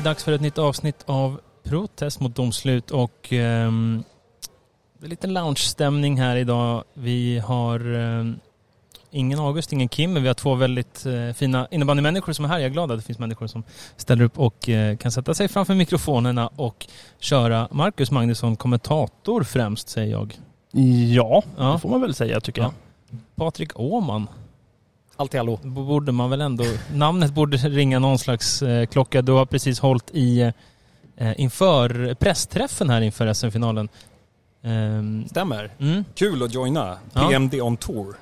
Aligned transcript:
Är 0.00 0.02
det 0.02 0.10
dags 0.10 0.24
för 0.24 0.32
ett 0.32 0.40
nytt 0.40 0.58
avsnitt 0.58 1.02
av 1.06 1.40
Protest 1.64 2.20
mot 2.20 2.36
domslut 2.36 2.90
och 2.90 3.32
ehm, 3.32 4.02
det 4.98 5.06
är 5.06 5.10
lite 5.10 5.26
lounge-stämning 5.26 6.16
här 6.20 6.36
idag. 6.36 6.84
Vi 6.94 7.38
har 7.38 7.94
ehm, 7.94 8.40
ingen 9.10 9.38
August, 9.38 9.72
ingen 9.72 9.88
Kim, 9.88 10.12
men 10.12 10.22
vi 10.22 10.28
har 10.28 10.34
två 10.34 10.54
väldigt 10.54 11.06
eh, 11.06 11.32
fina 11.34 11.68
innebandymänniskor 11.70 12.32
som 12.32 12.44
är 12.44 12.48
här. 12.48 12.58
Jag 12.58 12.66
är 12.66 12.70
glad 12.70 12.90
att 12.92 12.98
det 12.98 13.04
finns 13.04 13.18
människor 13.18 13.46
som 13.46 13.62
ställer 13.96 14.24
upp 14.24 14.38
och 14.38 14.68
eh, 14.68 14.96
kan 14.96 15.12
sätta 15.12 15.34
sig 15.34 15.48
framför 15.48 15.74
mikrofonerna 15.74 16.48
och 16.56 16.86
köra. 17.18 17.68
Marcus 17.70 18.10
Magnusson, 18.10 18.56
kommentator 18.56 19.42
främst, 19.42 19.88
säger 19.88 20.10
jag. 20.10 20.38
Ja, 21.14 21.42
Ja. 21.58 21.72
det 21.72 21.78
får 21.78 21.88
man 21.88 22.00
väl 22.00 22.14
säga 22.14 22.40
tycker 22.40 22.62
jag. 22.62 22.72
Patrik 23.34 23.80
Åman, 23.80 24.28
Alltid 25.20 25.40
hallå. 25.40 25.58
borde 25.62 26.12
man 26.12 26.30
väl 26.30 26.40
ändå... 26.40 26.64
namnet 26.94 27.34
borde 27.34 27.56
ringa 27.56 27.98
någon 27.98 28.18
slags 28.18 28.62
eh, 28.62 28.86
klocka. 28.86 29.22
Du 29.22 29.32
har 29.32 29.46
precis 29.46 29.80
hållit 29.80 30.10
i 30.12 30.52
eh, 31.16 31.40
inför 31.40 32.14
pressträffen 32.14 32.90
här 32.90 33.00
inför 33.00 33.32
SM-finalen. 33.32 33.88
Ehm, 34.62 35.24
Stämmer. 35.28 35.70
mm. 35.78 36.04
Kul 36.14 36.42
att 36.42 36.54
joina. 36.54 36.98
Ja. 37.12 37.28
PMD 37.28 37.54
on 37.54 37.76
tour. 37.76 38.14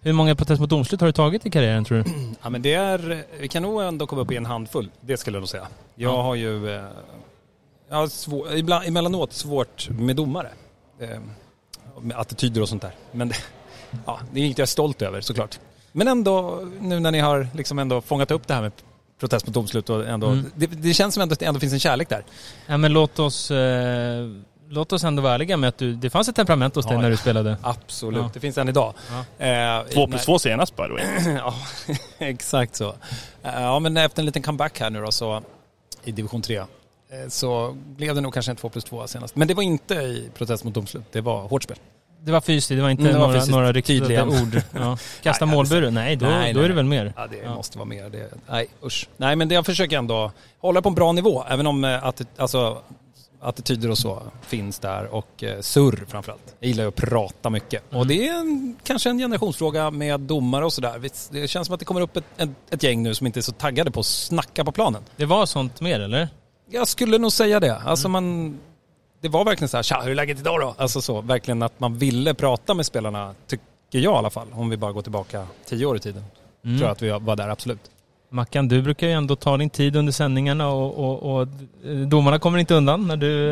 Hur 0.00 0.12
många 0.12 0.34
protest 0.34 0.60
mot 0.60 0.70
domslut 0.70 1.00
har 1.00 1.06
du 1.08 1.12
tagit 1.12 1.46
i 1.46 1.50
karriären 1.50 1.84
tror 1.84 1.98
du? 1.98 2.04
Ja 2.42 2.50
men 2.50 2.62
det 2.62 2.74
är, 2.74 3.24
vi 3.40 3.48
kan 3.48 3.62
nog 3.62 3.82
ändå 3.82 4.06
komma 4.06 4.22
upp 4.22 4.32
i 4.32 4.36
en 4.36 4.46
handfull. 4.46 4.90
Det 5.00 5.16
skulle 5.16 5.36
jag 5.36 5.40
nog 5.40 5.48
säga. 5.48 5.66
Jag 5.94 6.12
Ja. 6.12 6.22
har 6.22 6.34
ju, 6.34 6.76
eh, 6.76 6.84
jag 7.88 7.96
har 7.96 8.06
svår, 8.06 8.52
ibland, 8.54 8.86
emellanåt 8.86 9.32
svårt 9.32 9.88
med 9.90 10.16
domare. 10.16 10.48
Eh, 11.00 11.08
med 12.00 12.16
attityder 12.16 12.60
och 12.62 12.68
sånt 12.68 12.82
där. 12.82 12.92
Men 13.12 13.28
det, 13.28 13.34
ja, 14.06 14.20
det 14.32 14.40
är 14.40 14.44
inget 14.44 14.58
jag 14.58 14.64
är 14.64 14.66
stolt 14.66 15.02
över 15.02 15.20
såklart. 15.20 15.58
Men 15.92 16.08
ändå, 16.08 16.62
nu 16.80 17.00
när 17.00 17.10
ni 17.10 17.18
har 17.20 17.48
liksom 17.54 17.78
ändå 17.78 18.00
fångat 18.00 18.30
upp 18.30 18.46
det 18.46 18.54
här 18.54 18.62
med 18.62 18.72
protest 19.20 19.46
mot 19.46 19.54
domslut 19.54 19.90
och 19.90 20.06
ändå, 20.08 20.26
Mm. 20.26 20.50
det, 20.54 20.66
det 20.66 20.94
känns 20.94 21.14
som 21.14 21.22
ändå 21.22 21.32
att 21.32 21.38
det 21.40 21.46
ändå 21.46 21.60
finns 21.60 21.72
en 21.72 21.80
kärlek 21.80 22.08
där. 22.08 22.24
Ja, 22.66 22.76
men 22.76 22.92
låt 22.92 23.18
oss, 23.18 23.50
eh, 23.50 24.28
låt 24.68 24.92
oss 24.92 25.04
ändå 25.04 25.22
vara 25.22 25.34
ärliga 25.34 25.56
med 25.56 25.68
att 25.68 25.78
du, 25.78 25.94
det 25.94 26.10
fanns 26.10 26.28
ett 26.28 26.36
temperament 26.36 26.74
hos 26.74 26.86
dig 26.86 26.94
Ja, 26.94 27.00
när 27.00 27.10
du 27.10 27.16
spelade. 27.16 27.56
Absolut, 27.62 28.22
Ja. 28.22 28.30
det 28.34 28.40
finns 28.40 28.58
än 28.58 28.68
idag. 28.68 28.94
Ja. 29.38 29.46
Eh, 29.46 29.82
Två 29.84 30.06
plus 30.06 30.18
när- 30.20 30.24
två 30.24 30.38
senast 30.38 30.76
by 30.76 30.82
the 30.82 30.92
way. 30.92 31.34
ja, 31.36 31.54
exakt 32.18 32.76
så. 32.76 32.88
Eh, 33.42 33.62
Ja, 33.62 33.78
men 33.78 33.96
efter 33.96 34.22
en 34.22 34.26
liten 34.26 34.42
comeback 34.42 34.80
här 34.80 34.90
nu 34.90 35.00
då 35.00 35.12
så 35.12 35.42
i 36.04 36.12
division 36.12 36.42
3 36.42 36.56
eh, 36.56 36.66
så 37.28 37.76
blev 37.96 38.14
det 38.14 38.20
nog 38.20 38.34
kanske 38.34 38.52
en 38.52 38.56
2 38.56 38.68
plus 38.68 38.84
2 38.84 39.06
senast. 39.06 39.36
Men 39.36 39.48
det 39.48 39.54
var 39.54 39.62
inte 39.62 39.94
i 39.94 40.30
protest 40.34 40.64
mot 40.64 40.74
domslut, 40.74 41.04
det 41.12 41.20
var 41.20 41.42
hårt 41.48 41.62
spel. 41.62 41.76
Det 42.24 42.32
var 42.32 42.40
fysiskt, 42.40 42.68
det 42.68 42.82
var 42.82 42.90
inte 42.90 43.00
Mm, 43.02 43.12
det 43.12 43.18
var 43.18 43.26
några, 43.26 43.40
fysiskt. 43.40 43.52
några 43.56 43.72
Tydligen. 43.82 44.28
ord. 44.28 44.62
Ja. 44.72 44.98
Kasta 45.22 45.44
Nej, 45.46 45.54
målburen? 45.54 45.94
Nej, 45.94 46.16
då, 46.16 46.26
Nej, 46.26 46.52
då 46.52 46.60
är 46.60 46.68
det 46.68 46.74
väl 46.74 46.84
mer? 46.84 47.12
Ja, 47.16 47.26
det 47.26 47.36
Ja. 47.44 47.54
måste 47.54 47.78
vara 47.78 47.88
mer. 47.88 48.10
Det, 48.10 48.30
nej, 48.50 48.66
usch. 48.84 49.08
Nej, 49.16 49.36
men 49.36 49.48
det, 49.48 49.54
jag 49.54 49.66
försöker 49.66 49.98
ändå 49.98 50.32
hålla 50.60 50.82
på 50.82 50.88
en 50.88 50.94
bra 50.94 51.12
nivå, 51.12 51.44
även 51.48 51.66
om 51.66 51.84
eh, 51.84 52.04
att, 52.04 52.22
alltså, 52.36 52.82
attityder 53.40 53.90
och 53.90 53.98
så 53.98 54.22
finns 54.42 54.78
där 54.78 55.14
och 55.14 55.42
eh, 55.44 55.60
surr 55.60 56.04
framförallt. 56.08 56.54
Jag 56.60 56.68
gillar 56.68 56.84
ju 56.84 56.88
att 56.88 56.94
prata 56.96 57.50
mycket. 57.50 57.82
Mm. 57.90 58.00
Och 58.00 58.06
det 58.06 58.28
är 58.28 58.34
en, 58.34 58.76
kanske 58.84 59.10
en 59.10 59.18
generationsfråga 59.18 59.90
med 59.90 60.20
domare 60.20 60.64
och 60.64 60.72
sådär. 60.72 61.10
Det 61.30 61.48
känns 61.48 61.66
som 61.66 61.74
att 61.74 61.80
det 61.80 61.84
kommer 61.86 62.00
upp 62.00 62.16
ett, 62.16 62.24
ett, 62.36 62.48
ett 62.70 62.82
gäng 62.82 63.02
nu 63.02 63.14
som 63.14 63.26
inte 63.26 63.40
är 63.40 63.42
så 63.42 63.52
taggade 63.52 63.90
på 63.90 64.00
att 64.00 64.06
snacka 64.06 64.64
på 64.64 64.72
planen. 64.72 65.02
Det 65.16 65.24
var 65.26 65.46
sånt 65.46 65.80
mer 65.80 66.00
eller? 66.00 66.28
Jag 66.70 66.88
skulle 66.88 67.18
nog 67.18 67.32
säga 67.32 67.60
det. 67.60 67.76
Alltså 67.76 68.08
man... 68.08 68.58
Det 69.22 69.28
var 69.28 69.44
verkligen 69.44 69.68
så 69.68 69.76
här, 69.76 69.82
tja, 69.82 70.00
hur 70.00 70.10
är 70.10 70.14
läget 70.14 70.38
idag 70.38 70.60
då? 70.60 70.74
Alltså 70.78 71.00
så, 71.00 71.20
verkligen 71.20 71.62
att 71.62 71.80
man 71.80 71.98
ville 71.98 72.34
prata 72.34 72.74
med 72.74 72.86
spelarna, 72.86 73.34
tycker 73.46 73.64
jag 73.90 74.02
i 74.02 74.06
alla 74.06 74.30
fall. 74.30 74.48
Om 74.52 74.70
vi 74.70 74.76
bara 74.76 74.92
går 74.92 75.02
tillbaka 75.02 75.46
tio 75.64 75.86
år 75.86 75.96
i 75.96 76.00
tiden. 76.00 76.24
Mm. 76.64 76.78
Tror 76.78 76.88
jag 76.88 76.92
att 76.92 77.02
vi 77.02 77.26
var 77.26 77.36
där, 77.36 77.48
absolut. 77.48 77.90
Mackan, 78.28 78.68
du 78.68 78.82
brukar 78.82 79.06
ju 79.06 79.12
ändå 79.12 79.36
ta 79.36 79.56
din 79.56 79.70
tid 79.70 79.96
under 79.96 80.12
sändningarna 80.12 80.68
och, 80.68 80.98
och, 80.98 81.34
och 81.34 81.48
eh, 81.84 81.96
domarna 81.96 82.38
kommer 82.38 82.58
inte 82.58 82.74
undan 82.74 83.06
när 83.08 83.16
du 83.16 83.50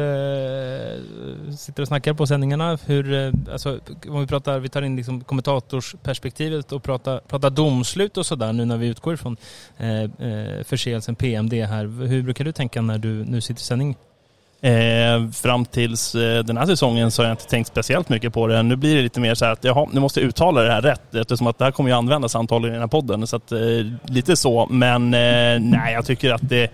eh, 1.49 1.55
sitter 1.55 1.83
och 1.83 1.89
snackar 1.89 2.15
på 2.15 2.27
sändningarna. 2.27 2.79
Hur, 2.87 3.13
eh, 3.13 3.33
alltså, 3.53 3.81
om 4.09 4.21
vi 4.21 4.27
pratar, 4.27 4.59
vi 4.59 4.69
tar 4.69 4.83
in 4.83 4.97
liksom 4.97 5.25
kommentatorsperspektivet 5.25 6.73
och 6.73 6.83
pratar, 6.83 7.21
pratar 7.29 7.51
domslut 7.51 8.17
och 8.17 8.27
sådär 8.27 8.53
nu 8.53 8.65
när 8.65 8.77
vi 8.77 8.87
utgår 8.87 9.17
från 9.17 9.37
eh, 9.79 10.03
eh, 10.03 10.65
förseelsen 10.65 11.15
PMD 11.15 11.53
här. 11.53 12.07
Hur 12.07 12.23
brukar 12.23 12.45
du 12.45 12.53
tänka 12.53 12.83
när 12.83 12.99
du 12.99 13.25
nu 13.25 13.41
sitter 13.41 13.61
i 13.61 13.65
sändning? 13.65 13.97
Eh, 14.63 15.31
fram 15.33 15.65
tills 15.65 16.15
eh, 16.15 16.45
den 16.45 16.57
här 16.57 16.67
säsongen 16.67 17.11
så 17.11 17.23
har 17.23 17.29
jag 17.29 17.33
inte 17.33 17.47
tänkt 17.47 17.67
speciellt 17.67 18.09
mycket 18.09 18.33
på 18.33 18.47
det. 18.47 18.63
Nu 18.63 18.77
blir 18.77 18.97
det 18.97 19.03
lite 19.03 19.21
mer 19.21 19.35
så 19.35 19.45
här 19.45 19.53
att 19.53 19.65
jaha, 19.65 19.89
nu 19.93 20.01
måste 20.01 20.21
jag 20.21 20.29
uttala 20.29 20.63
det 20.63 20.73
här 20.73 20.83
rätt 20.83 21.15
eftersom 21.15 21.47
att 21.47 21.59
det 21.59 21.65
här 21.65 21.73
kommer 21.73 21.91
ju 21.91 21.97
användas 21.97 22.35
antagligen 22.37 22.75
i 22.75 22.77
den 22.77 22.83
här 22.83 22.89
podden. 22.89 23.27
Så 23.27 23.37
att, 23.37 23.53
eh, 23.53 23.59
lite 24.05 24.37
så, 24.37 24.67
men 24.71 25.15
eh, 25.15 25.61
nej 25.61 25.93
jag 25.93 26.07
tycker 26.07 26.33
att 26.33 26.49
det 26.49 26.71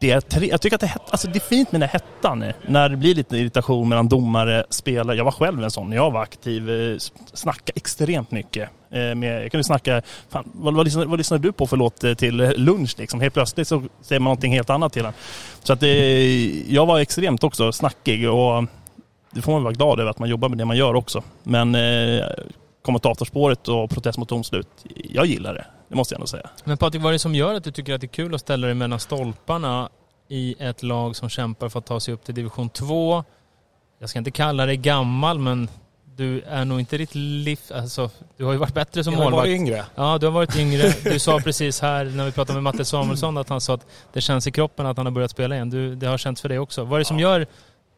det 0.00 0.10
är 0.10 0.20
tre, 0.20 0.48
jag 0.48 0.60
tycker 0.60 0.74
att 0.74 0.80
det, 0.80 0.86
är 0.86 0.98
alltså 1.10 1.28
det 1.28 1.38
är 1.38 1.48
fint 1.48 1.72
med 1.72 1.80
den 1.80 1.88
här 1.88 2.00
hettan. 2.00 2.44
När 2.66 2.88
det 2.88 2.96
blir 2.96 3.14
lite 3.14 3.36
irritation 3.36 3.88
mellan 3.88 4.08
domare, 4.08 4.64
spelare. 4.70 5.16
Jag 5.16 5.24
var 5.24 5.32
själv 5.32 5.64
en 5.64 5.70
sån 5.70 5.90
när 5.90 5.96
jag 5.96 6.10
var 6.10 6.22
aktiv. 6.22 6.70
Eh, 6.70 6.98
snackade 6.98 7.20
Snacka 7.32 7.72
extremt 7.74 8.30
mycket. 8.30 8.70
Eh, 8.90 9.14
med, 9.14 9.44
jag 9.44 9.50
kunde 9.50 9.64
snacka, 9.64 10.02
fan, 10.28 10.50
vad, 10.54 10.74
vad, 10.74 10.84
lyssnade, 10.84 11.06
vad 11.06 11.18
lyssnade 11.18 11.42
du 11.42 11.52
på 11.52 11.66
för 11.66 11.76
låt 11.76 12.04
eh, 12.04 12.14
till 12.14 12.36
lunch 12.36 12.94
liksom? 12.98 13.20
Helt 13.20 13.34
plötsligt 13.34 13.68
så 13.68 13.82
säger 14.02 14.20
man 14.20 14.24
någonting 14.24 14.52
helt 14.52 14.70
annat 14.70 14.92
till 14.92 15.04
en. 15.04 15.12
Så 15.62 15.72
att 15.72 15.80
det, 15.80 16.64
jag 16.68 16.86
var 16.86 17.00
extremt 17.00 17.44
också 17.44 17.72
snackig 17.72 18.30
och 18.30 18.64
det 19.30 19.42
får 19.42 19.52
man 19.52 19.62
vara 19.62 19.74
glad 19.74 20.00
över 20.00 20.10
att 20.10 20.18
man 20.18 20.28
jobbar 20.28 20.48
med 20.48 20.58
det 20.58 20.64
man 20.64 20.76
gör 20.76 20.94
också. 20.94 21.22
Men 21.42 21.74
eh, 21.74 22.24
kommentatorspåret 22.82 23.68
och 23.68 23.90
protest 23.90 24.18
mot 24.18 24.28
domslut, 24.28 24.68
jag 24.94 25.26
gillar 25.26 25.54
det. 25.54 25.64
Det 25.90 25.96
måste 25.96 26.14
jag 26.14 26.16
ändå 26.18 26.26
säga. 26.26 26.50
Men 26.64 26.76
Patrik, 26.76 27.02
vad 27.02 27.10
är 27.10 27.12
det 27.12 27.18
som 27.18 27.34
gör 27.34 27.54
att 27.54 27.64
du 27.64 27.70
tycker 27.72 27.94
att 27.94 28.00
det 28.00 28.04
är 28.04 28.08
kul 28.08 28.34
att 28.34 28.40
ställa 28.40 28.66
dig 28.66 28.74
mellan 28.74 29.00
stolparna 29.00 29.88
i 30.28 30.54
ett 30.58 30.82
lag 30.82 31.16
som 31.16 31.28
kämpar 31.28 31.68
för 31.68 31.78
att 31.78 31.86
ta 31.86 32.00
sig 32.00 32.14
upp 32.14 32.24
till 32.24 32.34
division 32.34 32.68
2? 32.68 33.24
Jag 33.98 34.10
ska 34.10 34.18
inte 34.18 34.30
kalla 34.30 34.66
dig 34.66 34.76
gammal, 34.76 35.38
men 35.38 35.68
du 36.16 36.40
är 36.40 36.64
nog 36.64 36.80
inte 36.80 36.98
ditt 36.98 37.14
liv... 37.14 37.60
Alltså, 37.74 38.10
du 38.36 38.44
har 38.44 38.52
ju 38.52 38.58
varit 38.58 38.74
bättre 38.74 39.04
som 39.04 39.12
Jag 39.12 39.18
har 39.20 39.24
målvakt. 39.24 39.48
varit 39.48 39.54
yngre. 39.60 39.84
Ja, 39.94 40.18
du 40.18 40.26
har 40.26 40.32
varit 40.32 40.56
yngre. 40.56 40.94
Du 41.04 41.18
sa 41.18 41.38
precis 41.38 41.80
här 41.80 42.04
när 42.04 42.24
vi 42.24 42.32
pratade 42.32 42.54
med 42.54 42.62
Matte 42.62 42.84
Samuelsson 42.84 43.38
att 43.38 43.48
han 43.48 43.60
sa 43.60 43.74
att 43.74 43.86
det 44.12 44.20
känns 44.20 44.46
i 44.46 44.50
kroppen 44.50 44.86
att 44.86 44.96
han 44.96 45.06
har 45.06 45.10
börjat 45.10 45.30
spela 45.30 45.54
igen. 45.54 45.70
Du, 45.70 45.94
det 45.94 46.06
har 46.06 46.18
känts 46.18 46.42
för 46.42 46.48
dig 46.48 46.58
också. 46.58 46.84
Vad 46.84 46.94
är 46.94 46.98
det 46.98 47.04
som 47.04 47.18
gör 47.18 47.40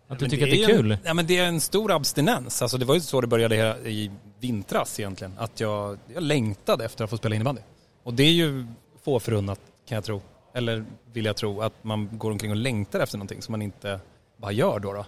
att 0.09 0.19
du 0.19 0.25
Men 0.25 0.31
tycker 0.31 0.45
att 0.45 0.51
det 0.51 0.63
är 0.65 0.67
kul? 0.67 0.93
En, 0.93 0.99
ja, 1.05 1.15
men 1.15 1.27
det 1.27 1.39
är 1.39 1.45
en 1.45 1.61
stor 1.61 1.93
abstinens. 1.93 2.63
Alltså, 2.63 2.79
det 2.79 2.85
var 2.85 2.95
ju 2.95 3.01
så 3.01 3.21
det 3.21 3.27
började 3.27 3.57
här 3.57 3.87
i 3.87 4.11
vintras 4.41 5.01
egentligen. 5.01 5.33
Att 5.39 5.61
jag, 5.61 5.99
jag 6.15 6.23
längtade 6.23 6.85
efter 6.85 7.05
att 7.05 7.11
få 7.11 7.17
spela 7.17 7.35
innebandy. 7.35 7.61
Och 8.03 8.15
det 8.15 8.23
är 8.23 8.33
ju 8.33 8.67
få 9.03 9.21
förunnat 9.21 9.61
kan 9.89 9.97
jag 9.97 10.05
tro. 10.05 10.23
Eller 10.55 10.85
vill 11.13 11.25
jag 11.25 11.37
tro 11.37 11.61
att 11.61 11.85
man 11.85 12.09
går 12.13 12.31
omkring 12.31 12.51
och 12.51 12.57
längtar 12.57 13.01
efter 13.01 13.19
någonting 13.19 13.43
som 13.43 13.53
man 13.53 13.63
inte 13.63 14.01
bara 14.37 14.53
gör 14.53 14.79
då. 14.79 14.93
då. 14.93 15.07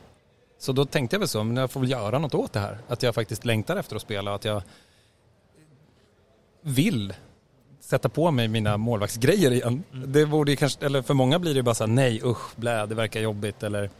Så 0.58 0.73
då 0.73 0.85
tänkte 0.85 1.14
jag 1.14 1.19
väl 1.19 1.29
så, 1.29 1.44
men 1.44 1.56
jag 1.56 1.70
får 1.70 1.81
väl 1.81 1.91
göra 1.91 2.19
något 2.19 2.35
åt 2.35 2.52
det 2.52 2.61
här. 2.61 2.79
Att 2.88 3.02
jag 3.02 3.14
faktiskt 3.14 3.44
längtar 3.44 3.76
efter 3.76 3.96
att 3.96 4.02
spela 4.02 4.31
och 4.31 4.37
att 4.37 4.44
jag 4.44 4.62
vill 6.61 7.14
sätta 7.81 8.08
på 8.08 8.31
mig 8.31 8.49
mina 8.49 8.76
målvaktsgrejer 8.76 9.50
igen. 9.50 9.85
Det 10.06 10.26
borde 10.26 10.50
ju 10.50 10.56
kanske, 10.56 10.87
eller 10.87 11.02
för 11.02 11.14
många 11.14 11.38
blir 11.38 11.55
det 11.55 11.62
bara 11.62 11.75
så 11.75 11.85
här, 11.85 11.93
nej 11.93 12.20
usch, 12.25 12.56
blä, 12.56 12.87
det 12.87 12.94
verkar 12.94 13.20
jobbigt 13.20 13.62
eller 13.62 13.91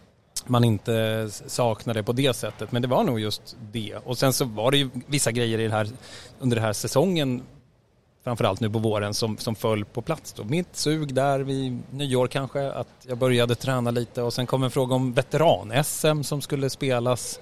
man 0.47 0.65
inte 0.65 1.29
saknar 1.47 1.95
det 1.95 2.03
på 2.03 2.13
det 2.13 2.37
sättet. 2.37 2.73
Men 2.73 2.83
det 2.83 2.89
var 2.89 3.05
nog 3.05 3.21
just 3.21 3.57
det. 3.73 3.97
Och 4.05 4.19
sen 4.19 4.33
så 4.33 4.45
var 4.45 4.71
det 4.71 4.77
ju 4.77 4.91
vissa 5.07 5.33
grejer 5.33 5.59
i 5.59 5.63
den 5.63 5.73
här, 5.73 5.89
under 6.39 6.57
den 6.57 6.65
här 6.65 6.73
säsongen, 6.73 7.43
framförallt 8.25 8.61
nu 8.61 8.71
på 8.71 8.79
våren, 8.79 9.15
som, 9.15 9.39
som 9.39 9.55
föll 9.55 9.85
på 9.85 10.03
plats. 10.03 10.33
Då. 10.33 10.45
Mitt 10.45 10.77
sug 10.77 11.15
där 11.15 11.41
vid 11.41 11.83
nyår 11.91 12.27
kanske, 12.27 12.73
att 12.73 12.89
jag 13.03 13.19
började 13.19 13.55
träna 13.55 13.91
lite 13.91 14.23
och 14.23 14.33
sen 14.33 14.47
kom 14.47 14.63
en 14.63 14.71
fråga 14.71 14.95
om 14.95 15.13
veteran-SM 15.13 16.23
som 16.23 16.41
skulle 16.41 16.71
spelas. 16.71 17.41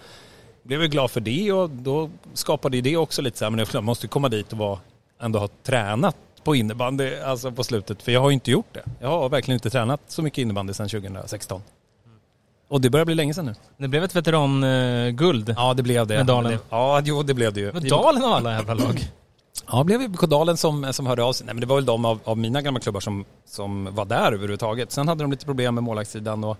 Blev 0.62 0.80
jag 0.80 0.90
glad 0.90 1.10
för 1.10 1.20
det 1.20 1.52
och 1.52 1.70
då 1.70 2.10
skapade 2.34 2.80
det 2.80 2.96
också 2.96 3.22
lite 3.22 3.38
så 3.38 3.44
här, 3.44 3.50
men 3.50 3.66
jag 3.72 3.84
måste 3.84 4.08
komma 4.08 4.28
dit 4.28 4.52
och 4.52 4.58
vara, 4.58 4.78
ändå 5.20 5.38
ha 5.38 5.48
tränat 5.62 6.16
på 6.44 6.56
innebandy 6.56 7.16
alltså 7.16 7.52
på 7.52 7.64
slutet, 7.64 8.02
för 8.02 8.12
jag 8.12 8.20
har 8.20 8.30
ju 8.30 8.34
inte 8.34 8.50
gjort 8.50 8.74
det. 8.74 8.84
Jag 9.00 9.08
har 9.08 9.28
verkligen 9.28 9.56
inte 9.56 9.70
tränat 9.70 10.00
så 10.06 10.22
mycket 10.22 10.38
innebandy 10.38 10.72
sedan 10.72 10.88
2016. 10.88 11.62
Och 12.68 12.80
det 12.80 12.90
börjar 12.90 13.06
bli 13.06 13.14
länge 13.14 13.34
sedan 13.34 13.46
nu. 13.46 13.54
Det 13.76 13.88
blev 13.88 14.04
ett 14.04 14.16
veteranguld. 14.16 15.54
Ja, 15.56 15.74
det 15.74 15.82
blev 15.82 16.06
det. 16.06 16.16
Med 16.16 16.26
Dalen. 16.26 16.58
Ja, 16.70 17.02
jo, 17.04 17.22
det 17.22 17.34
blev 17.34 17.52
det 17.52 17.60
ju. 17.60 17.72
Men 17.72 17.88
Dalen 17.88 18.24
av 18.24 18.32
alla 18.32 18.52
jävla 18.52 18.74
lag. 18.74 19.12
Ja, 19.66 19.78
det 19.78 19.84
blev 19.84 20.02
ju 20.02 20.08
Dalen 20.08 20.56
som, 20.56 20.92
som 20.92 21.06
hörde 21.06 21.22
av 21.22 21.32
sig. 21.32 21.46
Nej, 21.46 21.54
men 21.54 21.60
det 21.60 21.66
var 21.66 21.76
väl 21.76 21.84
de 21.84 22.04
av, 22.04 22.20
av 22.24 22.38
mina 22.38 22.62
gamla 22.62 22.80
klubbar 22.80 23.00
som, 23.00 23.24
som 23.46 23.94
var 23.94 24.04
där 24.04 24.32
överhuvudtaget. 24.32 24.92
Sen 24.92 25.08
hade 25.08 25.24
de 25.24 25.30
lite 25.30 25.46
problem 25.46 25.74
med 25.74 25.84
målvaktssidan 25.84 26.44
och 26.44 26.56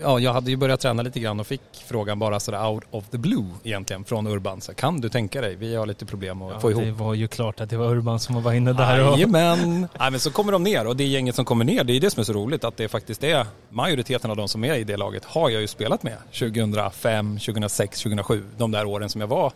ja, 0.00 0.18
jag 0.18 0.32
hade 0.32 0.50
ju 0.50 0.56
börjat 0.56 0.80
träna 0.80 1.02
lite 1.02 1.20
grann 1.20 1.40
och 1.40 1.46
fick 1.46 1.60
frågan 1.86 2.18
bara 2.18 2.40
sådär 2.40 2.66
out 2.66 2.84
of 2.90 3.08
the 3.08 3.18
blue 3.18 3.46
egentligen 3.64 4.04
från 4.04 4.26
Urban. 4.26 4.60
Så 4.60 4.74
kan 4.74 5.00
du 5.00 5.08
tänka 5.08 5.40
dig, 5.40 5.56
vi 5.56 5.74
har 5.74 5.86
lite 5.86 6.06
problem 6.06 6.42
att 6.42 6.60
få 6.60 6.70
ihop. 6.70 6.84
Det 6.84 6.90
var 6.92 7.14
ju 7.14 7.28
klart 7.28 7.60
att 7.60 7.70
det 7.70 7.76
var 7.76 7.90
Urban 7.90 8.20
som 8.20 8.42
var 8.42 8.52
inne 8.52 8.72
där. 8.72 9.08
Och... 9.08 9.14
Jajamän! 9.14 9.88
Nej 9.98 10.10
men 10.10 10.20
så 10.20 10.30
kommer 10.30 10.52
de 10.52 10.62
ner 10.62 10.86
och 10.86 10.96
det 10.96 11.04
gänget 11.04 11.34
som 11.34 11.44
kommer 11.44 11.64
ner, 11.64 11.84
det 11.84 11.92
är 11.92 12.00
det 12.00 12.10
som 12.10 12.20
är 12.20 12.24
så 12.24 12.32
roligt 12.32 12.64
att 12.64 12.76
det 12.76 12.88
faktiskt 12.88 13.24
är 13.24 13.46
majoriteten 13.68 14.30
av 14.30 14.36
de 14.36 14.48
som 14.48 14.64
är 14.64 14.74
i 14.74 14.84
det 14.84 14.96
laget 14.96 15.24
har 15.24 15.50
jag 15.50 15.60
ju 15.60 15.66
spelat 15.66 16.02
med 16.02 16.16
2005, 16.38 17.38
2006, 17.38 18.02
2007, 18.02 18.44
de 18.56 18.70
där 18.70 18.84
åren 18.84 19.08
som 19.08 19.20
jag 19.20 19.28
var 19.28 19.52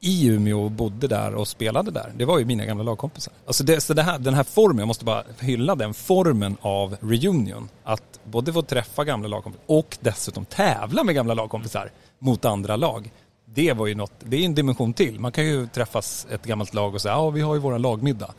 i 0.00 0.26
Umeå 0.26 0.64
och 0.64 0.70
bodde 0.70 1.08
där 1.08 1.34
och 1.34 1.48
spelade 1.48 1.90
där. 1.90 2.12
Det 2.16 2.24
var 2.24 2.38
ju 2.38 2.44
mina 2.44 2.64
gamla 2.64 2.84
lagkompisar. 2.84 3.32
Alltså 3.46 3.64
det, 3.64 3.80
så 3.80 3.94
det 3.94 4.02
här, 4.02 4.18
den 4.18 4.34
här 4.34 4.44
formen, 4.44 4.78
jag 4.78 4.86
måste 4.86 5.04
bara 5.04 5.24
hylla 5.40 5.74
den 5.74 5.94
formen 5.94 6.56
av 6.60 6.96
reunion. 7.00 7.68
Att 7.84 8.20
både 8.24 8.52
få 8.52 8.62
träffa 8.62 9.04
gamla 9.04 9.28
lagkompisar 9.28 9.64
och 9.66 9.98
dessutom 10.00 10.44
tävla 10.44 11.04
med 11.04 11.14
gamla 11.14 11.34
lagkompisar 11.34 11.90
mot 12.18 12.44
andra 12.44 12.76
lag. 12.76 13.10
Det 13.44 13.72
var 13.72 13.86
ju 13.86 13.94
något, 13.94 14.12
det 14.18 14.36
är 14.36 14.44
en 14.44 14.54
dimension 14.54 14.92
till. 14.92 15.20
Man 15.20 15.32
kan 15.32 15.46
ju 15.46 15.66
träffas 15.66 16.26
ett 16.30 16.44
gammalt 16.44 16.74
lag 16.74 16.94
och 16.94 17.02
säga 17.02 17.14
ja 17.14 17.30
vi 17.30 17.40
har 17.40 17.54
ju 17.54 17.60
våra 17.60 17.78
lagmiddag. 17.78 18.34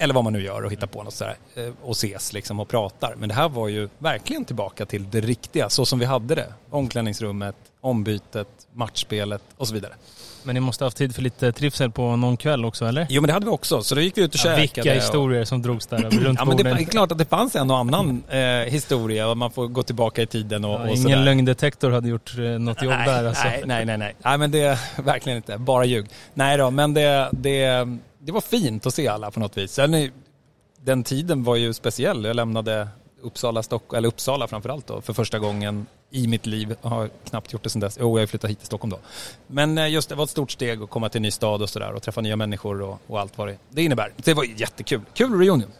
Eller 0.00 0.14
vad 0.14 0.24
man 0.24 0.32
nu 0.32 0.42
gör 0.42 0.64
och 0.64 0.72
hittar 0.72 0.86
på 0.86 1.02
något 1.02 1.14
sådär 1.14 1.36
eh, 1.54 1.72
och 1.82 1.92
ses 1.92 2.32
liksom 2.32 2.60
och 2.60 2.68
pratar. 2.68 3.14
Men 3.18 3.28
det 3.28 3.34
här 3.34 3.48
var 3.48 3.68
ju 3.68 3.88
verkligen 3.98 4.44
tillbaka 4.44 4.86
till 4.86 5.10
det 5.10 5.20
riktiga, 5.20 5.68
så 5.68 5.86
som 5.86 5.98
vi 5.98 6.04
hade 6.04 6.34
det. 6.34 6.52
Omklädningsrummet, 6.70 7.56
ombytet, 7.80 8.48
matchspelet 8.72 9.42
och 9.56 9.68
så 9.68 9.74
vidare. 9.74 9.94
Men 10.48 10.54
ni 10.54 10.60
måste 10.60 10.84
ha 10.84 10.86
haft 10.86 10.96
tid 10.96 11.14
för 11.14 11.22
lite 11.22 11.52
trivsel 11.52 11.90
på 11.90 12.16
någon 12.16 12.36
kväll 12.36 12.64
också, 12.64 12.84
eller? 12.86 13.06
Jo 13.10 13.20
men 13.22 13.26
det 13.26 13.32
hade 13.32 13.46
vi 13.46 13.52
också, 13.52 13.82
så 13.82 13.94
då 13.94 14.00
gick 14.00 14.18
vi 14.18 14.22
ut 14.22 14.34
och 14.34 14.40
Ja, 14.40 14.42
käkade. 14.42 14.60
vilka 14.60 14.80
och- 14.80 14.96
historier 14.96 15.44
som 15.44 15.62
drogs 15.62 15.86
där 15.86 15.98
runt 15.98 16.12
Ja 16.38 16.44
men 16.44 16.56
det 16.56 16.64
borden. 16.64 16.78
är 16.78 16.84
klart 16.84 17.12
att 17.12 17.18
det 17.18 17.24
fanns 17.24 17.56
en 17.56 17.70
och 17.70 17.78
annan 17.78 18.22
eh, 18.28 18.38
historia 18.72 19.28
och 19.28 19.36
man 19.36 19.50
får 19.50 19.66
gå 19.66 19.82
tillbaka 19.82 20.22
i 20.22 20.26
tiden 20.26 20.64
och, 20.64 20.70
Ja, 20.70 20.78
och 20.78 20.86
ingen 20.88 21.02
sådär. 21.02 21.16
lögndetektor 21.24 21.90
hade 21.90 22.08
gjort 22.08 22.34
eh, 22.38 22.44
något 22.44 22.82
jobb 22.82 22.92
nej, 22.92 23.06
där 23.08 23.24
alltså. 23.24 23.44
nej, 23.44 23.62
nej, 23.66 23.84
nej, 23.84 23.98
nej. 23.98 24.14
Nej 24.24 24.38
men 24.38 24.50
det 24.50 24.78
verkligen 25.04 25.36
inte, 25.36 25.58
bara 25.58 25.84
ljug. 25.84 26.06
Nej 26.34 26.56
då, 26.58 26.70
men 26.70 26.94
det, 26.94 27.28
det, 27.32 27.86
det 28.18 28.32
var 28.32 28.40
fint 28.40 28.86
att 28.86 28.94
se 28.94 29.08
alla 29.08 29.30
på 29.30 29.40
något 29.40 29.56
vis. 29.58 29.72
Sen, 29.72 30.10
den 30.84 31.04
tiden 31.04 31.44
var 31.44 31.56
ju 31.56 31.72
speciell. 31.72 32.24
Jag 32.24 32.36
lämnade 32.36 32.88
Uppsala, 33.22 33.62
Stock, 33.62 33.92
eller 33.94 34.08
Uppsala 34.08 34.46
framförallt 34.46 34.86
då, 34.86 35.00
för 35.00 35.12
första 35.12 35.38
gången 35.38 35.86
i 36.10 36.26
mitt 36.26 36.46
liv. 36.46 36.76
Jag 36.82 36.90
har 36.90 37.10
knappt 37.24 37.52
gjort 37.52 37.62
det 37.62 37.70
sedan 37.70 37.80
dess. 37.80 37.98
Jo, 38.00 38.18
jag 38.18 38.22
har 38.22 38.26
flyttat 38.26 38.50
hit 38.50 38.58
till 38.58 38.66
Stockholm 38.66 38.90
då. 38.90 38.98
Men 39.46 39.78
eh, 39.78 39.88
just 39.88 40.08
det 40.08 40.14
var 40.14 40.24
ett 40.24 40.30
stort 40.30 40.50
steg 40.50 40.82
att 40.82 40.90
komma 40.90 41.08
till 41.08 41.18
en 41.18 41.22
ny 41.22 41.30
stad 41.30 41.62
och 41.62 41.70
sådär 41.70 41.92
och 41.92 42.02
träffa 42.02 42.20
nya 42.20 42.36
människor 42.36 42.82
och, 42.82 43.00
och 43.06 43.20
allt 43.20 43.38
vad 43.38 43.48
det, 43.48 43.56
det 43.70 43.82
innebär. 43.82 44.12
Det 44.16 44.34
var 44.34 44.44
jättekul. 44.44 45.00
Kul 45.14 45.38
reunion. 45.38 45.72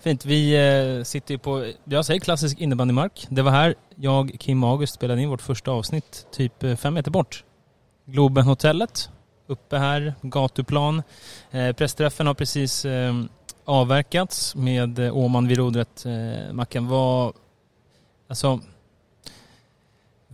Fint. 0.00 0.24
Vi 0.24 0.54
eh, 0.98 1.04
sitter 1.04 1.34
ju 1.34 1.38
på, 1.38 1.72
jag 1.84 2.04
säger 2.04 2.20
klassisk 2.20 2.58
innebandymark. 2.58 3.26
Det 3.30 3.42
var 3.42 3.50
här 3.50 3.74
jag, 3.94 4.36
Kim 4.38 4.64
och 4.64 4.70
August 4.70 4.94
spelade 4.94 5.22
in 5.22 5.28
vårt 5.28 5.42
första 5.42 5.70
avsnitt, 5.70 6.26
typ 6.32 6.62
eh, 6.62 6.76
fem 6.76 6.94
meter 6.94 7.10
bort. 7.10 7.44
Globenhotellet, 8.06 9.08
uppe 9.46 9.78
här, 9.78 10.14
gatuplan. 10.22 11.02
Eh, 11.50 11.72
pressträffen 11.72 12.26
har 12.26 12.34
precis 12.34 12.84
eh, 12.84 13.14
avverkats 13.64 14.54
med 14.54 15.10
Åman 15.12 15.48
vid 15.48 15.58
rodret. 15.58 16.06
Eh, 16.06 16.52
Macken, 16.52 16.88
vad... 16.88 17.32
Alltså... 18.28 18.60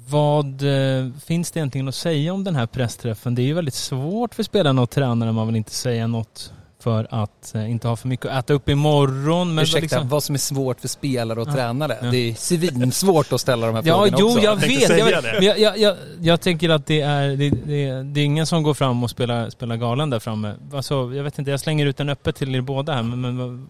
Vad 0.08 0.62
eh, 0.62 1.11
finns 1.26 1.50
det 1.50 1.58
egentligen 1.58 1.88
att 1.88 1.94
säga 1.94 2.32
om 2.32 2.44
den 2.44 2.56
här 2.56 2.67
pressträffen? 2.67 3.35
Det 3.35 3.43
är 3.43 3.47
ju 3.47 3.55
väldigt 3.55 3.75
svårt 3.75 4.35
för 4.35 4.43
spelarna 4.43 4.82
och 4.82 4.91
tränarna. 4.91 5.32
Man 5.32 5.47
vill 5.47 5.56
inte 5.56 5.75
säga 5.75 6.06
något 6.06 6.53
för 6.81 7.06
att 7.11 7.55
eh, 7.55 7.70
inte 7.70 7.88
ha 7.88 7.97
för 7.97 8.08
mycket 8.08 8.26
att 8.26 8.44
äta 8.44 8.55
upp 8.55 8.69
imorgon. 8.69 9.55
Men 9.55 9.62
Ursäkta, 9.62 9.81
liksom- 9.81 10.08
vad 10.08 10.23
som 10.23 10.35
är 10.35 10.38
svårt 10.38 10.81
för 10.81 10.88
spelare 10.88 11.41
och 11.41 11.49
Ja. 11.49 11.53
tränare. 11.53 11.99
Ja. 12.03 12.11
Det 12.11 12.17
är 12.17 12.35
svinsvårt 12.35 13.32
att 13.32 13.41
ställa 13.41 13.67
de 13.67 13.75
här 13.75 13.82
Ja, 13.87 13.94
frågorna 13.94 14.17
jo, 14.20 14.26
också. 14.26 14.41
jag 14.41 14.56
vet. 14.56 14.99
Jag, 14.99 14.99
det. 14.99 15.05
vet. 15.20 15.25
Men 15.35 15.44
jag, 15.44 15.58
jag, 15.58 15.79
jag, 15.79 15.97
jag 16.20 16.41
tänker 16.41 16.69
att 16.70 16.87
det 16.87 17.00
är, 17.00 17.29
det, 17.29 17.50
det, 17.50 18.03
det 18.03 18.20
är 18.20 18.25
ingen 18.25 18.47
som 18.47 18.62
går 18.62 18.75
fram 18.75 19.03
och 19.05 19.11
spelar, 19.11 19.50
spelar 19.50 19.76
galen 19.76 20.11
där 20.11 20.19
framme. 20.19 20.55
Alltså, 20.75 20.94
jag 21.14 21.25
vet 21.25 21.38
inte, 21.38 21.50
jag 21.50 21.61
slänger 21.61 21.87
ut 21.87 21.97
den 21.97 22.08
öppet 22.08 22.37
till 22.37 22.55
er 22.55 22.61
båda 22.61 22.93
här. 22.93 23.03
Men, 23.03 23.37
men, 23.37 23.69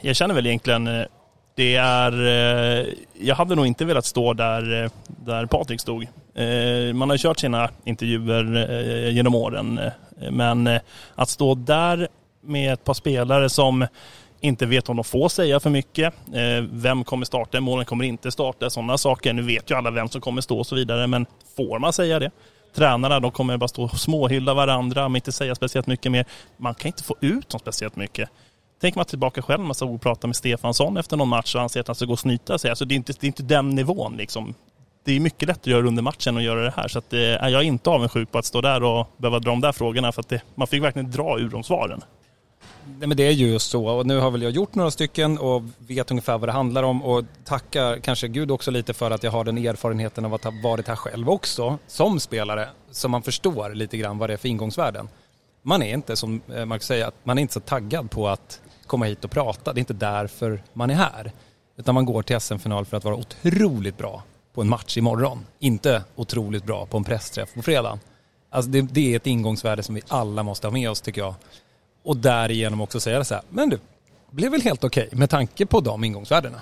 Jag 0.00 0.16
känner 0.16 0.34
väl 0.34 0.46
egentligen, 0.46 0.86
eh, 0.86 1.06
det 1.56 1.76
är, 1.76 2.12
eh, 2.12 2.86
jag 3.20 3.34
hade 3.34 3.54
nog 3.54 3.66
inte 3.66 3.84
velat 3.84 4.04
stå 4.04 4.32
där, 4.32 4.84
eh, 4.84 4.90
där 5.06 5.46
Patrik 5.46 5.80
stod. 5.80 6.02
Eh, 6.34 6.94
man 6.94 7.10
har 7.10 7.16
kört 7.16 7.38
sina 7.38 7.70
intervjuer 7.84 9.10
genom 9.10 9.34
åren, 9.34 9.80
men 10.30 10.80
att 11.14 11.28
stå 11.28 11.54
där 11.54 12.08
med 12.42 12.72
ett 12.72 12.84
par 12.84 12.94
spelare 12.94 13.48
som 13.48 13.86
inte 14.40 14.66
vet 14.66 14.88
om 14.88 14.96
de 14.96 15.04
får 15.04 15.28
säga 15.28 15.60
för 15.60 15.70
mycket. 15.70 16.14
Vem 16.70 17.04
kommer 17.04 17.26
starta? 17.26 17.60
Målen 17.60 17.86
kommer 17.86 18.04
inte 18.04 18.30
starta. 18.30 18.70
Sådana 18.70 18.98
saker. 18.98 19.32
Nu 19.32 19.42
vet 19.42 19.70
ju 19.70 19.74
alla 19.74 19.90
vem 19.90 20.08
som 20.08 20.20
kommer 20.20 20.40
stå 20.40 20.58
och 20.58 20.66
så 20.66 20.74
vidare. 20.74 21.06
Men 21.06 21.26
får 21.56 21.78
man 21.78 21.92
säga 21.92 22.18
det? 22.18 22.30
Tränarna 22.74 23.20
de 23.20 23.30
kommer 23.30 23.56
bara 23.56 23.68
stå 23.68 23.84
och 23.84 23.98
småhylla 23.98 24.54
varandra, 24.54 25.08
men 25.08 25.16
inte 25.16 25.32
säga 25.32 25.54
speciellt 25.54 25.86
mycket 25.86 26.12
mer. 26.12 26.24
Man 26.56 26.74
kan 26.74 26.86
inte 26.86 27.02
få 27.02 27.16
ut 27.20 27.48
dem 27.48 27.60
speciellt 27.60 27.96
mycket. 27.96 28.30
Tänker 28.80 28.98
man 28.98 29.04
tillbaka 29.04 29.42
själv, 29.42 29.60
man 29.60 29.74
ska 29.74 29.86
och 29.86 30.00
prata 30.00 30.26
med 30.26 30.36
Stefansson 30.36 30.96
efter 30.96 31.16
någon 31.16 31.28
match 31.28 31.54
och 31.54 31.60
han 31.60 31.68
säger 31.68 31.82
att 31.82 31.88
han 31.88 31.94
ska 31.94 32.04
gå 32.04 32.12
och 32.12 32.18
snyta 32.18 32.58
sig. 32.58 32.70
Alltså 32.70 32.84
det 32.84 32.94
är 32.94 32.96
inte, 32.96 33.12
det 33.12 33.24
är 33.24 33.28
inte 33.28 33.42
den 33.42 33.70
nivån 33.70 34.16
liksom. 34.16 34.54
Det 35.04 35.16
är 35.16 35.20
mycket 35.20 35.48
lättare 35.48 35.72
att 35.72 35.78
göra 35.78 35.88
under 35.88 36.02
matchen 36.02 36.36
och 36.36 36.42
göra 36.42 36.62
det 36.62 36.72
här. 36.76 36.88
Så 36.88 36.98
att, 36.98 37.12
eh, 37.12 37.20
jag 37.20 37.52
är 37.52 37.62
inte 37.62 37.90
avundsjuk 37.90 38.32
på 38.32 38.38
att 38.38 38.44
stå 38.44 38.60
där 38.60 38.82
och 38.82 39.06
behöva 39.16 39.38
dra 39.38 39.50
de 39.50 39.60
där 39.60 39.72
frågorna 39.72 40.12
för 40.12 40.20
att 40.20 40.28
det, 40.28 40.42
man 40.54 40.66
fick 40.66 40.82
verkligen 40.82 41.10
dra 41.10 41.38
ur 41.38 41.48
de 41.48 41.62
svaren. 41.62 42.02
Nej, 42.98 43.08
men 43.08 43.16
det 43.16 43.26
är 43.26 43.30
ju 43.30 43.46
just 43.46 43.70
så 43.70 43.86
och 43.86 44.06
nu 44.06 44.18
har 44.18 44.30
väl 44.30 44.42
jag 44.42 44.52
gjort 44.52 44.74
några 44.74 44.90
stycken 44.90 45.38
och 45.38 45.62
vet 45.78 46.10
ungefär 46.10 46.38
vad 46.38 46.48
det 46.48 46.52
handlar 46.52 46.82
om 46.82 47.02
och 47.02 47.24
tackar 47.44 47.98
kanske 47.98 48.28
Gud 48.28 48.50
också 48.50 48.70
lite 48.70 48.94
för 48.94 49.10
att 49.10 49.22
jag 49.22 49.30
har 49.30 49.44
den 49.44 49.58
erfarenheten 49.58 50.24
av 50.24 50.34
att 50.34 50.44
ha 50.44 50.52
varit 50.64 50.88
här 50.88 50.96
själv 50.96 51.30
också 51.30 51.78
som 51.86 52.20
spelare 52.20 52.68
så 52.90 53.08
man 53.08 53.22
förstår 53.22 53.74
lite 53.74 53.96
grann 53.96 54.18
vad 54.18 54.30
det 54.30 54.32
är 54.32 54.36
för 54.36 54.48
ingångsvärden. 54.48 55.08
Man 55.62 55.82
är 55.82 55.94
inte 55.94 56.16
som 56.16 56.40
eh, 56.54 56.64
Marcus 56.64 56.86
säger, 56.86 57.10
man 57.24 57.38
är 57.38 57.42
inte 57.42 57.54
så 57.54 57.60
taggad 57.60 58.10
på 58.10 58.28
att 58.28 58.60
komma 58.86 59.04
hit 59.04 59.24
och 59.24 59.30
prata. 59.30 59.72
Det 59.72 59.78
är 59.78 59.80
inte 59.80 59.94
därför 59.94 60.62
man 60.72 60.90
är 60.90 60.94
här. 60.94 61.32
Utan 61.76 61.94
man 61.94 62.04
går 62.04 62.22
till 62.22 62.40
SM-final 62.40 62.84
för 62.84 62.96
att 62.96 63.04
vara 63.04 63.14
otroligt 63.14 63.98
bra 63.98 64.22
på 64.54 64.60
en 64.60 64.68
match 64.68 64.96
imorgon. 64.96 65.46
Inte 65.58 66.04
otroligt 66.16 66.64
bra 66.64 66.86
på 66.86 66.96
en 66.96 67.04
pressträff 67.04 67.54
på 67.54 67.62
fredag. 67.62 67.98
Alltså 68.50 68.70
det, 68.70 68.82
det 68.82 69.12
är 69.12 69.16
ett 69.16 69.26
ingångsvärde 69.26 69.82
som 69.82 69.94
vi 69.94 70.02
alla 70.08 70.42
måste 70.42 70.66
ha 70.66 70.72
med 70.72 70.90
oss 70.90 71.00
tycker 71.00 71.20
jag. 71.20 71.34
Och 72.04 72.16
därigenom 72.16 72.80
också 72.80 73.00
säga 73.00 73.24
så 73.24 73.34
här, 73.34 73.44
men 73.48 73.68
du, 73.68 73.78
blev 74.30 74.50
väl 74.50 74.62
helt 74.62 74.84
okej 74.84 75.08
med 75.12 75.30
tanke 75.30 75.66
på 75.66 75.80
de 75.80 76.04
ingångsvärdena. 76.04 76.60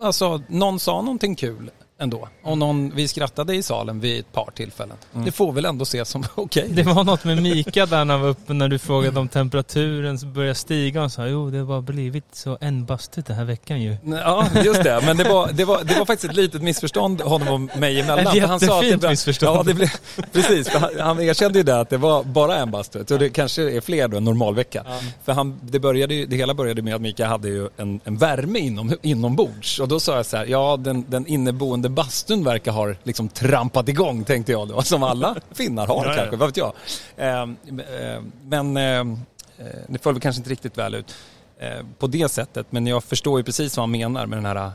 Alltså, 0.00 0.42
någon 0.48 0.80
sa 0.80 1.02
någonting 1.02 1.36
kul 1.36 1.70
ändå. 1.98 2.28
Och 2.42 2.58
någon, 2.58 2.90
vi 2.94 3.08
skrattade 3.08 3.54
i 3.54 3.62
salen 3.62 4.00
vid 4.00 4.20
ett 4.20 4.32
par 4.32 4.50
tillfällen. 4.54 4.96
Det 5.12 5.32
får 5.32 5.52
väl 5.52 5.64
ändå 5.64 5.82
ses 5.82 6.08
som 6.08 6.24
okej. 6.34 6.68
det 6.70 6.82
var 6.82 7.04
något 7.04 7.24
med 7.24 7.42
Mika 7.42 7.86
där 7.86 8.04
när 8.04 8.14
han 8.14 8.22
var 8.22 8.28
uppe 8.28 8.52
när 8.52 8.68
du 8.68 8.78
frågade 8.78 9.20
om 9.20 9.28
temperaturen 9.28 10.18
började 10.32 10.54
stiga 10.54 11.02
och 11.04 11.12
sa 11.12 11.26
jo 11.26 11.50
det 11.50 11.58
har 11.58 11.80
blivit 11.82 12.24
så 12.32 12.58
enbastigt 12.60 13.26
den 13.26 13.36
här 13.36 13.44
veckan 13.44 13.82
ju. 13.82 13.96
Ja, 14.04 14.46
just 14.64 14.82
det. 14.84 15.00
Men 15.06 15.16
det 15.16 15.24
var, 15.24 15.52
det, 15.52 15.64
var, 15.64 15.84
det 15.84 15.98
var 15.98 16.04
faktiskt 16.06 16.30
ett 16.30 16.36
litet 16.36 16.62
missförstånd 16.62 17.20
honom 17.20 17.48
och 17.70 17.78
mig 17.78 18.00
emellan. 18.00 18.26
Ett 18.26 18.32
För 18.42 18.48
han 18.48 18.60
sa 18.60 18.74
att 18.74 18.80
det 18.80 18.86
jättefint 18.86 19.02
var- 19.02 19.10
missförstånd. 19.10 19.58
Ja, 19.58 19.62
det 19.62 19.74
blev, 19.74 19.88
precis. 20.32 20.68
För 20.68 20.78
han, 20.78 20.90
han 21.00 21.20
erkände 21.20 21.58
ju 21.58 21.62
det 21.62 21.80
att 21.80 21.90
det 21.90 21.96
var 21.96 22.24
bara 22.24 22.56
en 22.56 22.70
bastu. 22.70 22.98
Och 22.98 23.18
det 23.18 23.28
kanske 23.30 23.70
är 23.76 23.80
fler 23.80 24.08
då, 24.08 24.16
en 24.16 24.24
normalvecka. 24.24 24.84
För 25.24 25.32
han, 25.32 25.60
det, 25.62 25.78
började, 25.80 26.26
det 26.26 26.36
hela 26.36 26.54
började 26.54 26.82
med 26.82 26.94
att 26.94 27.00
Mika 27.00 27.26
hade 27.26 27.48
ju 27.48 27.68
en, 27.76 28.00
en 28.04 28.16
värme 28.16 28.58
inom, 28.58 28.92
inombords. 29.02 29.80
Och 29.80 29.88
då 29.88 30.00
sa 30.00 30.16
jag 30.16 30.26
så 30.26 30.36
här, 30.36 30.46
ja 30.46 30.76
den, 30.76 31.04
den 31.08 31.26
inneboende 31.26 31.85
bastun 31.88 32.44
verkar 32.44 32.72
ha 32.72 32.94
liksom 33.02 33.28
trampat 33.28 33.88
igång 33.88 34.24
tänkte 34.24 34.52
jag 34.52 34.68
då. 34.68 34.82
Som 34.82 35.02
alla 35.02 35.36
finnar 35.52 35.86
har 35.86 36.04
Ja, 36.04 36.10
ja. 36.10 36.16
kanske, 36.16 36.36
vad 36.36 36.48
vet 36.48 36.56
jag. 36.56 36.72
Ehm, 37.16 37.56
eh, 37.66 38.22
men 38.42 38.76
ehm, 38.76 39.18
eh, 39.58 39.66
det 39.88 39.98
föll 39.98 40.20
kanske 40.20 40.40
inte 40.40 40.50
riktigt 40.50 40.78
väl 40.78 40.94
ut 40.94 41.14
eh, 41.58 41.86
på 41.98 42.06
det 42.06 42.28
sättet. 42.28 42.66
Men 42.70 42.86
jag 42.86 43.04
förstår 43.04 43.40
ju 43.40 43.44
precis 43.44 43.76
vad 43.76 43.82
han 43.82 43.90
menar 43.90 44.26
med 44.26 44.38
den 44.38 44.46
här 44.46 44.70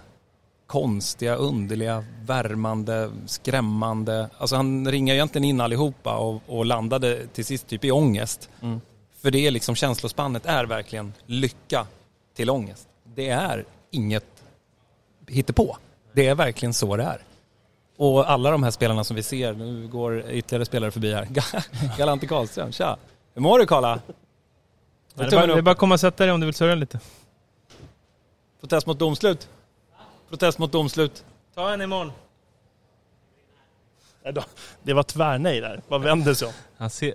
konstiga, 0.68 1.36
underliga, 1.36 2.06
värmande, 2.22 3.12
skrämmande. 3.26 4.30
Alltså 4.38 4.56
han 4.56 4.92
ringar 4.92 5.14
egentligen 5.14 5.46
in 5.46 5.62
allihopa 5.62 6.18
och, 6.18 6.42
och 6.48 6.66
landade 6.66 7.28
till 7.28 7.46
sist 7.46 7.68
typ 7.68 7.86
i 7.86 7.92
ångest. 7.92 8.50
För 9.22 9.32
det 9.32 9.48
är 9.48 9.52
liksom 9.52 9.76
känslospannet 9.76 10.46
är 10.46 10.66
verkligen 10.66 11.14
lycka 11.26 11.88
till 12.36 12.50
ångest. 12.50 12.88
Det 13.16 13.30
är 13.30 13.66
inget 13.92 14.26
hittepå. 15.28 15.78
Det 16.14 16.28
är 16.28 16.36
verkligen 16.36 16.74
så 16.74 16.96
det 16.98 17.04
är. 17.04 17.22
Och 17.98 18.32
alla 18.32 18.52
de 18.52 18.64
här 18.64 18.72
spelarna 18.72 19.04
som 19.04 19.16
vi 19.16 19.24
ser, 19.24 19.54
nu 19.54 19.88
går 19.88 20.20
ytterligare 20.32 20.66
spelare 20.66 20.92
förbi 20.92 21.14
här. 21.14 21.28
Galante 21.98 22.28
Karlström, 22.28 22.72
tja! 22.72 22.98
Hur 23.34 23.42
mår 23.42 23.60
du 23.60 23.66
Karla? 23.66 24.00
Det 25.14 25.24
är, 25.24 25.32
bara, 25.32 25.46
det 25.48 25.54
är 25.54 25.62
bara 25.62 25.72
att 25.72 25.78
komma 25.78 25.94
och 25.94 26.00
sätta 26.00 26.24
dig 26.24 26.34
om 26.34 26.40
du 26.40 26.46
vill 26.46 26.54
surra 26.56 26.76
lite. 26.76 27.00
Protest 28.60 28.88
mot 28.88 29.00
domslut? 29.00 29.50
Protest 30.30 30.58
mot 30.58 30.72
domslut? 30.72 31.26
Ta 31.56 31.74
en 31.74 31.82
imorgon. 31.82 32.12
Nej, 34.24 34.34
då- 34.34 34.44
Det 34.84 34.94
var 34.94 35.04
tvärnej 35.04 35.62
där. 35.62 35.82
Vad 35.88 36.02
vänder 36.02 36.34
sig 36.34 36.48
om? 36.48 36.54
Han 36.78 36.90
ser, 36.90 37.14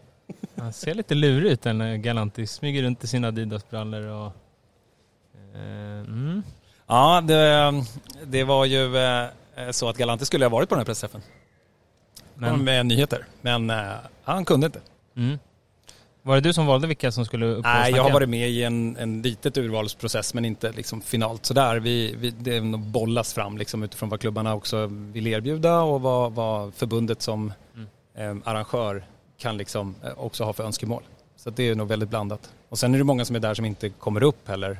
han 0.56 0.72
ser 0.72 0.94
lite 0.94 1.14
lurig 1.14 1.52
ut 1.52 1.62
den 1.62 1.78
när 1.78 1.96
Galantis 1.96 2.52
smyger 2.52 2.82
runt 2.82 3.04
i 3.04 3.06
sina 3.06 3.28
Adidas-brallor 3.28 4.06
och... 4.06 4.32
Eh, 5.54 5.60
mm. 6.00 6.42
Ja, 6.86 7.20
det, 7.20 7.72
det 8.26 8.44
var 8.44 8.64
ju 8.64 8.96
eh, 8.96 9.24
så 9.70 9.88
att 9.88 9.96
Galante 9.96 10.26
skulle 10.26 10.44
ha 10.44 10.50
varit 10.50 10.68
på 10.68 10.74
den 10.74 10.80
här 10.80 10.84
pressträffen. 10.86 11.22
Men, 12.34 12.64
Med 12.64 12.86
nyheter. 12.86 13.26
Men 13.40 13.70
eh, 13.70 13.76
han 14.24 14.44
kunde 14.44 14.66
inte. 14.66 14.80
mm. 15.16 15.38
Var 16.22 16.34
det 16.34 16.40
du 16.40 16.52
som 16.52 16.66
valde 16.66 16.86
vilka 16.86 17.12
som 17.12 17.24
skulle 17.24 17.46
upp 17.46 17.64
Nej, 17.64 17.92
jag 17.92 18.02
har 18.02 18.10
varit 18.10 18.28
med 18.28 18.48
i 18.50 18.62
en, 18.64 18.96
en 18.96 19.22
litet 19.22 19.56
urvalsprocess 19.58 20.34
men 20.34 20.44
inte 20.44 20.72
liksom 20.72 21.00
finalt 21.00 21.46
sådär. 21.46 21.76
Vi, 21.76 22.14
vi, 22.18 22.30
det 22.30 22.60
bollas 22.78 23.34
fram 23.34 23.58
liksom 23.58 23.82
utifrån 23.82 24.08
vad 24.08 24.20
klubbarna 24.20 24.54
också 24.54 24.86
vill 24.90 25.26
erbjuda 25.26 25.80
och 25.80 26.00
vad, 26.00 26.32
vad 26.32 26.74
förbundet 26.74 27.22
som 27.22 27.52
Mm. 28.16 28.42
eh, 28.42 28.48
arrangör 28.50 29.04
kan 29.38 29.56
liksom 29.56 29.94
eh, 30.04 30.10
också 30.18 30.44
ha 30.44 30.52
för 30.52 30.64
önskemål. 30.64 31.02
Så 31.36 31.50
det 31.50 31.68
är 31.68 31.74
nog 31.74 31.88
väldigt 31.88 32.08
blandat. 32.08 32.50
Och 32.68 32.78
sen 32.78 32.94
är 32.94 32.98
det 32.98 33.04
många 33.04 33.24
som 33.24 33.36
är 33.36 33.40
där 33.40 33.54
som 33.54 33.64
inte 33.64 33.88
kommer 33.88 34.22
upp 34.22 34.48
heller 34.48 34.78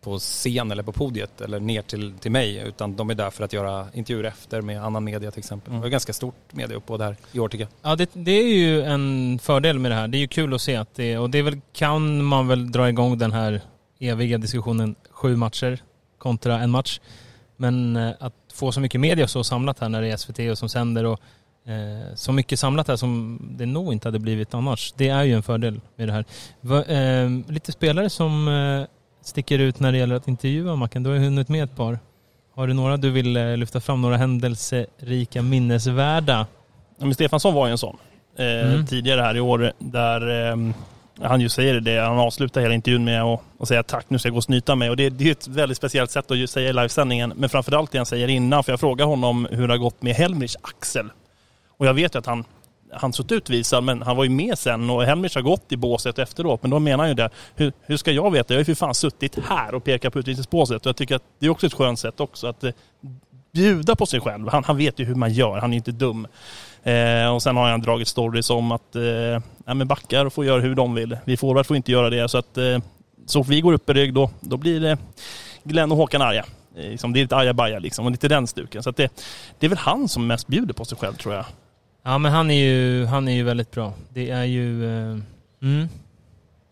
på 0.00 0.18
scen 0.18 0.70
eller 0.70 0.82
på 0.82 0.92
podiet 0.92 1.40
eller 1.40 1.60
ner 1.60 1.82
till, 1.82 2.12
till 2.18 2.30
mig 2.30 2.56
utan 2.66 2.96
de 2.96 3.10
är 3.10 3.14
där 3.14 3.30
för 3.30 3.44
att 3.44 3.52
göra 3.52 3.86
intervjuer 3.92 4.24
efter 4.24 4.62
med 4.62 4.84
annan 4.84 5.04
media 5.04 5.30
till 5.30 5.38
exempel. 5.38 5.72
Det 5.72 5.80
var 5.80 5.88
ganska 5.88 6.12
stort 6.12 6.34
mediauppbåd 6.50 7.02
här 7.02 7.16
i 7.32 7.38
år 7.38 7.48
tycker 7.48 7.64
jag. 7.64 7.90
Ja, 7.90 7.96
det, 7.96 8.10
det 8.12 8.30
är 8.30 8.54
ju 8.54 8.82
en 8.82 9.38
fördel 9.42 9.78
med 9.78 9.90
det 9.90 9.94
här. 9.94 10.08
Det 10.08 10.18
är 10.18 10.20
ju 10.20 10.28
kul 10.28 10.54
att 10.54 10.60
se 10.60 10.76
att 10.76 10.94
det 10.94 11.18
och 11.18 11.30
det 11.30 11.38
är 11.38 11.42
väl, 11.42 11.60
kan 11.72 12.24
man 12.24 12.48
väl 12.48 12.72
dra 12.72 12.88
igång 12.88 13.18
den 13.18 13.32
här 13.32 13.60
eviga 13.98 14.38
diskussionen 14.38 14.94
sju 15.10 15.36
matcher 15.36 15.82
kontra 16.18 16.60
en 16.60 16.70
match. 16.70 17.00
Men 17.56 17.96
eh, 17.96 18.12
att 18.20 18.34
få 18.52 18.72
så 18.72 18.80
mycket 18.80 19.00
media 19.00 19.28
så 19.28 19.44
samlat 19.44 19.78
här 19.78 19.88
när 19.88 20.02
det 20.02 20.10
är 20.10 20.16
SVT 20.16 20.38
och 20.38 20.58
som 20.58 20.68
sänder 20.68 21.04
och 21.04 21.20
eh, 21.70 22.14
så 22.14 22.32
mycket 22.32 22.58
samlat 22.58 22.88
här 22.88 22.96
som 22.96 23.38
det 23.58 23.66
nog 23.66 23.92
inte 23.92 24.08
hade 24.08 24.18
blivit 24.18 24.54
annars. 24.54 24.94
Det 24.96 25.08
är 25.08 25.22
ju 25.24 25.32
en 25.32 25.42
fördel 25.42 25.80
med 25.96 26.08
det 26.08 26.12
här. 26.12 26.24
Va, 26.60 26.84
eh, 26.84 27.30
lite 27.48 27.72
spelare 27.72 28.10
som 28.10 28.48
eh, 28.48 28.86
sticker 29.22 29.58
ut 29.58 29.80
när 29.80 29.92
det 29.92 29.98
gäller 29.98 30.14
att 30.14 30.28
intervjua 30.28 30.76
Macken. 30.76 31.02
Du 31.02 31.10
har 31.10 31.16
ju 31.16 31.24
hunnit 31.24 31.48
med 31.48 31.64
ett 31.64 31.76
par. 31.76 31.98
Har 32.54 32.66
du 32.66 32.72
några 32.74 32.96
du 32.96 33.10
vill 33.10 33.36
eh, 33.36 33.56
lyfta 33.56 33.80
fram? 33.80 34.02
Några 34.02 34.16
händelserika 34.16 35.42
minnesvärda? 35.42 36.46
Ja, 36.98 37.04
men 37.04 37.14
Stefansson 37.14 37.54
var 37.54 37.66
ju 37.66 37.72
en 37.72 37.78
sån. 37.78 37.96
Eh, 38.38 38.46
Mm. 38.46 38.86
Tidigare 38.86 39.20
här 39.20 39.36
i 39.36 39.40
år 39.40 39.72
där 39.78 40.50
eh, 40.50 40.56
han 41.22 41.40
ju 41.40 41.48
säger 41.48 41.80
det. 41.80 42.00
Han 42.00 42.18
avslutar 42.18 42.60
hela 42.60 42.74
intervjun 42.74 43.04
med 43.04 43.22
att, 43.22 43.68
säga 43.68 43.82
tack, 43.82 44.04
nu 44.08 44.18
ska 44.18 44.28
jag 44.28 44.32
gå 44.32 44.36
och 44.36 44.44
snyta 44.44 44.74
mig. 44.74 44.90
Och 44.90 44.96
det, 44.96 45.10
det 45.10 45.28
är 45.28 45.32
ett 45.32 45.48
väldigt 45.48 45.78
speciellt 45.78 46.10
sätt 46.10 46.30
att 46.30 46.50
säga 46.50 46.70
i 46.70 46.72
livesändningen. 46.72 47.32
Men 47.36 47.48
framförallt 47.48 47.92
det 47.92 47.98
han 47.98 48.06
säger 48.06 48.28
innan. 48.28 48.64
För 48.64 48.72
jag 48.72 48.80
frågar 48.80 49.06
honom 49.06 49.48
hur 49.50 49.68
det 49.68 49.74
har 49.74 49.78
gått 49.78 50.02
med 50.02 50.14
Helmich 50.14 50.56
axel. 50.62 51.10
Och 51.76 51.86
jag 51.86 51.94
vet 51.94 52.14
ju 52.14 52.18
att 52.18 52.26
han 52.26 52.44
han 52.92 53.12
suttit 53.12 53.32
utvisad 53.32 53.84
men 53.84 54.02
han 54.02 54.16
var 54.16 54.24
ju 54.24 54.30
med 54.30 54.58
sen 54.58 54.90
och 54.90 55.04
Helmich 55.04 55.34
har 55.34 55.42
gått 55.42 55.72
i 55.72 55.76
båset 55.76 56.18
efteråt. 56.18 56.62
Men 56.62 56.70
då 56.70 56.78
menar 56.78 56.98
han 56.98 57.08
ju 57.08 57.14
det. 57.14 57.30
Hur, 57.54 57.72
hur 57.80 57.96
ska 57.96 58.12
jag 58.12 58.30
veta? 58.30 58.54
Jag 58.54 58.58
har 58.58 58.60
ju 58.60 58.64
för 58.64 58.74
fan 58.74 58.94
suttit 58.94 59.38
här 59.48 59.74
och 59.74 59.84
pekat 59.84 60.12
på 60.12 60.18
utvisningsbåset. 60.18 60.80
Och 60.80 60.88
jag 60.88 60.96
tycker 60.96 61.16
att 61.16 61.22
det 61.38 61.46
är 61.46 61.50
också 61.50 61.66
ett 61.66 61.74
skönt 61.74 61.98
sätt 61.98 62.20
också 62.20 62.46
att 62.46 62.64
eh, 62.64 62.72
bjuda 63.52 63.96
på 63.96 64.06
sig 64.06 64.20
själv. 64.20 64.48
Han, 64.48 64.64
han 64.64 64.76
vet 64.76 64.98
ju 64.98 65.04
hur 65.04 65.14
man 65.14 65.32
gör. 65.32 65.58
Han 65.58 65.70
är 65.70 65.74
ju 65.74 65.76
inte 65.76 65.92
dum. 65.92 66.26
Eh, 66.82 67.34
och 67.34 67.42
sen 67.42 67.56
har 67.56 67.70
han 67.70 67.82
dragit 67.82 68.08
stories 68.08 68.50
om 68.50 68.72
att 68.72 68.96
eh, 68.96 69.02
ja, 69.64 69.74
men 69.74 69.88
backar 69.88 70.28
får 70.28 70.44
göra 70.44 70.60
hur 70.60 70.74
de 70.74 70.94
vill. 70.94 71.18
Vi 71.24 71.36
forward 71.36 71.66
får 71.66 71.76
inte 71.76 71.92
göra 71.92 72.10
det. 72.10 72.28
Så 72.28 72.38
att 72.38 72.58
eh, 72.58 72.78
så 73.26 73.44
fort 73.44 73.52
vi 73.52 73.60
går 73.60 73.72
upp 73.72 73.90
i 73.90 73.92
rygg 73.92 74.14
då, 74.14 74.30
då 74.40 74.56
blir 74.56 74.80
det 74.80 74.98
Glenn 75.62 75.92
och 75.92 75.96
Håkan 75.96 76.22
arga. 76.22 76.44
Eh, 76.76 76.90
liksom, 76.90 77.12
det 77.12 77.18
är 77.18 77.22
lite 77.22 77.36
ajabaja 77.36 77.78
liksom 77.78 78.04
och 78.04 78.10
lite 78.10 78.28
den 78.28 78.46
stuken. 78.46 78.82
Så 78.82 78.90
att 78.90 78.96
det, 78.96 79.12
det 79.58 79.66
är 79.66 79.68
väl 79.68 79.78
han 79.78 80.08
som 80.08 80.26
mest 80.26 80.46
bjuder 80.46 80.74
på 80.74 80.84
sig 80.84 80.98
själv 80.98 81.14
tror 81.14 81.34
jag. 81.34 81.44
Ja 82.02 82.18
men 82.18 82.32
han 82.32 82.50
är 82.50 82.54
ju, 82.64 83.04
han 83.04 83.28
är 83.28 83.32
ju 83.32 83.42
väldigt 83.42 83.70
bra. 83.70 83.94
Det 84.14 84.30
är 84.30 84.44
ju... 84.44 84.84
Eh, 84.84 85.18
mm. 85.62 85.88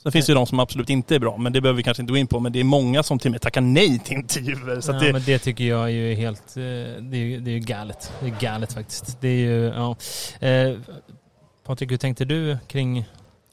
Sen 0.02 0.12
finns 0.12 0.26
det 0.26 0.30
ju 0.30 0.34
de 0.34 0.46
som 0.46 0.60
absolut 0.60 0.90
inte 0.90 1.14
är 1.14 1.18
bra, 1.18 1.36
men 1.36 1.52
det 1.52 1.60
behöver 1.60 1.76
vi 1.76 1.82
kanske 1.82 2.02
inte 2.02 2.12
gå 2.12 2.16
in 2.16 2.26
på. 2.26 2.40
Men 2.40 2.52
det 2.52 2.60
är 2.60 2.64
många 2.64 3.02
som 3.02 3.18
till 3.18 3.28
och 3.28 3.32
med 3.32 3.40
tackar 3.40 3.60
nej 3.60 3.98
till 3.98 4.14
intervjuer. 4.16 4.80
Så 4.80 4.90
ja, 4.90 4.94
att 4.96 5.02
det, 5.02 5.12
men 5.12 5.22
det 5.26 5.38
tycker 5.38 5.64
jag 5.64 5.84
är 5.84 5.88
ju 5.88 6.14
helt... 6.14 6.56
eh, 6.56 6.62
Det 6.62 7.16
är 7.16 7.16
ju 7.16 7.40
det 7.40 7.50
är 7.50 7.52
ju 7.52 7.58
galet. 7.58 8.12
Det 8.20 8.26
är 8.26 8.34
galet 8.40 8.72
faktiskt. 8.72 9.20
Det 9.20 9.28
är 9.28 9.38
ju, 9.38 9.64
ja. 9.66 9.96
Eh, 10.48 10.78
Patrik, 11.66 11.90
hur 11.90 11.96
tänkte 11.96 12.24
du 12.24 12.58
kring 12.66 13.04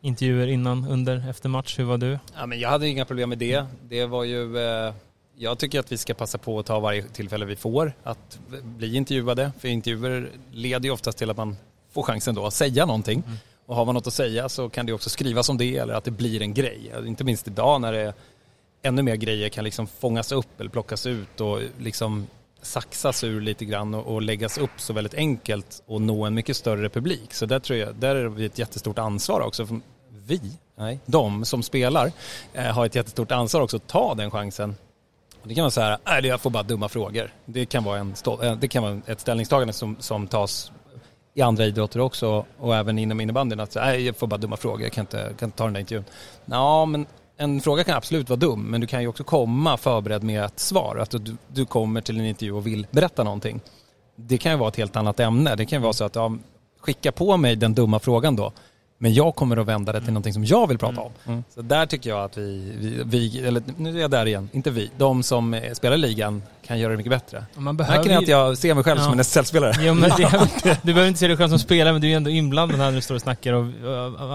intervjuer 0.01 0.47
innan, 0.47 0.87
under, 0.89 1.29
efter 1.29 1.49
match? 1.49 1.79
Hur 1.79 1.83
var 1.83 1.97
du? 1.97 2.19
Ja, 2.37 2.45
men 2.45 2.59
jag 2.59 2.69
hade 2.69 2.87
inga 2.87 3.05
problem 3.05 3.29
med 3.29 3.37
det. 3.37 3.65
Det 3.89 4.05
var 4.05 4.23
ju... 4.23 4.57
Eh, 4.57 4.93
jag 5.37 5.57
tycker 5.57 5.79
att 5.79 5.91
vi 5.91 5.97
ska 5.97 6.13
passa 6.13 6.37
på 6.37 6.59
att 6.59 6.65
ta 6.65 6.79
varje 6.79 7.03
tillfälle 7.03 7.45
vi 7.45 7.55
får 7.55 7.93
att 8.03 8.39
bli 8.63 8.95
intervjuade. 8.95 9.51
För 9.59 9.67
intervjuer 9.67 10.29
leder 10.51 10.85
ju 10.85 10.91
oftast 10.91 11.17
till 11.17 11.29
att 11.29 11.37
man 11.37 11.57
får 11.91 12.03
chansen 12.03 12.35
då 12.35 12.45
att 12.45 12.53
säga 12.53 12.85
någonting. 12.85 13.23
Och 13.65 13.75
har 13.75 13.85
man 13.85 13.95
något 13.95 14.07
att 14.07 14.13
säga 14.13 14.49
så 14.49 14.69
kan 14.69 14.85
det 14.85 14.93
också 14.93 15.09
skrivas 15.09 15.49
om 15.49 15.57
det 15.57 15.77
eller 15.77 15.93
att 15.93 16.03
det 16.03 16.11
blir 16.11 16.41
en 16.41 16.53
grej. 16.53 16.93
Inte 17.05 17.23
minst 17.23 17.47
idag 17.47 17.81
när 17.81 17.91
det 17.91 17.99
är 17.99 18.13
ännu 18.81 19.01
mer 19.01 19.15
grejer 19.15 19.49
kan 19.49 19.63
liksom 19.63 19.87
fångas 19.87 20.31
upp 20.31 20.59
eller 20.59 20.69
plockas 20.69 21.05
ut 21.05 21.41
och 21.41 21.59
liksom 21.77 22.27
saxas 22.61 23.23
ur 23.23 23.41
lite 23.41 23.65
grann 23.65 23.93
och, 23.93 24.13
och 24.13 24.21
läggas 24.21 24.57
upp 24.57 24.71
så 24.77 24.93
väldigt 24.93 25.13
enkelt 25.13 25.83
och 25.85 26.01
nå 26.01 26.25
en 26.25 26.33
mycket 26.33 26.57
större 26.57 26.89
publik. 26.89 27.33
Så 27.33 27.45
där 27.45 27.59
tror 27.59 27.79
jag, 27.79 27.95
där 27.95 28.15
är 28.15 28.25
vi 28.25 28.45
ett 28.45 28.59
jättestort 28.59 28.99
ansvar 28.99 29.41
också. 29.41 29.67
Vi, 30.09 30.41
nej, 30.75 30.99
de 31.05 31.45
som 31.45 31.63
spelar 31.63 32.11
eh, 32.53 32.63
har 32.63 32.85
ett 32.85 32.95
jättestort 32.95 33.31
ansvar 33.31 33.61
också 33.61 33.77
att 33.77 33.87
ta 33.87 34.15
den 34.15 34.31
chansen. 34.31 34.75
Det 35.47 35.55
kan 35.55 35.61
vara 35.61 35.71
så 35.71 35.81
här, 35.81 35.97
nej 36.05 36.25
jag 36.25 36.41
får 36.41 36.49
bara 36.49 36.63
dumma 36.63 36.89
frågor. 36.89 37.31
Det 37.45 37.65
kan 37.65 37.83
vara, 37.83 37.99
en 37.99 38.15
stå- 38.15 38.43
eh, 38.43 38.55
det 38.55 38.67
kan 38.67 38.83
vara 38.83 39.01
ett 39.05 39.19
ställningstagande 39.19 39.73
som, 39.73 39.95
som 39.99 40.27
tas 40.27 40.71
i 41.33 41.41
andra 41.41 41.65
idrotter 41.65 41.99
också 41.99 42.45
och 42.59 42.75
även 42.75 42.99
inom 42.99 43.21
innebandyn 43.21 43.59
att 43.59 43.75
nej 43.75 44.05
jag 44.05 44.15
får 44.15 44.27
bara 44.27 44.37
dumma 44.37 44.57
frågor, 44.57 44.81
jag 44.81 44.91
kan 44.91 45.01
inte, 45.01 45.33
kan 45.39 45.47
inte 45.47 45.57
ta 45.57 45.63
den 45.63 45.73
där 45.73 45.79
intervjun. 45.79 46.05
Ja 46.45 46.85
men 46.85 47.05
en 47.37 47.61
fråga 47.61 47.83
kan 47.83 47.97
absolut 47.97 48.29
vara 48.29 48.39
dum 48.39 48.61
men 48.61 48.81
du 48.81 48.87
kan 48.87 49.01
ju 49.01 49.07
också 49.07 49.23
komma 49.23 49.77
förberedd 49.77 50.23
med 50.23 50.43
ett 50.45 50.59
svar. 50.59 50.97
Att 51.01 51.09
du, 51.11 51.35
du 51.47 51.65
kommer 51.65 52.01
till 52.01 52.19
en 52.19 52.25
intervju 52.25 52.53
och 52.53 52.67
vill 52.67 52.87
berätta 52.91 53.23
någonting. 53.23 53.61
Det 54.15 54.37
kan 54.37 54.51
ju 54.51 54.57
vara 54.57 54.69
ett 54.69 54.75
helt 54.75 54.95
annat 54.95 55.19
ämne. 55.19 55.55
Det 55.55 55.65
kan 55.65 55.79
ju 55.79 55.83
vara 55.83 55.93
så 55.93 56.03
att 56.03 56.15
ja, 56.15 56.35
skicka 56.79 57.11
på 57.11 57.37
mig 57.37 57.55
den 57.55 57.73
dumma 57.73 57.99
frågan 57.99 58.35
då. 58.35 58.51
Men 58.97 59.13
jag 59.13 59.35
kommer 59.35 59.57
att 59.57 59.67
vända 59.67 59.91
det 59.91 60.01
till 60.01 60.13
någonting 60.13 60.33
som 60.33 60.45
jag 60.45 60.67
vill 60.67 60.77
prata 60.77 61.01
om. 61.01 61.43
Så 61.49 61.61
där 61.61 61.85
tycker 61.85 62.09
jag 62.09 62.23
att 62.23 62.37
vi, 62.37 62.73
vi, 62.79 63.01
vi, 63.05 63.47
eller 63.47 63.63
nu 63.77 63.97
är 63.97 64.01
jag 64.01 64.11
där 64.11 64.25
igen, 64.25 64.49
inte 64.53 64.71
vi, 64.71 64.91
de 64.97 65.23
som 65.23 65.53
eh, 65.53 65.73
spelar 65.73 65.97
ligan 65.97 66.43
kan 66.65 66.79
göra 66.79 66.91
det 66.91 66.97
mycket 66.97 67.09
bättre. 67.09 67.45
Man 67.55 67.75
Märker 67.75 68.09
ni 68.09 68.15
att 68.15 68.27
jag 68.27 68.57
ser 68.57 68.73
mig 68.73 68.83
själv 68.83 68.97
som 68.97 69.05
Ja. 69.07 69.13
en 69.13 69.19
SSL-spelare? 69.19 69.73
Jo, 69.79 69.93
men 69.93 70.09
det, 70.63 70.79
du 70.83 70.93
behöver 70.93 71.07
inte 71.07 71.19
se 71.19 71.27
dig 71.27 71.37
själv 71.37 71.49
som 71.49 71.59
spelare, 71.59 71.93
men 71.93 72.01
du 72.01 72.11
är 72.11 72.15
ändå 72.17 72.29
inblandad 72.29 72.79
här 72.79 72.85
när 72.85 72.95
du 72.95 73.01
står 73.01 73.15
och 73.15 73.21
snackar. 73.21 73.53
Och 73.53 73.71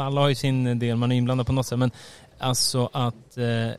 alla 0.04 0.20
har 0.20 0.28
ju 0.28 0.34
sin 0.34 0.78
del, 0.78 0.96
man 0.96 1.12
är 1.12 1.16
inblandad 1.16 1.46
på 1.46 1.52
något 1.52 1.66
sätt. 1.66 1.78
Men 1.78 1.90
alltså 2.38 2.90
att 2.92 3.36
eh, 3.36 3.74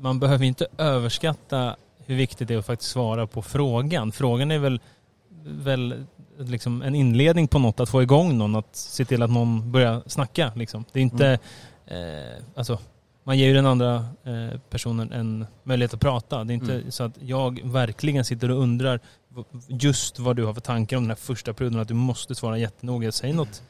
man 0.00 0.20
behöver 0.20 0.44
inte 0.44 0.66
överskatta 0.78 1.76
hur 2.06 2.16
viktigt 2.16 2.48
det 2.48 2.54
är 2.54 2.58
att 2.58 2.66
faktiskt 2.66 2.90
svara 2.90 3.26
på 3.26 3.42
frågan. 3.42 4.12
Frågan 4.12 4.50
är 4.50 4.58
väl, 4.58 4.80
väl 5.44 6.04
liksom 6.44 6.82
en 6.82 6.94
inledning 6.94 7.48
på 7.48 7.58
något, 7.58 7.80
att 7.80 7.88
få 7.88 8.02
igång 8.02 8.38
någon, 8.38 8.56
att 8.56 8.76
se 8.76 9.04
till 9.04 9.22
att 9.22 9.30
någon 9.30 9.72
börjar 9.72 10.02
snacka. 10.06 10.52
Liksom. 10.54 10.84
Det 10.92 10.98
är 10.98 11.02
inte, 11.02 11.38
eh, 11.86 12.44
alltså, 12.54 12.78
man 13.24 13.38
ger 13.38 13.46
ju 13.46 13.54
den 13.54 13.66
andra 13.66 13.94
eh, 14.24 14.60
personen 14.70 15.12
en 15.12 15.46
möjlighet 15.62 15.94
att 15.94 16.00
prata. 16.00 16.44
Det 16.44 16.52
är 16.52 16.54
inte 16.54 16.92
så 16.92 17.04
att 17.04 17.12
jag 17.20 17.60
verkligen 17.64 18.24
sitter 18.24 18.50
och 18.50 18.62
undrar 18.62 19.00
just 19.68 20.18
vad 20.18 20.36
du 20.36 20.44
har 20.44 20.54
för 20.54 20.60
tankar 20.60 20.96
om 20.96 21.02
den 21.02 21.10
här 21.10 21.16
första 21.16 21.52
perioden, 21.52 21.80
att 21.80 21.88
du 21.88 21.94
måste 21.94 22.34
svara 22.34 22.58
jättenoga. 22.58 23.12
Säg 23.12 23.32
något. 23.32 23.62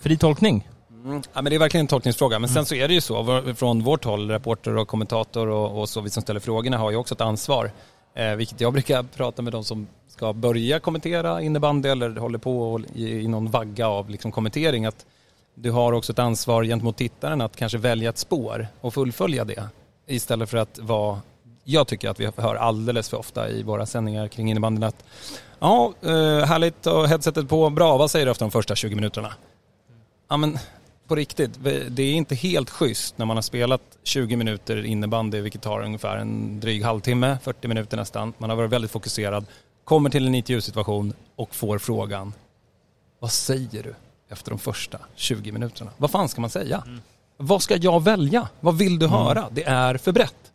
Fri 0.00 0.16
tolkning. 0.16 0.68
Mm. 1.04 1.22
Ja, 1.32 1.42
men 1.42 1.44
det 1.44 1.54
är 1.54 1.58
verkligen 1.58 1.84
en 1.84 1.88
tolkningsfråga. 1.88 2.38
Men 2.38 2.48
sen 2.48 2.66
så 2.66 2.74
är 2.74 2.88
det 2.88 2.94
ju 2.94 3.00
så, 3.00 3.42
från 3.56 3.82
vårt 3.82 4.04
håll, 4.04 4.30
reporter 4.30 4.76
och 4.76 4.88
kommentator 4.88 5.48
och, 5.48 5.80
och 5.80 5.88
så, 5.88 6.00
vi 6.00 6.10
som 6.10 6.22
ställer 6.22 6.40
frågorna 6.40 6.78
har 6.78 6.90
ju 6.90 6.96
också 6.96 7.14
ett 7.14 7.20
ansvar. 7.20 7.70
Eh, 8.16 8.34
vilket 8.34 8.60
jag 8.60 8.72
brukar 8.72 9.02
prata 9.02 9.42
med 9.42 9.52
de 9.52 9.64
som 9.64 9.86
ska 10.08 10.32
börja 10.32 10.80
kommentera 10.80 11.42
innebandy 11.42 11.88
eller 11.88 12.16
håller 12.16 12.38
på 12.38 12.72
och 12.72 12.80
i, 12.94 13.20
i 13.20 13.28
någon 13.28 13.50
vagga 13.50 13.88
av 13.88 14.10
liksom 14.10 14.32
kommentering. 14.32 14.86
Att 14.86 15.06
du 15.54 15.70
har 15.70 15.92
också 15.92 16.12
ett 16.12 16.18
ansvar 16.18 16.64
gentemot 16.64 16.96
tittaren 16.96 17.40
att 17.40 17.56
kanske 17.56 17.78
välja 17.78 18.10
ett 18.10 18.18
spår 18.18 18.68
och 18.80 18.94
fullfölja 18.94 19.44
det. 19.44 19.68
Istället 20.06 20.50
för 20.50 20.58
att 20.58 20.78
vara, 20.78 21.20
jag 21.64 21.86
tycker 21.86 22.08
att 22.08 22.20
vi 22.20 22.30
hör 22.36 22.54
alldeles 22.54 23.08
för 23.08 23.16
ofta 23.16 23.48
i 23.48 23.62
våra 23.62 23.86
sändningar 23.86 24.28
kring 24.28 24.50
innebandyn 24.50 24.82
att 24.82 25.04
ja, 25.58 25.92
eh, 26.02 26.10
härligt 26.44 26.86
och 26.86 27.08
headsetet 27.08 27.48
på, 27.48 27.70
bra, 27.70 27.96
vad 27.96 28.10
säger 28.10 28.26
du 28.26 28.30
efter 28.32 28.44
de 28.44 28.50
första 28.50 28.74
20 28.74 28.94
minuterna? 28.94 29.34
Ja 30.28 30.36
men 30.36 30.58
på 31.08 31.14
riktigt, 31.14 31.50
det 31.88 32.02
är 32.02 32.14
inte 32.14 32.34
helt 32.34 32.70
schysst 32.70 33.18
när 33.18 33.26
man 33.26 33.36
har 33.36 33.42
spelat 33.42 33.82
20 34.02 34.36
minuter 34.36 34.84
innebandy, 34.84 35.40
vilket 35.40 35.62
tar 35.62 35.80
ungefär 35.84 36.16
en 36.16 36.60
dryg 36.60 36.82
halvtimme, 36.84 37.38
40 37.42 37.68
minuter 37.68 37.96
nästan. 37.96 38.32
Man 38.38 38.50
har 38.50 38.56
varit 38.56 38.70
väldigt 38.70 38.90
fokuserad, 38.90 39.44
kommer 39.84 40.10
till 40.10 40.26
en 40.26 40.34
intervjusituation 40.34 41.12
och 41.36 41.54
får 41.54 41.78
frågan, 41.78 42.32
vad 43.18 43.32
säger 43.32 43.82
du 43.82 43.94
efter 44.28 44.50
de 44.50 44.58
första 44.58 44.98
20 45.14 45.52
minuterna? 45.52 45.90
Vad 45.96 46.10
fan 46.10 46.28
ska 46.28 46.40
man 46.40 46.50
säga? 46.50 46.84
Vad 47.36 47.62
ska 47.62 47.76
jag 47.76 48.02
välja? 48.02 48.48
Vad 48.60 48.78
vill 48.78 48.98
du 48.98 49.06
höra? 49.06 49.48
Det 49.50 49.64
är 49.64 49.96
för 49.96 50.12
brett. 50.12 50.52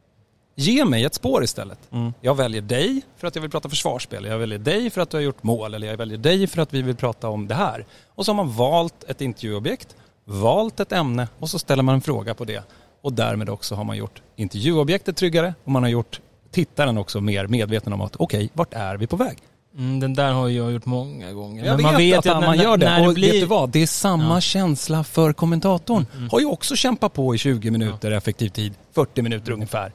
Ge 0.56 0.86
mig 0.86 1.04
ett 1.04 1.14
spår 1.14 1.44
istället. 1.44 1.80
Mm. 1.92 2.14
Jag 2.22 2.36
väljer 2.36 2.62
dig 2.62 3.02
för 3.18 3.28
att 3.28 3.36
jag 3.36 3.42
vill 3.42 3.52
prata 3.52 3.70
försvarsspel. 3.70 4.26
Jag 4.26 4.38
väljer 4.38 4.60
dig 4.60 4.90
för 4.90 5.02
att 5.02 5.10
du 5.10 5.18
har 5.18 5.22
gjort 5.22 5.44
mål. 5.44 5.74
Eller 5.74 5.88
jag 5.88 5.98
väljer 5.98 6.18
dig 6.18 6.48
för 6.48 6.62
att 6.62 6.74
vi 6.74 6.82
vill 6.82 6.96
prata 6.96 7.30
om 7.30 7.48
det 7.48 7.56
här. 7.56 7.86
Och 8.08 8.26
så 8.26 8.32
har 8.32 8.36
man 8.36 8.56
valt 8.56 9.04
ett 9.04 9.22
intervjuobjekt, 9.22 9.96
valt 10.26 10.80
ett 10.80 10.92
ämne 10.92 11.28
och 11.40 11.50
så 11.50 11.60
ställer 11.60 11.84
man 11.84 11.96
en 11.96 12.02
fråga 12.02 12.34
på 12.34 12.46
det. 12.46 12.64
Och 13.02 13.14
därmed 13.14 13.50
också 13.50 13.76
har 13.76 13.84
man 13.84 13.98
gjort 13.98 14.22
intervjuobjektet 14.36 15.18
tryggare 15.18 15.54
och 15.64 15.72
man 15.72 15.84
har 15.84 15.90
gjort 15.90 16.20
tittaren 16.52 16.98
också 16.98 17.22
mer 17.22 17.48
medveten 17.48 17.94
om 17.94 18.02
att 18.02 18.16
okej, 18.20 18.50
vart 18.54 18.74
är 18.74 18.98
vi 18.98 19.08
på 19.08 19.16
väg? 19.16 19.38
Mm, 19.78 20.00
den 20.00 20.14
där 20.14 20.32
har 20.34 20.50
jag 20.50 20.72
gjort 20.72 20.86
många 20.86 21.32
gånger. 21.34 21.66
Jag 21.66 21.74
Men 21.76 21.82
man 21.84 21.96
vet 21.96 22.02
vet 22.18 22.18
att 22.20 22.36
att 22.38 22.44
man 22.44 22.58
gör 22.58 22.78
det. 22.78 22.86
när 22.86 23.08
och 23.08 23.14
blir- 23.14 23.32
vet 23.32 23.42
du 23.42 23.46
vad? 23.46 23.70
Det 23.70 23.82
är 23.82 23.88
samma 23.88 24.24
Ja. 24.24 24.30
Mm, 24.30 24.42
känsla 24.42 25.04
för 25.04 25.34
kommentatorn. 25.34 26.06
Har 26.32 26.40
ju 26.40 26.46
också 26.46 26.76
kämpat 26.76 27.14
på 27.14 27.36
i 27.36 27.38
20 27.38 27.72
minuter 27.72 28.12
effektiv 28.12 28.50
tid, 28.50 28.74
40 28.96 29.22
minuter 29.22 29.52
ungefär. 29.52 29.92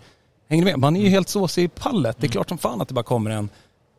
Hänger 0.48 0.64
du 0.64 0.70
med? 0.70 0.78
Man 0.80 0.96
är 0.96 1.00
ju 1.00 1.08
helt 1.08 1.28
såsig 1.28 1.64
i 1.64 1.68
pallet. 1.68 2.16
Mm. 2.16 2.20
Det 2.20 2.26
är 2.26 2.30
klart 2.30 2.48
som 2.48 2.58
fan 2.58 2.80
att 2.80 2.88
det 2.88 2.94
bara 2.94 3.02
kommer 3.02 3.30
en... 3.30 3.48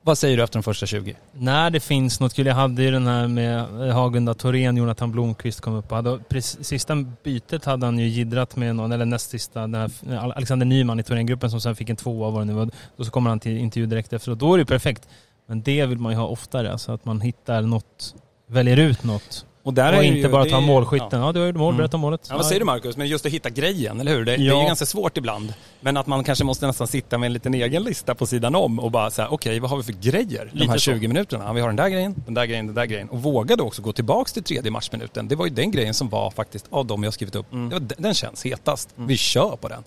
Vad 0.08 0.18
säger 0.18 0.38
du 0.38 0.44
efter 0.44 0.60
de 0.60 0.64
första 0.64 0.86
20? 0.86 1.16
När 1.32 1.70
det 1.70 1.80
finns 1.80 2.20
något 2.20 2.34
kul. 2.34 2.46
Jag 2.46 2.56
hade 2.56 2.84
ju 2.84 2.92
den 2.92 3.08
här 3.08 3.28
med 3.28 3.94
Hagunda 3.94 4.34
Thorén, 4.34 4.78
Jonathan 4.78 5.12
Blomqvist 5.12 5.62
kom 5.62 5.76
upp. 5.76 5.92
och 5.92 5.96
Hade, 5.96 6.20
precis, 6.30 6.68
sista 6.68 6.96
bytet 7.24 7.66
hade 7.66 7.86
han 7.86 8.00
ju 8.00 8.08
jiddrat 8.08 8.56
med 8.56 8.76
någon, 8.76 8.92
eller 8.92 9.06
näst 9.06 9.30
sista, 9.30 9.62
den 9.62 9.76
här, 9.76 9.92
Alexander 10.36 10.66
Nyman 10.66 11.00
i 11.00 11.04
Thorengruppen 11.04 11.52
som 11.52 11.62
sen 11.62 11.76
fick 11.76 11.90
en 11.90 11.96
tvåa 11.96 12.30
var 12.30 12.40
det 12.40 12.46
nu 12.46 12.54
var. 12.54 12.70
Då 12.98 13.04
så 13.04 13.12
kommer 13.12 13.30
han 13.30 13.40
till 13.40 13.58
intervju 13.58 13.86
direkt 13.86 14.14
efter 14.14 14.32
och 14.32 14.38
då 14.38 14.54
är 14.54 14.58
det 14.58 14.66
perfekt. 14.66 15.08
Men 15.48 15.62
det 15.62 15.86
vill 15.86 15.98
man 16.00 16.12
ju 16.12 16.18
ha 16.18 16.28
oftare, 16.28 16.78
så 16.78 16.92
att 16.92 17.06
man 17.06 17.22
hittar 17.22 17.62
något, 17.62 18.16
väljer 18.48 18.78
ut 18.78 19.04
något. 19.04 19.46
Och, 19.68 19.74
där 19.74 19.94
och 19.94 20.00
är 20.00 20.04
inte 20.04 20.20
ju- 20.20 20.28
bara 20.30 20.46
ta 20.46 20.58
är- 20.58 20.62
målskytten. 20.62 21.22
Ja, 21.22 21.32
du 21.32 21.40
har 21.40 21.48
gjort 21.48 21.56
mål, 21.56 21.70
Mm. 21.74 21.78
berätta 21.78 21.98
om 21.98 22.02
målet. 22.02 22.28
Ja, 22.30 22.36
vad 22.38 22.46
säger 22.46 22.60
du 22.60 22.66
Marcus? 22.66 22.98
Men 22.98 23.08
just 23.08 23.26
att 23.26 23.32
hitta 23.32 23.50
grejen, 23.50 24.00
eller 24.00 24.12
hur? 24.12 24.26
Det, 24.26 24.38
det 24.38 24.44
är 24.44 24.48
Ja. 24.48 24.60
ju 24.62 24.68
ganska 24.68 24.86
svårt 24.86 25.18
ibland. 25.18 25.54
Men 25.82 25.98
att 25.98 26.08
man 26.08 26.24
kanske 26.24 26.44
måste 26.44 26.68
nästan 26.68 26.88
sitta 26.88 27.18
med 27.18 27.28
en 27.28 27.34
liten 27.34 27.54
egen 27.54 27.84
lista 27.84 28.16
på 28.16 28.26
sidan 28.26 28.56
om 28.56 28.80
och 28.80 28.92
bara 28.92 29.12
säga, 29.12 29.28
okej 29.30 29.60
vad 29.60 29.70
har 29.70 29.78
vi 29.78 29.84
för 29.84 29.92
grejer 29.94 30.52
de 30.54 30.70
här 30.70 30.78
så. 30.78 30.80
20 30.92 31.08
minuterna? 31.08 31.44
Ja, 31.44 31.54
vi 31.54 31.62
har 31.62 31.68
den 31.68 31.76
där 31.76 31.90
grejen, 31.90 32.16
den 32.26 32.34
där 32.34 32.46
grejen, 32.46 32.66
den 32.66 32.76
där 32.76 32.86
grejen. 32.86 33.10
Och 33.10 33.22
vågade 33.24 33.64
också 33.64 33.82
gå 33.82 33.94
tillbaks 33.94 34.34
till 34.34 34.44
tredje 34.44 34.72
matchminuten. 34.72 35.28
Det 35.28 35.36
var 35.36 35.46
ju 35.46 35.54
den 35.54 35.72
grejen 35.72 35.94
som 35.94 36.10
var 36.10 36.32
faktiskt, 36.32 36.66
av 36.70 36.86
de 36.86 37.04
jag 37.04 37.14
skrivit 37.14 37.36
upp, 37.36 37.46
det 37.52 37.58
var, 37.58 37.80
den- 37.80 37.90
den 37.98 38.14
känns 38.14 38.46
hetast. 38.46 38.90
Vi 38.96 39.18
kör 39.18 39.56
på 39.62 39.68
den. 39.68 39.84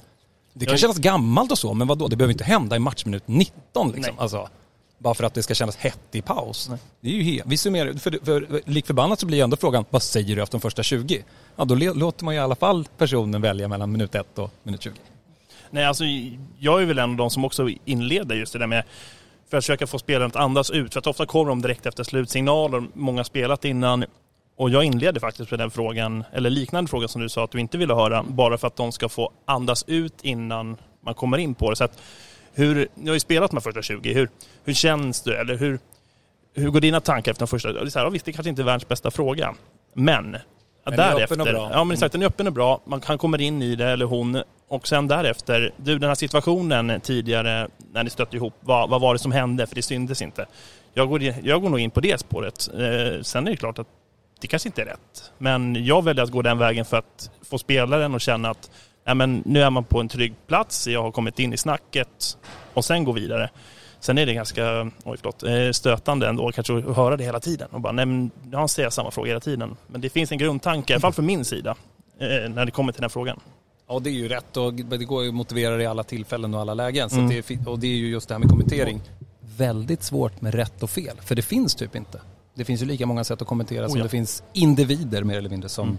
Det 0.55 0.65
kan 0.65 0.73
Jag- 0.73 0.81
kännas 0.81 0.99
gammalt 0.99 1.53
och 1.53 1.59
så, 1.59 1.75
men 1.75 1.89
vad 1.89 1.99
då? 1.99 2.09
Det 2.09 2.17
behöver 2.17 2.33
inte 2.33 2.45
hända 2.45 2.77
i 2.77 2.79
matchminut 2.79 3.23
19 3.27 3.87
liksom. 3.93 4.15
Nej. 4.15 4.23
Alltså, 4.23 4.49
bara 5.03 5.15
för 5.15 5.25
att 5.25 5.35
det 5.35 5.43
ska 5.43 5.55
kännas 5.55 5.77
hett 5.77 6.01
i 6.13 6.23
paus. 6.23 6.71
Det 7.01 7.09
är 7.09 7.13
ju 7.13 7.23
he- 7.23 7.43
vi 7.47 7.57
summerar, 7.57 7.93
för, 7.93 8.19
för 8.25 8.63
lik 8.71 8.87
förbannat 8.87 9.21
så 9.21 9.27
blir 9.27 9.45
ändå 9.45 9.57
frågan, 9.57 9.85
vad 9.91 10.03
säger 10.03 10.37
du 10.37 10.43
efter 10.43 10.59
de 10.59 10.61
första 10.61 10.83
20? 10.83 11.25
Ja, 11.57 11.65
då 11.65 11.75
låter 11.75 12.25
man 12.25 12.35
ju 12.35 12.41
i 12.41 12.43
alla 12.43 12.55
fall 12.55 12.89
personen 12.99 13.43
välja 13.43 13.69
mellan 13.69 13.93
minut 13.93 14.15
1 14.15 14.39
och 14.39 14.51
minut 14.63 14.83
20. 14.83 14.95
Nej, 15.71 15.85
alltså 15.85 16.05
jag 16.59 16.83
är 16.83 16.87
väl 16.87 16.99
en 16.99 17.11
av 17.11 17.17
de 17.17 17.31
som 17.31 17.45
också 17.45 17.69
inleder 17.85 18.35
just 18.37 18.53
det 18.53 18.59
där 18.59 18.67
med 18.67 18.85
för 19.51 19.57
att 19.59 19.65
försöka 19.65 19.87
få 19.87 19.99
spelaren 19.99 20.27
att 20.31 20.37
andas 20.37 20.71
ut. 20.71 20.93
För 20.93 20.99
att 21.01 21.07
ofta 21.07 21.27
kommer 21.27 21.49
de 21.49 21.63
direkt 21.63 21.87
efter 21.87 22.05
slutsignaler. 22.05 22.85
Många 22.95 23.19
har 23.19 23.25
spelat 23.25 23.65
innan. 23.65 24.05
Och 24.57 24.71
jag 24.71 24.85
inleder 24.85 25.21
faktiskt 25.21 25.51
med 25.51 25.61
den 25.61 25.71
frågan, 25.71 26.25
eller 26.33 26.51
liknande 26.51 26.89
fråga 26.91 27.09
som 27.09 27.23
du 27.23 27.29
sa 27.29 27.45
att 27.45 27.51
du 27.51 27.61
inte 27.61 27.79
ville 27.79 27.95
höra, 27.95 28.23
bara 28.23 28.59
för 28.59 28.67
att 28.67 28.77
de 28.77 28.93
ska 28.93 29.09
få 29.09 29.33
andas 29.45 29.85
ut 29.87 30.15
innan 30.23 30.77
man 31.05 31.15
kommer 31.15 31.39
in 31.39 31.55
på 31.55 31.71
det. 31.71 31.77
Så 31.77 31.85
att 31.85 31.99
hur, 32.55 32.89
ni 32.95 33.07
har 33.07 33.15
ju 33.15 33.21
spelat 33.21 33.53
med 33.53 33.63
första 33.63 33.83
20, 33.83 34.13
hur, 34.15 34.29
hur 34.65 34.75
känns 34.75 35.23
det? 35.23 35.39
Eller 35.39 35.57
hur, 35.57 35.79
hur 36.55 36.71
går 36.71 36.81
dina 36.81 37.01
tankar 37.01 37.33
efter 37.33 37.41
den 37.41 37.49
första? 37.49 37.73
Det 37.73 37.81
är 37.81 37.87
så 37.87 37.99
här, 37.99 38.07
ja, 38.07 38.11
visst, 38.11 38.25
det 38.25 38.33
kanske 38.33 38.51
inte 38.51 38.63
är 38.63 38.65
världens 38.65 38.89
bästa 38.89 39.11
fråga, 39.11 39.55
men 39.95 40.35
är 40.85 40.97
därefter, 40.97 41.25
öppen 41.25 41.41
och 41.41 41.47
bra. 41.47 41.71
ja 41.73 41.85
men 41.85 41.95
exakt, 41.95 42.13
den 42.13 42.23
är 42.23 42.27
öppen 42.27 42.47
och 42.47 42.53
bra, 42.53 42.81
man 42.85 43.01
kan 43.01 43.19
komma 43.19 43.39
in 43.39 43.63
i 43.63 43.75
det 43.75 43.87
eller 43.87 44.05
hon 44.05 44.43
och 44.69 44.89
sen 44.89 45.09
därefter, 45.09 45.73
du 45.77 45.99
den 45.99 46.09
här 46.09 46.15
situationen 46.15 47.01
tidigare 47.01 47.69
när 47.93 48.05
ni 48.05 48.11
stötte 48.11 48.37
ihop, 48.37 48.55
vad, 48.61 48.91
vad 48.91 49.01
var 49.01 49.13
det 49.13 49.19
som 49.19 49.33
hände? 49.33 49.67
För 49.67 49.75
det 49.75 49.83
syntes 49.83 50.23
inte. 50.23 50.47
Jag 50.95 51.09
går, 51.09 51.23
jag 51.23 51.63
går 51.63 51.69
nog 51.69 51.81
in 51.81 51.91
på 51.91 52.01
det 52.01 52.21
spåret. 52.21 52.69
Eh, 52.75 53.23
sen 53.23 53.47
är 53.47 53.51
det 53.51 53.57
klart 53.57 53.79
att 53.79 53.87
det 54.41 54.47
kanske 54.47 54.69
inte 54.69 54.83
är 54.83 54.87
rätt. 54.87 55.33
Men 55.39 55.85
jag 55.85 56.05
väljer 56.05 56.25
att 56.25 56.31
gå 56.31 56.43
den 56.43 56.59
vägen 56.59 56.85
för 56.85 56.97
att 56.97 57.31
få 57.43 57.59
spelaren 57.59 58.15
att 58.15 58.23
känna 58.23 58.51
att 58.51 58.71
nej, 59.11 59.27
men 59.27 59.43
nu 59.47 59.63
är 59.63 59.71
man 59.71 59.85
på 59.85 60.01
en 60.01 60.09
trygg 60.09 60.35
plats, 60.47 60.87
jag 60.87 61.03
har 61.03 61.11
kommit 61.11 61.39
in 61.39 61.53
i 61.53 61.57
snacket 61.57 62.39
och 62.75 62.85
sen 62.85 63.05
gå 63.05 63.13
vidare. 63.13 63.51
Sen 64.01 64.19
är 64.19 64.27
det 64.27 64.35
ganska 64.35 64.91
oj, 65.05 65.17
förlåt, 65.21 65.43
eh, 65.43 65.71
stötande 65.73 66.29
ändå 66.29 66.53
kanske 66.53 66.79
att 66.79 66.97
höra 66.97 67.17
det 67.17 67.25
hela 67.25 67.41
tiden. 67.41 67.69
Och 67.73 67.81
bara, 67.81 67.93
nej, 67.93 68.07
men 68.07 68.31
jag 68.53 68.71
säger 68.71 68.91
samma 68.91 69.11
fråga 69.11 69.29
hela 69.29 69.41
tiden. 69.41 69.77
Men 69.87 70.01
det 70.01 70.09
finns 70.11 70.33
en 70.33 70.39
grundtanke, 70.39 70.93
i 70.93 70.95
alla 70.95 71.01
fall 71.01 71.13
från 71.13 71.27
min 71.27 71.45
sida, 71.45 71.77
eh, 72.21 72.51
när 72.51 72.65
det 72.65 72.71
kommer 72.71 72.93
till 72.93 73.01
den 73.01 73.05
här 73.05 73.09
frågan. 73.09 73.41
Ja, 73.89 73.99
det 73.99 74.11
är 74.11 74.13
ju 74.13 74.29
rätt 74.29 74.57
och 74.57 74.75
det 74.75 75.05
går 75.05 75.23
ju 75.23 75.29
att 75.29 75.35
motivera 75.35 75.77
det 75.77 75.83
i 75.83 75.87
alla 75.87 76.03
tillfällen 76.05 76.55
och 76.55 76.61
alla 76.61 76.75
lägen. 76.75 77.11
Så 77.11 77.17
Mm. 77.17 77.29
det 77.29 77.51
är, 77.51 77.69
och 77.69 77.79
det 77.79 77.87
är 77.87 77.97
ju 77.97 78.09
just 78.09 78.29
det 78.29 78.35
här 78.35 78.39
med 78.39 78.49
kommentering. 78.49 79.01
Väldigt 79.57 80.03
svårt 80.03 80.41
med 80.41 80.55
rätt 80.55 80.83
och 80.83 80.91
fel, 80.91 81.17
för 81.21 81.35
det 81.35 81.43
finns 81.43 81.75
typ 81.75 81.97
inte. 81.97 82.21
Det 82.55 82.65
finns 82.65 82.83
ju 82.83 82.87
lika 82.87 83.07
många 83.07 83.25
sätt 83.25 83.43
att 83.43 83.49
kommentera 83.49 83.89
som 83.89 83.95
Oh 83.95 83.99
ja. 83.99 84.03
det 84.05 84.09
finns 84.11 84.43
individer 84.53 85.23
mer 85.25 85.39
eller 85.39 85.51
mindre 85.51 85.69
som 85.69 85.99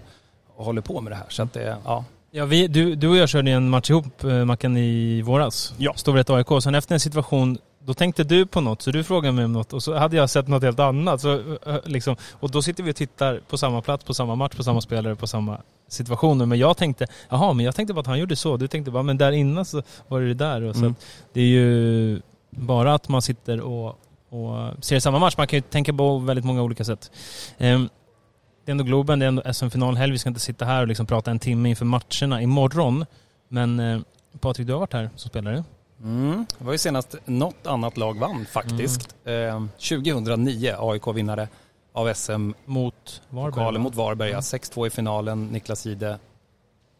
håller 0.56 0.80
på 0.82 1.00
med 1.00 1.12
det 1.12 1.16
här. 1.16 1.26
Så 1.28 1.42
att 1.42 1.52
det, 1.52 1.76
ja. 1.84 2.04
Ja, 2.34 2.44
vi, 2.44 2.66
du, 2.68 2.94
du 2.94 3.08
och 3.08 3.16
jag 3.16 3.28
körde 3.28 3.50
en 3.50 3.70
match 3.70 3.90
ihop, 3.90 4.24
eh, 4.24 4.44
Mackan, 4.44 4.76
i 4.76 5.22
våras. 5.22 5.74
Ja. 5.78 5.92
Storvreta 5.96 6.34
AIK. 6.34 6.46
Sen 6.62 6.74
efter 6.74 6.94
en 6.94 7.00
situation, 7.00 7.58
då 7.84 7.94
tänkte 7.94 8.24
du 8.24 8.46
på 8.46 8.60
något, 8.60 8.82
så 8.82 8.90
du 8.90 9.04
frågade 9.04 9.32
mig 9.32 9.44
om 9.44 9.52
något 9.52 9.72
och 9.72 9.82
så 9.82 9.94
hade 9.94 10.16
jag 10.16 10.30
sett 10.30 10.48
något 10.48 10.62
helt 10.62 10.80
annat. 10.80 11.20
Så, 11.20 11.32
eh, 11.66 11.76
liksom, 11.84 12.16
och 12.40 12.50
då 12.50 12.62
sitter 12.62 12.82
vi 12.82 12.90
och 12.92 12.96
tittar 12.96 13.40
på 13.48 13.58
samma 13.58 13.80
plats, 13.82 14.04
på 14.04 14.14
samma 14.14 14.34
match, 14.34 14.56
på 14.56 14.64
samma 14.64 14.80
spelare, 14.80 15.16
på 15.16 15.26
samma 15.26 15.58
situationer. 15.88 16.46
Men 16.46 16.58
jag 16.58 16.76
tänkte, 16.76 17.06
jaha, 17.28 17.52
men 17.52 17.64
jag 17.66 17.74
tänkte 17.74 17.94
bara 17.94 18.00
att 18.00 18.06
han 18.06 18.18
gjorde 18.18 18.36
så. 18.36 18.56
Du 18.56 18.68
tänkte 18.68 18.90
bara, 18.90 19.02
men 19.02 19.18
där 19.18 19.32
innan 19.32 19.64
så 19.64 19.82
var 20.08 20.20
det 20.20 20.34
där. 20.34 20.62
Och 20.62 20.74
så 20.74 20.80
Mm. 20.80 20.94
det 21.32 21.40
är 21.40 21.44
ju 21.46 22.20
bara 22.50 22.94
att 22.94 23.08
man 23.08 23.22
sitter 23.22 23.60
och, 23.60 23.86
och 24.30 24.84
ser 24.84 25.00
samma 25.00 25.18
match. 25.18 25.34
Man 25.36 25.46
kan 25.46 25.56
ju 25.56 25.60
tänka 25.60 25.92
på 25.92 26.18
väldigt 26.18 26.44
många 26.44 26.62
olika 26.62 26.84
sätt. 26.84 27.10
Ehm, 27.58 27.88
det 28.64 28.70
är 28.70 28.72
ändå 28.72 28.84
Globen, 28.84 29.18
det 29.18 29.24
är 29.26 29.28
ändå 29.28 29.42
SM-finalhelg. 29.52 30.12
Vi 30.12 30.18
ska 30.18 30.28
inte 30.28 30.40
sitta 30.40 30.64
här 30.64 30.80
och 30.82 30.88
liksom 30.88 31.06
prata 31.06 31.30
en 31.30 31.38
timme 31.38 31.68
inför 31.68 31.84
matcherna 31.84 32.42
imorgon. 32.42 33.04
Men 33.48 33.80
eh, 33.80 34.00
Patrik, 34.40 34.66
du 34.66 34.72
har 34.72 34.80
varit 34.80 34.92
här 34.92 35.10
som 35.16 35.28
spelare. 35.30 35.64
Mm. 36.02 36.46
Det 36.58 36.64
var 36.64 36.72
ju 36.72 36.78
senast 36.78 37.14
något 37.24 37.66
annat 37.66 37.96
lag 37.96 38.18
vann 38.18 38.46
faktiskt. 38.52 39.14
Eh, 39.24 39.64
2009, 39.76 40.74
AIK-vinnare 40.78 41.48
av 41.92 42.14
SM 42.14 42.52
Mot 42.64 43.22
Varberg. 43.28 43.52
Pokalen 43.52 43.82
mot 43.82 43.94
Varberg, 43.94 44.30
ja. 44.30 44.38
6-2 44.40 44.86
i 44.86 44.90
finalen. 44.90 45.46
Niklas 45.46 45.86
Ide 45.86 46.18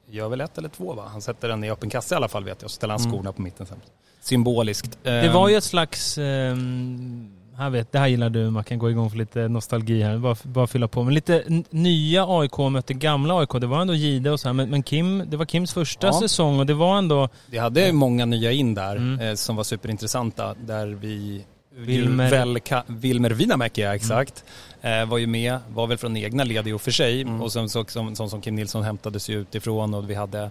gör 0.08 0.28
väl 0.28 0.40
ett 0.40 0.58
eller 0.58 0.68
två 0.68 0.92
va? 0.94 1.04
Han 1.12 1.22
sätter 1.22 1.48
den 1.48 1.64
i 1.64 1.70
öppen 1.70 1.90
kasse 1.90 2.14
i 2.14 2.16
alla 2.16 2.28
fall 2.28 2.44
vet 2.44 2.62
jag. 2.62 2.70
Så 2.70 2.74
ställer 2.74 2.94
han 2.94 3.00
Mm. 3.00 3.12
skorna 3.12 3.32
på 3.32 3.42
mitten 3.42 3.66
sen. 3.66 3.80
Symboliskt. 4.20 4.98
Det 5.02 5.28
var 5.34 5.48
ju 5.48 5.56
ett 5.56 5.64
slags... 5.64 6.18
ehm, 6.18 7.36
här 7.58 7.70
vet, 7.70 7.92
det 7.92 7.98
här 7.98 8.06
gillar 8.06 8.30
du, 8.30 8.50
man 8.50 8.64
kan 8.64 8.78
gå 8.78 8.90
igång 8.90 9.10
för 9.10 9.18
lite 9.18 9.48
nostalgi 9.48 10.02
här. 10.02 10.18
Bara, 10.18 10.36
bara 10.42 10.66
fylla 10.66 10.88
på. 10.88 11.02
Men 11.02 11.14
lite 11.14 11.62
nya 11.70 12.24
AIK 12.28 12.58
mötte 12.58 12.94
gamla 12.94 13.38
AIK. 13.40 13.50
Det 13.60 13.66
var 13.66 13.80
ändå 13.80 13.94
Gide 13.94 14.30
och 14.30 14.40
så 14.40 14.48
här. 14.48 14.52
Men, 14.52 14.70
men 14.70 14.82
Kim, 14.82 15.22
det 15.30 15.36
var 15.36 15.44
Kims 15.46 15.72
första 15.72 16.06
Ja. 16.06 16.12
säsong 16.20 16.58
och 16.58 16.66
det 16.66 16.74
var 16.74 16.98
ändå... 16.98 17.28
Vi 17.46 17.58
hade 17.58 17.92
många 17.92 18.24
nya 18.26 18.52
in 18.52 18.74
där 18.74 18.96
Mm. 18.96 19.20
eh, 19.20 19.34
som 19.34 19.56
var 19.56 19.64
superintressanta. 19.64 20.54
Där 20.54 20.86
vi... 20.86 21.44
Wilmer- 21.76 22.30
Väl, 22.30 22.60
ka, 22.60 22.82
Wilmer 22.86 23.30
Winamäki, 23.30 23.80
ja 23.82 23.94
exakt. 23.94 24.44
Eh, 24.82 25.04
var 25.06 25.18
ju 25.18 25.26
med, 25.26 25.58
var 25.74 25.86
väl 25.86 25.98
från 25.98 26.16
egna 26.16 26.44
led 26.44 26.68
i 26.68 26.72
och 26.72 26.80
för 26.80 26.90
sig. 26.90 27.22
Mm. 27.22 27.42
Och 27.42 27.52
sen 27.52 27.68
så, 27.68 27.84
som, 27.84 28.16
som, 28.16 28.30
som 28.30 28.40
Kim 28.40 28.54
Nilsson 28.54 28.82
hämtades 28.82 29.28
ju 29.30 29.40
utifrån 29.40 29.94
och 29.94 30.10
vi 30.10 30.14
hade 30.14 30.50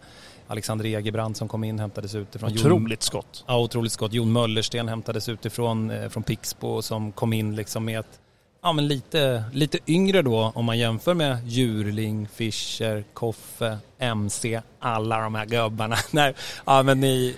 Alexander 0.51 0.85
Egebrand 0.85 1.37
som 1.37 1.47
kom 1.47 1.63
in, 1.63 1.79
hämtades 1.79 2.15
utifrån. 2.15 2.49
Jon- 2.49 2.59
Otroligt 2.59 3.03
skott. 3.03 3.43
Ja, 3.47 3.57
otroligt 3.59 3.91
skott. 3.91 4.13
Jon 4.13 4.31
Möllersten 4.31 4.87
hämtades 4.87 5.29
utifrån 5.29 5.91
eh, 5.91 6.09
från 6.09 6.23
Pixbo 6.23 6.81
som 6.81 7.11
kom 7.11 7.33
in 7.33 7.55
liksom 7.55 7.85
med 7.85 7.99
ett, 7.99 8.19
ja 8.63 8.73
men 8.73 8.87
lite, 8.87 9.43
lite 9.53 9.77
yngre 9.87 10.21
då 10.21 10.51
om 10.55 10.65
man 10.65 10.77
jämför 10.77 11.13
med 11.13 11.37
Djurling, 11.47 12.27
Fischer, 12.27 13.03
Koffe, 13.13 13.77
MC, 13.99 14.61
alla 14.79 15.19
de 15.19 15.35
här 15.35 15.45
gubbarna. 15.45 15.95
Nej, 16.11 16.33
ja 16.65 16.83
men 16.83 16.99
ni 16.99 17.35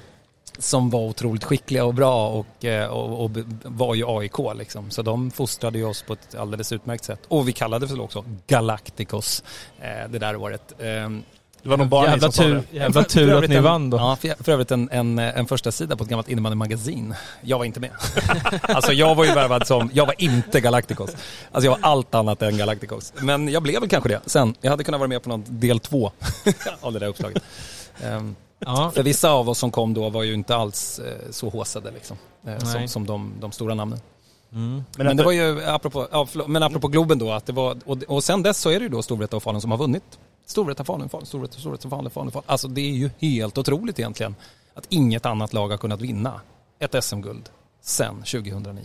som 0.57 0.89
var 0.89 0.99
otroligt 0.99 1.43
skickliga 1.43 1.85
och 1.85 1.93
bra 1.93 2.29
och, 2.29 2.65
eh, 2.65 2.87
och, 2.87 3.23
och 3.25 3.31
var 3.63 3.95
ju 3.95 4.05
AIK 4.07 4.37
liksom. 4.55 4.91
Så 4.91 5.01
de 5.01 5.31
fostrade 5.31 5.77
ju 5.77 5.85
oss 5.85 6.01
på 6.03 6.13
ett 6.13 6.35
alldeles 6.35 6.71
utmärkt 6.71 7.03
sätt. 7.03 7.19
Och 7.27 7.47
vi 7.47 7.53
kallade 7.53 7.85
väl 7.85 8.01
också 8.01 8.25
Galacticos 8.47 9.43
eh, 9.79 10.09
det 10.11 10.19
där 10.19 10.35
året. 10.35 10.73
Det 11.63 11.69
var 11.69 11.77
nog 11.77 11.87
bara 11.87 12.01
ni 12.05 12.09
jävla 12.11 12.31
som 12.31 12.31
sa 12.31 12.43
tur, 12.43 12.63
det. 12.71 12.77
jävla 12.77 12.93
för- 12.93 13.01
för 13.03 13.09
tur 13.09 13.43
att 13.43 13.49
ni 13.49 13.55
en- 13.55 13.63
vann 13.63 13.89
då. 13.89 13.97
Ja, 13.97 14.15
för, 14.15 14.43
för 14.43 14.51
övrigt 14.51 14.71
en, 14.71 14.89
en, 14.91 15.19
en 15.19 15.45
första 15.47 15.71
sida 15.71 15.95
på 15.95 16.03
ett 16.03 16.09
gammalt 16.09 16.29
innebandymagasin. 16.29 17.15
Jag 17.41 17.57
var 17.57 17.65
inte 17.65 17.79
med. 17.79 17.89
alltså 18.61 18.93
jag 18.93 19.15
var 19.15 19.25
ju 19.25 19.33
värvad 19.33 19.67
som, 19.67 19.89
jag 19.93 20.05
var 20.05 20.15
inte 20.17 20.61
Galacticos. 20.61 21.09
Alltså 21.51 21.65
jag 21.65 21.71
var 21.71 21.89
allt 21.89 22.15
annat 22.15 22.41
än 22.41 22.57
Galacticos. 22.57 23.13
Men 23.21 23.49
jag 23.49 23.63
blev 23.63 23.79
väl 23.79 23.89
kanske 23.89 24.09
det 24.09 24.19
sen. 24.25 24.55
Jag 24.61 24.69
hade 24.71 24.83
kunnat 24.83 24.99
vara 24.99 25.07
med 25.07 25.23
på 25.23 25.29
någon 25.29 25.43
del 25.47 25.79
två 25.79 26.11
av 26.81 26.93
det 26.93 26.99
där 26.99 27.07
uppslaget. 27.07 27.43
Ehm, 28.03 28.35
Ja. 28.65 28.91
för 28.95 29.03
vissa 29.03 29.29
av 29.31 29.49
oss 29.49 29.59
som 29.59 29.71
kom 29.71 29.93
då 29.93 30.09
var 30.09 30.23
ju 30.23 30.33
inte 30.33 30.55
alls 30.55 30.99
eh, 30.99 31.31
så 31.31 31.49
håsade 31.49 31.91
liksom. 31.91 32.17
Eh, 32.47 32.57
som 32.57 32.87
som 32.87 33.05
de, 33.05 33.33
de 33.39 33.51
stora 33.51 33.73
namnen. 33.75 33.99
Mm. 34.53 34.83
Men, 34.97 35.17
det 35.17 35.23
var 35.23 35.31
ju, 35.31 35.65
apropå, 35.65 36.07
ja, 36.11 36.25
förlåt, 36.25 36.47
men 36.47 36.63
apropå 36.63 36.87
Globen 36.87 37.19
då, 37.19 37.31
att 37.31 37.45
det 37.45 37.53
var, 37.53 37.77
och, 37.85 37.97
och 38.07 38.23
sen 38.23 38.43
dess 38.43 38.57
så 38.57 38.69
är 38.69 38.73
det 38.79 38.83
ju 38.83 38.89
då 38.89 39.01
Storvreta 39.01 39.35
och 39.37 39.43
Falun 39.43 39.61
som 39.61 39.71
har 39.71 39.77
vunnit 39.77 40.03
Storvreta, 40.45 40.83
Falun, 40.83 41.09
Falun, 41.09 41.25
Storvreta, 41.25 41.57
Storvreta, 41.59 41.89
Falun, 41.89 42.11
Falun, 42.11 42.31
Falun. 42.31 42.43
Alltså 42.47 42.67
det 42.67 42.81
är 42.81 42.91
ju 42.93 43.09
helt 43.19 43.57
otroligt 43.57 43.99
egentligen 43.99 44.35
att 44.73 44.85
inget 44.89 45.25
annat 45.25 45.53
lag 45.53 45.67
har 45.69 45.77
kunnat 45.77 46.01
vinna 46.01 46.41
ett 46.79 47.03
SM-guld 47.03 47.49
sen 47.81 48.15
2009. 48.15 48.81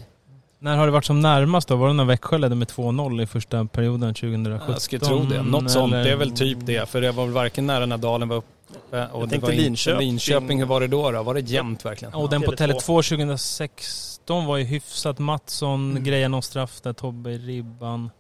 När 0.61 0.77
har 0.77 0.87
det 0.87 0.93
varit 0.93 1.05
som 1.05 1.21
närmast 1.21 1.69
då? 1.69 1.77
Var 1.77 1.89
det 1.89 1.95
när 1.95 2.05
Växjö 2.05 2.39
ledde 2.39 2.55
med 2.55 2.69
2-0 2.69 3.23
i 3.23 3.27
första 3.27 3.65
perioden 3.65 4.15
2017? 4.15 4.71
Jag 4.73 4.83
skulle 4.83 5.01
tro 5.01 5.19
det. 5.19 5.43
Något 5.43 5.71
sånt. 5.71 5.93
eller? 5.93 6.05
Det 6.05 6.11
är 6.11 6.17
väl 6.17 6.31
typ 6.37 6.59
det. 6.61 6.89
För 6.89 7.01
det 7.01 7.13
var 7.13 7.25
väl 7.25 7.35
varken 7.35 7.67
när 7.67 7.81
den 7.81 7.91
här 7.91 7.99
dalen 7.99 8.29
var 8.29 8.37
uppe 8.37 9.07
och 9.07 9.21
det 9.23 9.31
tänkte 9.31 9.47
var 9.47 9.53
inte 9.53 9.63
Linköping. 9.63 10.09
Linköping. 10.09 10.59
Hur 10.59 10.67
var 10.67 10.81
det 10.81 10.87
då? 10.87 11.11
då? 11.11 11.23
Var 11.23 11.35
det 11.35 11.41
jämnt 11.41 11.85
verkligen? 11.85 12.15
Och 12.15 12.31
den 12.31 12.43
på 12.43 12.53
Tele2. 12.53 12.73
Tele2 12.75 13.09
2016 13.09 14.47
var 14.47 14.57
ju 14.57 14.65
hyfsat. 14.65 15.19
Mattsson 15.19 15.91
Mm. 15.91 16.05
grejade 16.05 16.29
någon 16.29 16.43
straff 16.43 16.81
där, 16.81 16.93
Tobbe 16.93 17.31
i 17.31 17.39
ribban. 17.39 18.11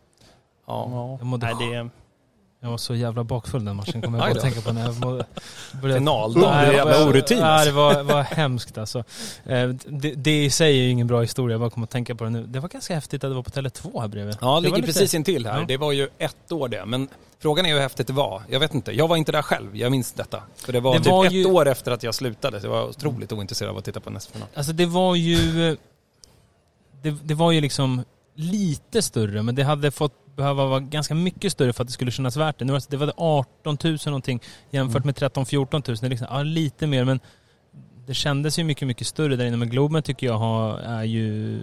Ja. 0.66 1.16
Jag, 1.20 1.26
mådde, 1.26 1.46
Nej, 1.46 1.54
det 1.70 1.74
är... 1.76 1.90
jag 2.60 2.70
var 2.70 2.76
så 2.78 2.94
jävla 2.94 3.24
bakfull 3.24 3.64
den 3.64 3.76
matchen, 3.76 4.02
kommer 4.02 4.18
jag 4.18 4.26
bara 4.28 4.36
att 4.36 4.40
tänka 4.42 4.60
på 4.60 4.72
när 4.72 4.82
jag 4.84 4.94
började... 5.82 5.98
Finaldag. 6.00 6.40
Nej, 6.50 6.74
jävla 6.74 7.04
orutin. 7.08 7.38
Nej, 7.40 7.66
det 7.66 7.72
var, 7.72 8.02
var 8.02 8.22
hemskt 8.22 8.78
alltså. 8.78 8.98
Eh, 9.44 9.68
Det, 9.68 10.14
det 10.14 10.44
i 10.44 10.50
sig 10.50 10.78
är 10.78 10.82
ju 10.82 10.90
ingen 10.90 11.06
bra 11.06 11.20
historia, 11.20 11.54
jag 11.54 11.60
bara 11.60 11.70
kommer 11.70 11.84
att 11.86 11.90
tänka 11.90 12.14
på 12.14 12.24
det 12.24 12.30
nu. 12.30 12.42
Det 12.46 12.60
var 12.60 12.68
ganska 12.68 12.94
häftigt 12.94 13.24
att 13.24 13.30
det 13.30 13.34
var 13.34 13.42
på 13.42 13.50
Tele2 13.50 14.00
här 14.00 14.08
bredvid. 14.08 14.36
Ja, 14.40 14.54
det 14.54 14.60
ligger 14.60 14.76
lite- 14.76 14.86
precis 14.86 15.14
intill 15.14 15.46
här. 15.46 15.58
Ja. 15.60 15.64
Det 15.68 15.76
var 15.76 15.92
ju 15.92 16.08
ett 16.18 16.52
år 16.52 16.68
det. 16.68 16.84
Men 16.86 17.08
frågan 17.38 17.66
är 17.66 17.72
hur 17.74 17.80
häftigt 17.80 18.06
det 18.06 18.12
var. 18.12 18.42
Jag 18.48 18.60
vet 18.60 18.74
inte. 18.74 18.92
Jag 18.92 19.08
var 19.08 19.16
inte 19.16 19.32
där 19.32 19.42
själv. 19.42 19.76
Jag 19.76 19.90
minns 19.90 20.12
detta. 20.12 20.42
För 20.56 20.72
det 20.72 20.80
var 20.80 20.92
Det 20.94 20.98
typ 20.98 21.10
var 21.10 21.26
ett 21.26 21.32
ju- 21.32 21.44
år 21.46 21.68
efter 21.68 21.92
att 21.92 22.02
jag 22.02 22.14
slutade. 22.14 22.60
Så 22.60 22.66
jag 22.66 22.70
var 22.72 22.84
otroligt 22.88 23.32
ointresserad 23.32 23.70
av 23.70 23.78
att 23.78 23.84
titta 23.84 24.00
på 24.00 24.10
en 24.10 24.20
SM-final. 24.20 24.48
Alltså 24.54 24.72
det 24.72 24.86
var 24.86 25.14
ju... 25.14 25.76
Det, 27.02 27.10
det 27.10 27.34
var 27.34 27.52
ju 27.52 27.60
liksom 27.60 28.04
lite 28.34 29.02
större, 29.02 29.42
men 29.42 29.54
det 29.54 29.62
hade 29.62 29.90
fått 29.90 30.12
behöva 30.38 30.66
vara 30.66 30.80
ganska 30.80 31.14
mycket 31.14 31.52
större 31.52 31.72
för 31.72 31.82
att 31.82 31.88
det 31.88 31.92
skulle 31.92 32.10
kännas 32.10 32.36
värt 32.36 32.58
det. 32.58 32.64
Nu 32.64 32.72
var 32.72 32.80
det, 32.80 32.96
det 32.96 32.96
var 32.96 33.12
18 33.16 33.78
000 33.84 33.98
någonting 34.06 34.40
jämfört 34.70 35.04
med 35.04 35.14
13-14 35.14 35.72
000. 35.88 35.96
Det 36.00 36.06
är 36.06 36.10
liksom, 36.10 36.26
ja, 36.30 36.42
lite 36.42 36.86
mer, 36.86 37.04
men 37.04 37.20
det 38.06 38.14
kändes 38.14 38.58
ju 38.58 38.64
mycket, 38.64 38.88
mycket 38.88 39.06
större 39.06 39.36
där 39.36 39.44
inne. 39.44 39.56
Men 39.56 39.70
Globen 39.70 40.02
tycker 40.02 40.26
jag 40.26 40.38
har, 40.38 40.78
är 40.78 41.02
ju... 41.04 41.58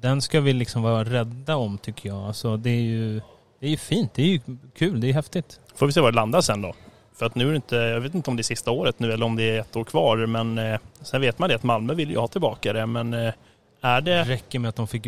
Den 0.00 0.22
ska 0.22 0.40
vi 0.40 0.52
liksom 0.52 0.82
vara 0.82 1.04
rädda 1.04 1.56
om 1.56 1.78
tycker 1.78 2.08
jag. 2.08 2.18
Alltså 2.18 2.56
det 2.56 2.70
är 2.70 2.80
ju... 2.80 3.20
Det 3.60 3.66
är 3.66 3.70
ju 3.70 3.76
fint, 3.76 4.14
det 4.14 4.22
är 4.22 4.26
ju 4.26 4.40
kul, 4.76 5.00
det 5.00 5.08
är 5.08 5.12
häftigt. 5.12 5.60
Får 5.74 5.86
vi 5.86 5.92
se 5.92 6.00
var 6.00 6.12
det 6.12 6.16
landar 6.16 6.40
sen 6.40 6.62
då. 6.62 6.74
För 7.18 7.26
att 7.26 7.34
nu 7.34 7.46
är 7.46 7.50
det 7.50 7.56
inte, 7.56 7.76
jag 7.76 8.00
vet 8.00 8.14
inte 8.14 8.30
om 8.30 8.36
det 8.36 8.40
är 8.40 8.44
sista 8.44 8.70
året 8.70 8.98
nu 8.98 9.12
eller 9.12 9.26
om 9.26 9.36
det 9.36 9.42
är 9.56 9.60
ett 9.60 9.76
år 9.76 9.84
kvar. 9.84 10.26
Men 10.26 10.58
eh, 10.58 10.78
sen 11.02 11.20
vet 11.20 11.38
man 11.38 11.48
det 11.48 11.54
att 11.54 11.62
Malmö 11.62 11.94
vill 11.94 12.10
ju 12.10 12.16
ha 12.18 12.28
tillbaka 12.28 12.72
det. 12.72 12.86
Men 12.86 13.14
eh, 13.14 13.32
är 13.80 14.00
Det 14.00 14.10
det... 14.10 14.22
räcker 14.24 14.58
med 14.58 14.68
att 14.68 14.76
de 14.76 14.88
fick... 14.88 15.06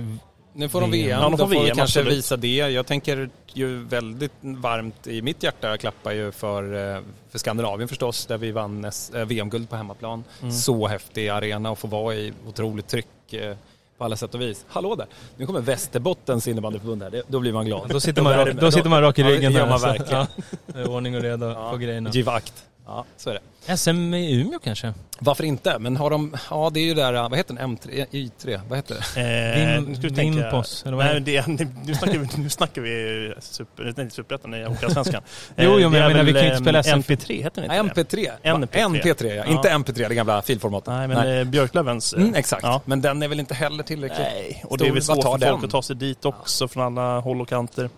Nu 0.52 0.68
får 0.68 0.80
de 0.80 0.90
VM. 0.90 1.06
VM. 1.06 1.20
Ja, 1.20 1.28
de 1.28 1.38
får 1.38 1.38
får 1.38 1.46
vi 1.46 1.56
VM, 1.56 1.76
kanske 1.76 2.00
absolut. 2.00 2.18
visa 2.18 2.36
det. 2.36 2.56
Jag 2.56 2.86
tänker 2.86 3.28
ju 3.52 3.84
väldigt 3.84 4.32
varmt 4.42 5.06
i 5.06 5.22
mitt 5.22 5.42
hjärta 5.42 5.76
klappar 5.78 6.12
ju 6.12 6.32
för, 6.32 6.94
eh, 6.96 7.00
för 7.30 7.38
Skandinavien 7.38 7.88
förstås. 7.88 8.26
Där 8.26 8.38
vi 8.38 8.50
vann 8.52 8.84
eh, 8.84 9.24
VM-guld 9.24 9.70
på 9.70 9.76
hemmaplan. 9.76 10.24
Mm. 10.40 10.52
Så 10.52 10.86
häftig 10.86 11.28
arena 11.28 11.70
och 11.70 11.78
få 11.78 11.88
vara 11.88 12.14
i. 12.14 12.32
Otroligt 12.48 12.88
tryck 12.88 13.32
eh, 13.32 13.56
på 13.98 14.04
alla 14.04 14.16
sätt 14.16 14.34
och 14.34 14.40
vis. 14.40 14.64
Hallå 14.68 14.94
där! 14.94 15.06
Nu 15.36 15.46
kommer 15.46 15.60
Västerbottens 15.60 16.48
innebandyförbund 16.48 17.02
här. 17.02 17.22
Då 17.28 17.40
blir 17.40 17.52
man 17.52 17.66
glad. 17.66 17.88
Då 17.88 18.00
sitter 18.00 18.22
man, 18.22 18.32
rak, 18.32 18.46
värmer. 18.48 18.60
då 18.60 18.70
sitter 18.70 18.88
man 18.90 19.02
rak 19.02 19.18
i 19.18 19.22
Ja, 19.22 19.28
ryggen 19.28 19.52
det 19.52 19.58
gör 19.58 19.68
man 19.68 19.80
så- 19.80 19.86
verkligen. 19.86 20.26
Ja, 20.74 20.86
ordning 20.88 21.16
och 21.16 21.22
reda 21.22 21.70
på 21.70 21.76
grejerna. 21.76 22.10
Ge 22.12 22.22
vakt. 22.22 22.64
Ja, 22.86 23.04
så 23.16 23.30
är 23.30 23.34
det. 23.34 23.76
SM 23.76 24.14
i 24.14 24.40
Umeå 24.40 24.58
kanske? 24.58 24.94
Varför 25.18 25.44
inte? 25.44 25.78
Men 25.78 25.96
har 25.96 26.10
de, 26.10 26.36
ja 26.50 26.70
det 26.74 26.80
är 26.80 26.84
ju 26.84 26.94
där, 26.94 27.12
vad 27.12 27.36
heter 27.36 27.54
den? 27.54 27.76
M3, 27.78 28.06
Y3, 28.10 28.60
vad 28.68 28.78
heter 28.78 28.94
det? 29.14 29.20
Eh, 29.20 29.80
Vim- 29.80 29.96
vi 30.00 30.10
tänka- 30.10 30.42
Vimpos, 30.42 30.82
eller 30.86 30.96
vad 30.96 31.06
är 31.06 31.20
Nej, 31.20 31.20
det, 31.20 31.46
nu, 31.86 31.94
snackar 31.94 32.18
vi, 32.18 32.28
nu 32.42 32.50
snackar 32.50 32.82
vi 32.82 33.34
super, 33.40 33.82
nej, 33.82 33.94
inte 34.00 34.14
superettan 34.14 34.54
i 34.54 34.64
Hockeyallsvenskan. 34.64 35.22
Jo, 35.56 35.78
jo, 35.78 35.90
men 35.90 35.92
det 35.92 35.98
jag 35.98 36.08
menar, 36.12 36.24
vi 36.24 36.32
kan 36.32 36.40
ju 36.42 36.46
inte 36.56 36.70
eh, 36.70 36.82
spela 36.82 36.82
SM. 36.82 37.12
MP3, 37.12 37.42
heter 37.42 37.62
det 37.62 37.68
Nej, 37.68 37.80
inte 37.80 38.02
det? 38.02 38.16
MP3. 38.16 38.30
NP3. 38.42 39.02
NP3 39.02 39.34
ja. 39.34 39.44
Ja. 39.46 39.52
Inte 39.52 39.68
MP3, 39.70 40.08
det 40.08 40.14
gamla 40.14 40.42
filformatet. 40.42 40.86
Nej, 40.88 41.08
men 41.08 41.38
eh, 41.38 41.44
Björklövens... 41.44 42.12
eh, 42.12 42.20
Mm, 42.22 42.34
exakt. 42.34 42.62
Ja. 42.62 42.80
Men 42.84 43.00
den 43.00 43.22
är 43.22 43.28
väl 43.28 43.40
inte 43.40 43.54
heller 43.54 43.82
tillräckligt 43.82 44.18
Nej, 44.34 44.62
och 44.66 44.78
det 44.78 44.86
är 44.86 44.92
väl 44.92 45.02
stor. 45.02 45.14
svårt 45.14 45.22
för 45.24 45.30
folk 45.30 45.40
den? 45.42 45.64
att 45.64 45.70
ta 45.70 45.82
sig 45.82 45.96
dit 45.96 46.24
också 46.24 46.68
från 46.68 46.98
alla 46.98 47.20
håll 47.20 47.40
och 47.40 47.48
kanter. 47.48 47.90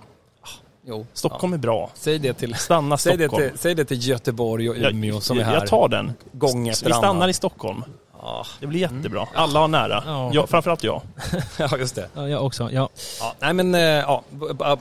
Jo. 0.84 1.06
Stockholm 1.12 1.52
är 1.52 1.58
bra. 1.58 1.90
Säg 1.94 2.18
det 2.18 2.32
till, 2.34 2.54
Stanna 2.54 2.96
säg 2.98 3.16
det 3.16 3.24
Stockholm. 3.24 3.48
till, 3.50 3.58
säg 3.58 3.74
det 3.74 3.84
till 3.84 4.08
Göteborg 4.08 4.70
och 4.70 4.76
Umeå 4.76 5.20
som 5.20 5.38
är 5.38 5.42
här. 5.42 5.54
Jag 5.54 5.66
tar 5.66 5.88
den. 5.88 6.12
Gång 6.32 6.68
efter 6.68 6.86
Vi 6.86 6.92
stannar 6.92 7.08
annan. 7.10 7.30
i 7.30 7.32
Stockholm. 7.32 7.84
Ja, 8.22 8.46
Det 8.60 8.66
blir 8.66 8.80
jättebra. 8.80 9.28
Alla 9.34 9.60
har 9.60 9.68
nära. 9.68 10.02
Ja. 10.06 10.30
Ja, 10.32 10.46
framförallt 10.46 10.84
jag. 10.84 11.02
ja, 11.58 11.76
just 11.78 11.94
det. 11.94 12.08
Ja, 12.14 12.28
jag 12.28 12.44
också. 12.46 12.70
Ja. 12.72 12.88
Ja, 13.20 13.34
nej 13.40 13.52
men, 13.54 13.74
eh, 13.74 13.80
ja, 13.80 14.22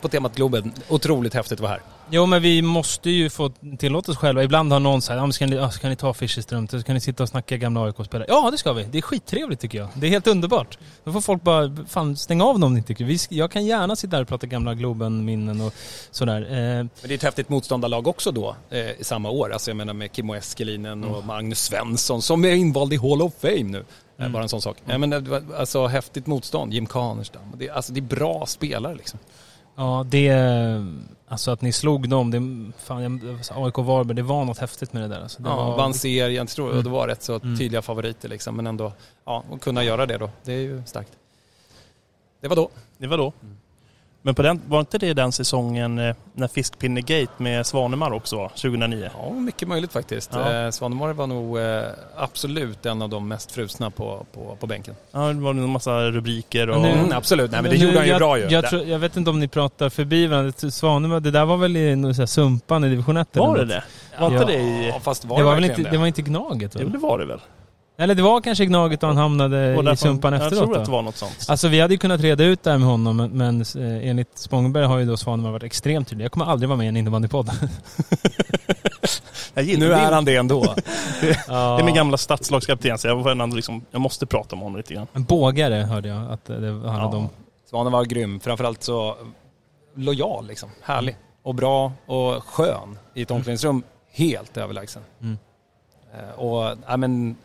på 0.02 0.08
temat 0.10 0.36
Globen, 0.36 0.74
otroligt 0.90 1.34
häftigt 1.34 1.54
att 1.54 1.60
vara 1.60 1.72
här. 1.72 1.82
Jo, 2.14 2.26
men 2.26 2.42
vi 2.42 2.62
måste 2.62 3.10
ju 3.10 3.30
få 3.30 3.52
tillåta 3.80 4.12
oss 4.12 4.18
själva. 4.18 4.44
Ibland 4.44 4.72
har 4.74 4.80
någon 4.80 5.02
sagt, 5.02 5.16
ja, 5.18 5.22
men 5.22 5.34
ska, 5.34 5.46
ni, 5.46 5.56
ja, 5.56 5.70
ska 5.72 5.90
ni 5.90 5.96
ta 5.96 6.14
Fischerström? 6.14 6.68
Så 6.68 6.80
ska 6.80 6.94
ni 6.94 7.00
sitta 7.00 7.24
och 7.24 7.30
snacka 7.30 7.58
gamla 7.58 7.82
AIK-spelare? 7.86 8.26
Ja, 8.30 8.52
det 8.52 8.58
ska 8.58 8.74
vi. 8.74 8.84
Det 8.84 8.98
är 8.98 9.02
skittrevligt 9.02 9.62
tycker 9.62 9.78
jag. 9.78 9.88
Det 9.94 10.08
är 10.08 10.12
helt 10.12 10.28
underbart. 10.28 10.78
Då 11.04 11.12
får 11.12 11.22
folk 11.22 11.44
bara, 11.44 11.76
fan 11.88 12.16
stänga 12.18 12.44
av 12.46 12.54
dem 12.54 12.64
om 12.64 12.74
ni 12.74 12.84
tycker. 12.84 13.06
Vi, 13.06 13.18
jag 13.30 13.52
kan 13.52 13.66
gärna 13.66 13.96
sitta 13.96 14.16
här 14.16 14.22
och 14.22 14.28
prata 14.28 14.48
gamla 14.48 14.74
Globen-minnen 14.74 15.62
och 15.62 15.74
sådär. 16.12 16.42
Eh, 16.42 16.48
Men 16.58 16.90
det 17.02 17.12
är 17.14 17.16
ett 17.16 17.24
häftigt 17.24 17.50
motståndarlag 17.50 18.08
också 18.08 18.32
då, 18.32 18.56
eh, 18.70 18.80
i 18.80 19.04
samma 19.04 19.30
år. 19.30 19.54
Alltså 19.54 19.70
jag 19.72 19.78
menar 19.78 19.94
med 19.94 20.10
Kimmo 20.16 20.36
Eskelinen 20.36 21.04
och 21.04 21.26
Magnus 21.26 21.60
Svensson 21.64 22.22
som 22.22 22.46
är 22.46 22.54
invald 22.56 22.94
i 22.94 22.98
Hall 22.98 23.22
of 23.22 23.34
Fame 23.42 23.64
nu. 23.64 23.86
Eh, 24.20 24.30
Bara 24.30 24.44
en 24.44 24.50
sån 24.50 24.62
sak. 24.62 24.78
Ja, 24.86 24.98
men, 24.98 25.14
eh, 25.14 25.20
alltså 25.60 25.88
häftigt 25.88 26.28
motstånd, 26.28 26.74
Jim 26.74 26.86
Kanerstam. 26.86 27.42
Det, 27.58 27.68
är- 27.68 27.74
alltså 27.74 27.94
det 27.94 28.00
är 28.00 28.16
bra 28.16 28.46
spelare 28.46 28.96
liksom. 28.96 29.20
ja, 29.78 30.06
det... 30.10 30.32
Alltså 31.32 31.52
att 31.52 31.62
ni 31.62 31.72
slog 31.72 32.10
dem, 32.10 32.32
det, 32.32 32.72
fan, 32.78 33.02
jag, 33.04 33.40
AIK 33.66 33.78
Varberg, 33.78 34.16
det 34.16 34.22
var 34.22 34.46
något 34.46 34.58
häftigt 34.58 34.94
med 34.94 35.02
det 35.02 35.08
där. 35.08 35.22
Alltså, 35.22 35.42
det 35.42 35.50
Ja, 35.50 35.56
var, 35.56 35.78
vann 35.78 35.94
serien, 35.94 36.34
jag 36.38 36.48
tror 36.48 36.72
Mm. 36.72 36.84
det 36.84 36.90
var 36.90 37.08
rätt 37.08 37.24
så 37.24 37.36
Mm. 37.36 37.58
tydliga 37.58 37.82
favoriter 37.82 38.30
liksom. 38.30 38.56
Men 38.56 38.68
ändå, 38.68 38.94
ja, 39.26 39.44
att 39.52 39.62
kunna 39.62 39.84
göra 39.84 40.06
det 40.06 40.18
då, 40.18 40.30
det 40.44 40.54
är 40.54 40.58
ju 40.60 40.84
starkt. 40.86 41.12
Det 42.42 42.48
var 42.48 42.56
då. 42.56 42.70
Det 42.98 43.08
var 43.08 43.18
då. 43.18 43.34
Men 44.24 44.36
på 44.36 44.42
den, 44.42 44.62
var 44.68 44.80
inte 44.80 44.98
det 44.98 45.14
den 45.14 45.32
säsongen 45.32 46.00
eh, 46.00 46.16
när 46.34 46.48
Fiskpinnegate 46.48 47.32
med 47.38 47.66
Svanemar 47.66 48.12
också 48.14 48.36
var, 48.38 48.48
2009? 48.50 49.10
Ja, 49.18 49.30
mycket 49.34 49.68
möjligt 49.68 49.94
faktiskt. 49.94 50.32
Ja. 50.34 50.54
Eh, 50.54 50.70
Svanemar 50.70 51.14
var 51.14 51.28
nog 51.28 51.60
eh, 51.60 51.82
absolut 52.18 52.86
en 52.86 53.02
av 53.02 53.10
de 53.10 53.28
mest 53.28 53.52
frusna 53.52 53.92
på, 53.92 54.26
på, 54.34 54.58
på 54.60 54.68
bänken. 54.68 54.96
Ja, 55.12 55.20
det 55.20 55.34
var 55.42 55.50
en 55.52 55.70
massa 55.70 56.02
rubriker 56.02 56.70
och... 56.70 56.82
Nu- 56.82 56.92
Mm, 56.92 57.12
absolut, 57.14 57.52
nej 57.52 57.62
men 57.62 57.72
det 57.72 57.78
nu- 57.78 57.86
gjorde 57.86 57.98
han 57.98 58.06
ju 58.06 58.12
jag, 58.12 58.20
bra 58.20 58.40
ju. 58.40 58.46
Jag, 58.50 58.70
tror, 58.70 58.84
jag 58.84 59.00
vet 59.00 59.18
inte 59.18 59.30
om 59.30 59.40
ni 59.40 59.48
pratar 59.48 59.90
förbi 59.90 60.28
varandra. 60.28 60.54
Svanemar, 60.72 61.20
det 61.20 61.32
där 61.32 61.46
var 61.46 61.58
väl 61.58 61.78
i 61.78 61.96
någon 61.96 62.16
så 62.16 62.22
här 62.22 62.26
Sumpan 62.28 62.84
i 62.84 62.90
division 62.90 63.18
1? 63.18 63.28
Var 63.38 63.56
eller 63.56 63.66
det 63.66 63.74
det? 63.74 63.84
Var 64.22 64.32
Ja. 64.32 64.42
inte 64.42 64.54
det 64.54 64.60
i... 64.60 64.88
Ja, 64.88 65.00
fast 65.00 65.26
var 65.26 65.38
Det 65.38 65.42
det, 65.42 65.46
var, 65.46 65.56
väl 65.56 65.64
inte, 65.66 65.82
det? 65.84 65.90
det 65.90 65.98
var 65.98 66.08
inte 66.08 66.22
Gnaget? 66.22 66.76
Jo, 66.80 66.88
det 66.90 66.98
var 66.98 67.20
det 67.20 67.26
väl? 67.26 67.40
Eller 67.98 68.16
det 68.16 68.22
var 68.22 68.42
kanske 68.42 68.66
Gnaget 68.66 69.04
och 69.04 69.10
han 69.10 69.18
hamnade 69.18 69.78
Och 69.78 69.94
i 69.94 69.96
Sumpan 69.98 70.34
Jag 70.34 70.42
efteråt 70.44 70.64
tror 70.64 70.78
att 70.78 70.86
det 70.86 70.92
va? 70.92 70.98
var 70.98 71.02
något 71.04 71.16
sånt. 71.18 71.46
Alltså 71.50 71.68
vi 71.68 71.80
hade 71.80 71.94
ju 71.94 71.98
kunnat 71.98 72.22
reda 72.22 72.44
ut 72.44 72.64
det 72.64 72.72
här 72.72 72.78
med 72.78 72.88
honom 72.88 73.18
men, 73.18 73.62
eh, 73.62 74.10
enligt 74.10 74.38
Spångberg 74.38 74.86
har 74.86 74.98
ju 74.98 75.06
då 75.06 75.18
Svanemar 75.18 75.52
varit 75.52 75.64
extremt 75.64 76.08
tydlig. 76.08 76.26
Jag 76.26 76.32
kommer 76.32 76.46
aldrig 76.46 76.70
vara 76.70 76.78
med 76.78 76.86
i 76.86 76.88
en 76.88 76.98
innebandypodd. 76.98 77.50
Jag 79.54 79.80
Nu 79.80 79.94
är 79.94 80.12
han 80.12 80.26
det 80.26 80.36
ändå. 80.36 80.62
det 81.22 81.38
är 81.50 81.84
min 81.84 81.96
gamla 81.96 82.18
stadslagskapten 82.18 82.98
så 82.98 83.08
jag, 83.08 83.16
var 83.16 83.32
ändå 83.32 83.56
liksom, 83.56 83.86
jag 83.92 84.02
måste 84.02 84.26
prata 84.26 84.56
om 84.56 84.62
honom 84.62 84.78
lite 84.78 84.94
grann. 84.94 85.08
En 85.14 85.24
bågare 85.24 85.76
hörde 85.76 86.10
jag 86.10 86.32
att 86.32 86.46
det 86.46 86.54
handlade 86.56 86.94
Ja. 86.98 87.08
om. 87.18 87.30
Svanen 87.70 87.92
var 87.92 88.06
grym, 88.06 88.40
framförallt 88.40 88.84
så 88.84 89.16
lojal 89.96 90.48
liksom. 90.48 90.70
Härlig 90.84 91.16
och 91.44 91.56
bra 91.56 91.92
och 92.06 92.44
skön 92.44 92.98
i 93.14 93.22
ett 93.22 93.32
omklädningsrum. 93.32 93.84
Helt 94.12 94.58
överlägsen. 94.58 95.02
Mm. 95.22 95.38
Eh, 96.14 96.40
Och, 96.40 96.78
ja 96.88 96.98
men, 96.98 97.36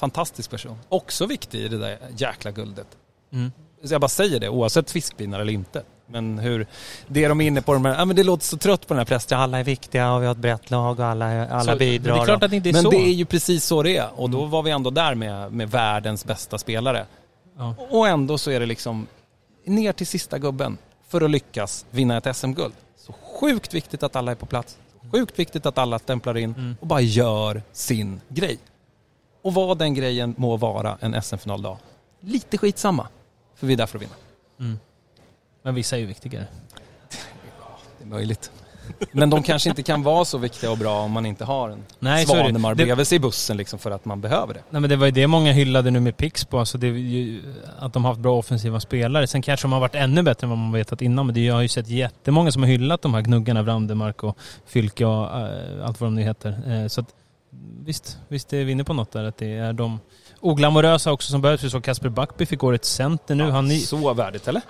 fantastisk 0.00 0.50
person. 0.50 0.78
Också 0.88 1.26
viktig 1.26 1.58
i 1.60 1.68
det 1.68 1.78
där 1.78 1.98
jäkla 2.16 2.50
guldet. 2.50 2.86
Mm. 3.32 3.52
Så 3.84 3.94
jag 3.94 4.00
bara 4.00 4.08
säger 4.08 4.40
det, 4.40 4.48
oavsett 4.48 4.90
fiskvinnare 4.90 5.42
eller 5.42 5.52
inte. 5.52 5.82
Men 6.06 6.38
hur, 6.38 6.66
det 7.06 7.28
de 7.28 7.40
är 7.40 7.46
inne 7.46 7.62
på, 7.62 7.72
de 7.72 7.84
här, 7.84 7.98
ja 7.98 8.04
men 8.04 8.16
det 8.16 8.22
låter 8.22 8.44
så 8.44 8.56
trött 8.56 8.86
på 8.86 8.94
den 8.94 8.98
här 8.98 9.04
prästen, 9.04 9.40
alla 9.40 9.58
är 9.58 9.64
viktiga 9.64 10.12
och 10.12 10.22
vi 10.22 10.26
har 10.26 10.32
ett 10.32 10.38
brett 10.38 10.70
lag 10.70 11.00
och 11.00 11.06
alla, 11.06 11.48
alla 11.48 11.72
Så, 11.72 11.78
bidrar. 11.78 12.14
Det 12.14 12.20
är 12.20 12.24
klart 12.24 12.42
att 12.42 12.50
det 12.50 12.56
inte 12.56 12.68
är 12.68 12.72
men 12.72 12.82
så. 12.82 12.90
det 12.90 12.96
är 12.96 13.12
ju 13.12 13.24
precis 13.24 13.64
så 13.64 13.82
det 13.82 13.96
är. 13.96 14.08
Och 14.16 14.30
då 14.30 14.44
var 14.44 14.62
vi 14.62 14.70
ändå 14.70 14.90
där 14.90 15.14
med, 15.14 15.52
med 15.52 15.70
världens 15.70 16.24
bästa 16.24 16.58
spelare. 16.58 17.06
Ja. 17.58 17.74
Och 17.90 18.08
ändå 18.08 18.38
så 18.38 18.50
är 18.50 18.60
det 18.60 18.66
liksom 18.66 19.06
ner 19.64 19.92
till 19.92 20.06
sista 20.06 20.38
gubben 20.38 20.78
för 21.08 21.20
att 21.20 21.30
lyckas 21.30 21.86
vinna 21.90 22.16
ett 22.16 22.36
SM-guld. 22.36 22.74
Så 22.96 23.14
sjukt 23.40 23.74
viktigt 23.74 24.02
att 24.02 24.16
alla 24.16 24.30
är 24.30 24.34
på 24.36 24.46
plats. 24.46 24.76
Sjukt 25.12 25.38
viktigt 25.38 25.66
att 25.66 25.78
alla 25.78 25.98
stämplar 25.98 26.36
in 26.36 26.54
Mm. 26.58 26.76
och 26.80 26.86
bara 26.86 27.00
gör 27.00 27.62
sin 27.72 28.20
grej. 28.28 28.58
Och 29.42 29.54
vad 29.54 29.78
den 29.78 29.94
grejen 29.94 30.34
må 30.38 30.56
vara 30.56 30.98
en 31.00 31.22
SM-finaldag, 31.22 31.78
lite 32.20 32.58
skitsamma. 32.58 33.08
För 33.54 33.66
vi 33.66 33.72
är 33.72 33.76
där 33.76 33.86
för 33.86 33.98
att 33.98 34.02
vinna. 34.02 34.14
Mm. 34.60 34.78
Men 35.62 35.74
vissa 35.74 35.96
är 35.96 36.00
ju 36.00 36.06
viktigare. 36.06 36.46
Det 37.98 38.04
är 38.04 38.08
möjligt. 38.08 38.50
Men 39.12 39.30
de 39.30 39.42
kanske 39.42 39.68
inte 39.68 39.82
kan 39.82 40.02
vara 40.02 40.24
så 40.24 40.38
viktiga 40.38 40.70
och 40.70 40.78
bra 40.78 41.00
om 41.00 41.12
man 41.12 41.26
inte 41.26 41.44
har 41.44 41.68
en 41.68 41.82
Nej. 41.98 42.26
Svanemar 42.26 42.74
bredvid 42.74 43.06
sig 43.06 43.16
i 43.16 43.18
bussen 43.18 43.56
liksom 43.56 43.78
för 43.78 43.90
att 43.90 44.04
man 44.04 44.20
behöver 44.20 44.54
det. 44.54 44.60
Nej 44.70 44.80
men 44.80 44.90
det 44.90 44.96
var 44.96 45.06
ju 45.06 45.12
det 45.12 45.26
många 45.26 45.52
hyllade 45.52 45.90
nu 45.90 46.00
med 46.00 46.16
Pixbo, 46.16 46.58
alltså 46.58 46.78
ju, 46.78 47.42
att 47.78 47.92
de 47.92 48.04
har 48.04 48.10
haft 48.10 48.20
bra 48.20 48.38
offensiva 48.38 48.80
spelare. 48.80 49.26
Sen 49.26 49.42
kanske 49.42 49.64
de 49.64 49.72
har 49.72 49.80
varit 49.80 49.94
ännu 49.94 50.22
bättre 50.22 50.44
än 50.44 50.48
vad 50.48 50.58
man 50.58 50.72
vetat 50.72 51.02
innan, 51.02 51.26
men 51.26 51.34
det, 51.34 51.44
jag 51.44 51.54
har 51.54 51.62
ju 51.62 51.68
sett 51.68 51.88
jättemånga 51.88 52.52
som 52.52 52.62
har 52.62 52.70
hyllat 52.70 53.02
de 53.02 53.14
här 53.14 53.20
gnuggarna, 53.20 53.62
Brandemark 53.62 54.24
och 54.24 54.38
Fylke 54.66 55.04
och 55.04 55.24
äh, 55.24 55.86
allt 55.86 56.00
vad 56.00 56.06
de 56.06 56.14
nu 56.14 56.22
heter. 56.22 56.82
Eh, 56.82 56.88
så 56.88 57.00
att, 57.00 57.06
visst, 57.84 58.18
visst 58.28 58.52
är 58.52 58.64
vi 58.64 58.72
inne 58.72 58.84
på 58.84 58.92
något 58.92 59.12
där, 59.12 59.24
att 59.24 59.36
det 59.38 59.52
är 59.56 59.72
de 59.72 60.00
oglamorösa 60.40 61.12
också 61.12 61.30
som 61.30 61.40
behövs. 61.42 61.64
Vi 61.64 61.70
såg 61.70 61.84
Kasper 61.84 62.08
Backby 62.08 62.46
fick 62.46 62.64
årets 62.64 62.90
center 62.94 63.34
nu. 63.34 63.50
Han, 63.50 63.70
är- 63.70 63.76
Så 63.78 64.14
värdigt 64.14 64.48
eller? 64.48 64.62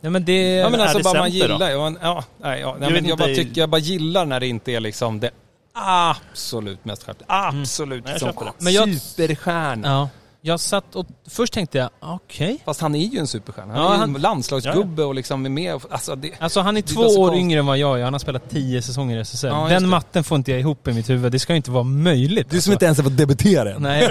nej 0.00 0.10
men 0.12 0.24
det... 0.24 0.54
Ja 0.56 0.68
men 0.70 0.80
är 0.80 0.84
alltså 0.84 0.98
det 0.98 1.04
bara 1.04 1.18
man 1.18 1.30
gillar, 1.30 1.70
ja, 1.70 1.92
ja, 2.02 2.24
nej, 2.38 2.60
ja, 2.60 2.76
nej, 2.80 2.88
Jag 2.88 2.92
men 2.92 3.06
jag, 3.08 3.18
bara 3.18 3.28
tycker, 3.34 3.60
jag 3.60 3.68
bara 3.70 3.78
gillar 3.80 4.24
när 4.24 4.40
det 4.40 4.46
inte 4.46 4.72
är 4.72 4.80
liksom 4.80 5.20
det 5.20 5.30
absolut 5.72 6.84
mest 6.84 7.04
skärpta. 7.04 7.24
Absolut 7.28 8.04
Nej, 8.04 8.16
jag 8.20 8.34
som. 8.34 8.48
Men 8.58 8.72
jag- 8.72 9.00
superstjärna. 9.00 9.88
Ja. 9.88 10.08
Jag 10.40 10.60
satt 10.60 10.96
och 10.96 11.06
först 11.28 11.52
tänkte 11.52 11.78
jag, 11.78 11.90
okej. 12.00 12.62
Fast 12.64 12.80
han 12.80 12.94
är 12.94 13.06
ju 13.06 13.18
en 13.18 13.26
superstjärna. 13.26 13.72
Han 13.74 13.82
Ja, 13.82 13.88
är 13.88 13.94
ju 13.94 13.98
han- 14.00 14.14
en 14.16 14.22
landslagsgubbe 14.22 15.04
och 15.04 15.14
liksom 15.14 15.46
är 15.46 15.50
med. 15.50 15.74
och- 15.74 15.82
Alltså 15.90 16.14
det, 16.16 16.30
Alltså 16.38 16.60
han 16.60 16.76
är 16.76 16.82
Det 16.82 16.90
är 16.90 16.94
två 16.94 17.08
så 17.08 17.22
år 17.22 17.34
yngre 17.34 17.58
än 17.58 17.66
vad 17.66 17.78
jag 17.78 18.00
är. 18.00 18.04
Han 18.04 18.12
har 18.14 18.18
spelat 18.20 18.50
tio 18.50 18.82
säsonger 18.82 19.16
i 19.16 19.20
SSL. 19.20 19.46
Ja, 19.48 19.68
Den 19.68 19.82
det. 19.82 19.88
matten 19.88 20.24
får 20.24 20.36
inte 20.36 20.50
jag 20.50 20.60
ihop 20.60 20.88
i 20.88 20.92
mitt 20.92 21.10
huvud. 21.10 21.32
Det 21.32 21.38
ska 21.38 21.52
ju 21.52 21.56
inte 21.56 21.70
vara 21.70 21.84
möjligt. 21.84 22.54
alltså. 22.54 22.72
ens 22.84 22.98
har 22.98 23.04
fått 23.04 23.16
debutera 23.16 23.74
än. 23.74 23.82
Nej. 23.82 24.10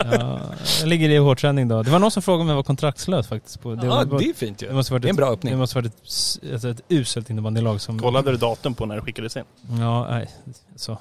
Ja, 0.00 0.40
jag 0.80 0.88
ligger 0.88 1.08
i 1.10 1.16
hårdträning 1.16 1.68
då. 1.68 1.82
Det 1.82 1.90
var 1.90 1.98
någon 1.98 2.10
som 2.10 2.22
frågade 2.22 2.42
om 2.42 2.48
jag 2.48 2.56
var 2.56 2.62
kontraktslös 2.62 3.26
faktiskt. 3.28 3.60
På, 3.62 3.74
det, 3.74 3.86
Ja, 3.86 4.04
var, 4.04 4.18
det 4.18 4.24
är 4.24 4.34
fint 4.34 4.62
ju. 4.62 4.66
det 4.68 4.74
måste 4.74 4.92
varit 4.92 5.02
det 5.02 5.06
är 5.08 5.10
en 5.10 5.14
ett, 5.14 5.16
bra 5.16 5.26
Det 5.26 5.32
öppning. 5.32 5.58
måste 5.58 5.76
varit 5.76 5.86
ett, 5.94 6.52
alltså 6.52 6.68
ett 6.68 6.80
uselt 6.88 7.30
innebandylag 7.30 7.80
som... 7.80 7.98
Kollade 7.98 8.30
du 8.30 8.36
datum 8.36 8.74
på 8.74 8.86
när 8.86 8.94
det 8.96 9.02
skickades 9.02 9.36
in? 9.36 9.42
Ja, 9.80 10.06
nej. 10.10 10.28
Så. 10.76 10.98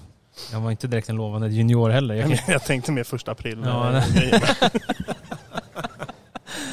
Jag 0.52 0.60
var 0.60 0.72
inte 0.72 0.88
direkt 0.88 1.10
en 1.10 1.16
lovande 1.16 1.48
junior 1.48 1.90
heller. 1.90 2.16
Jag, 2.16 2.30
kan, 2.30 2.38
Jag 2.54 2.64
tänkte 2.64 2.92
mer 2.92 3.04
första 3.04 3.32
april. 3.32 3.62
Ja, 3.66 3.92
nej. 3.92 4.42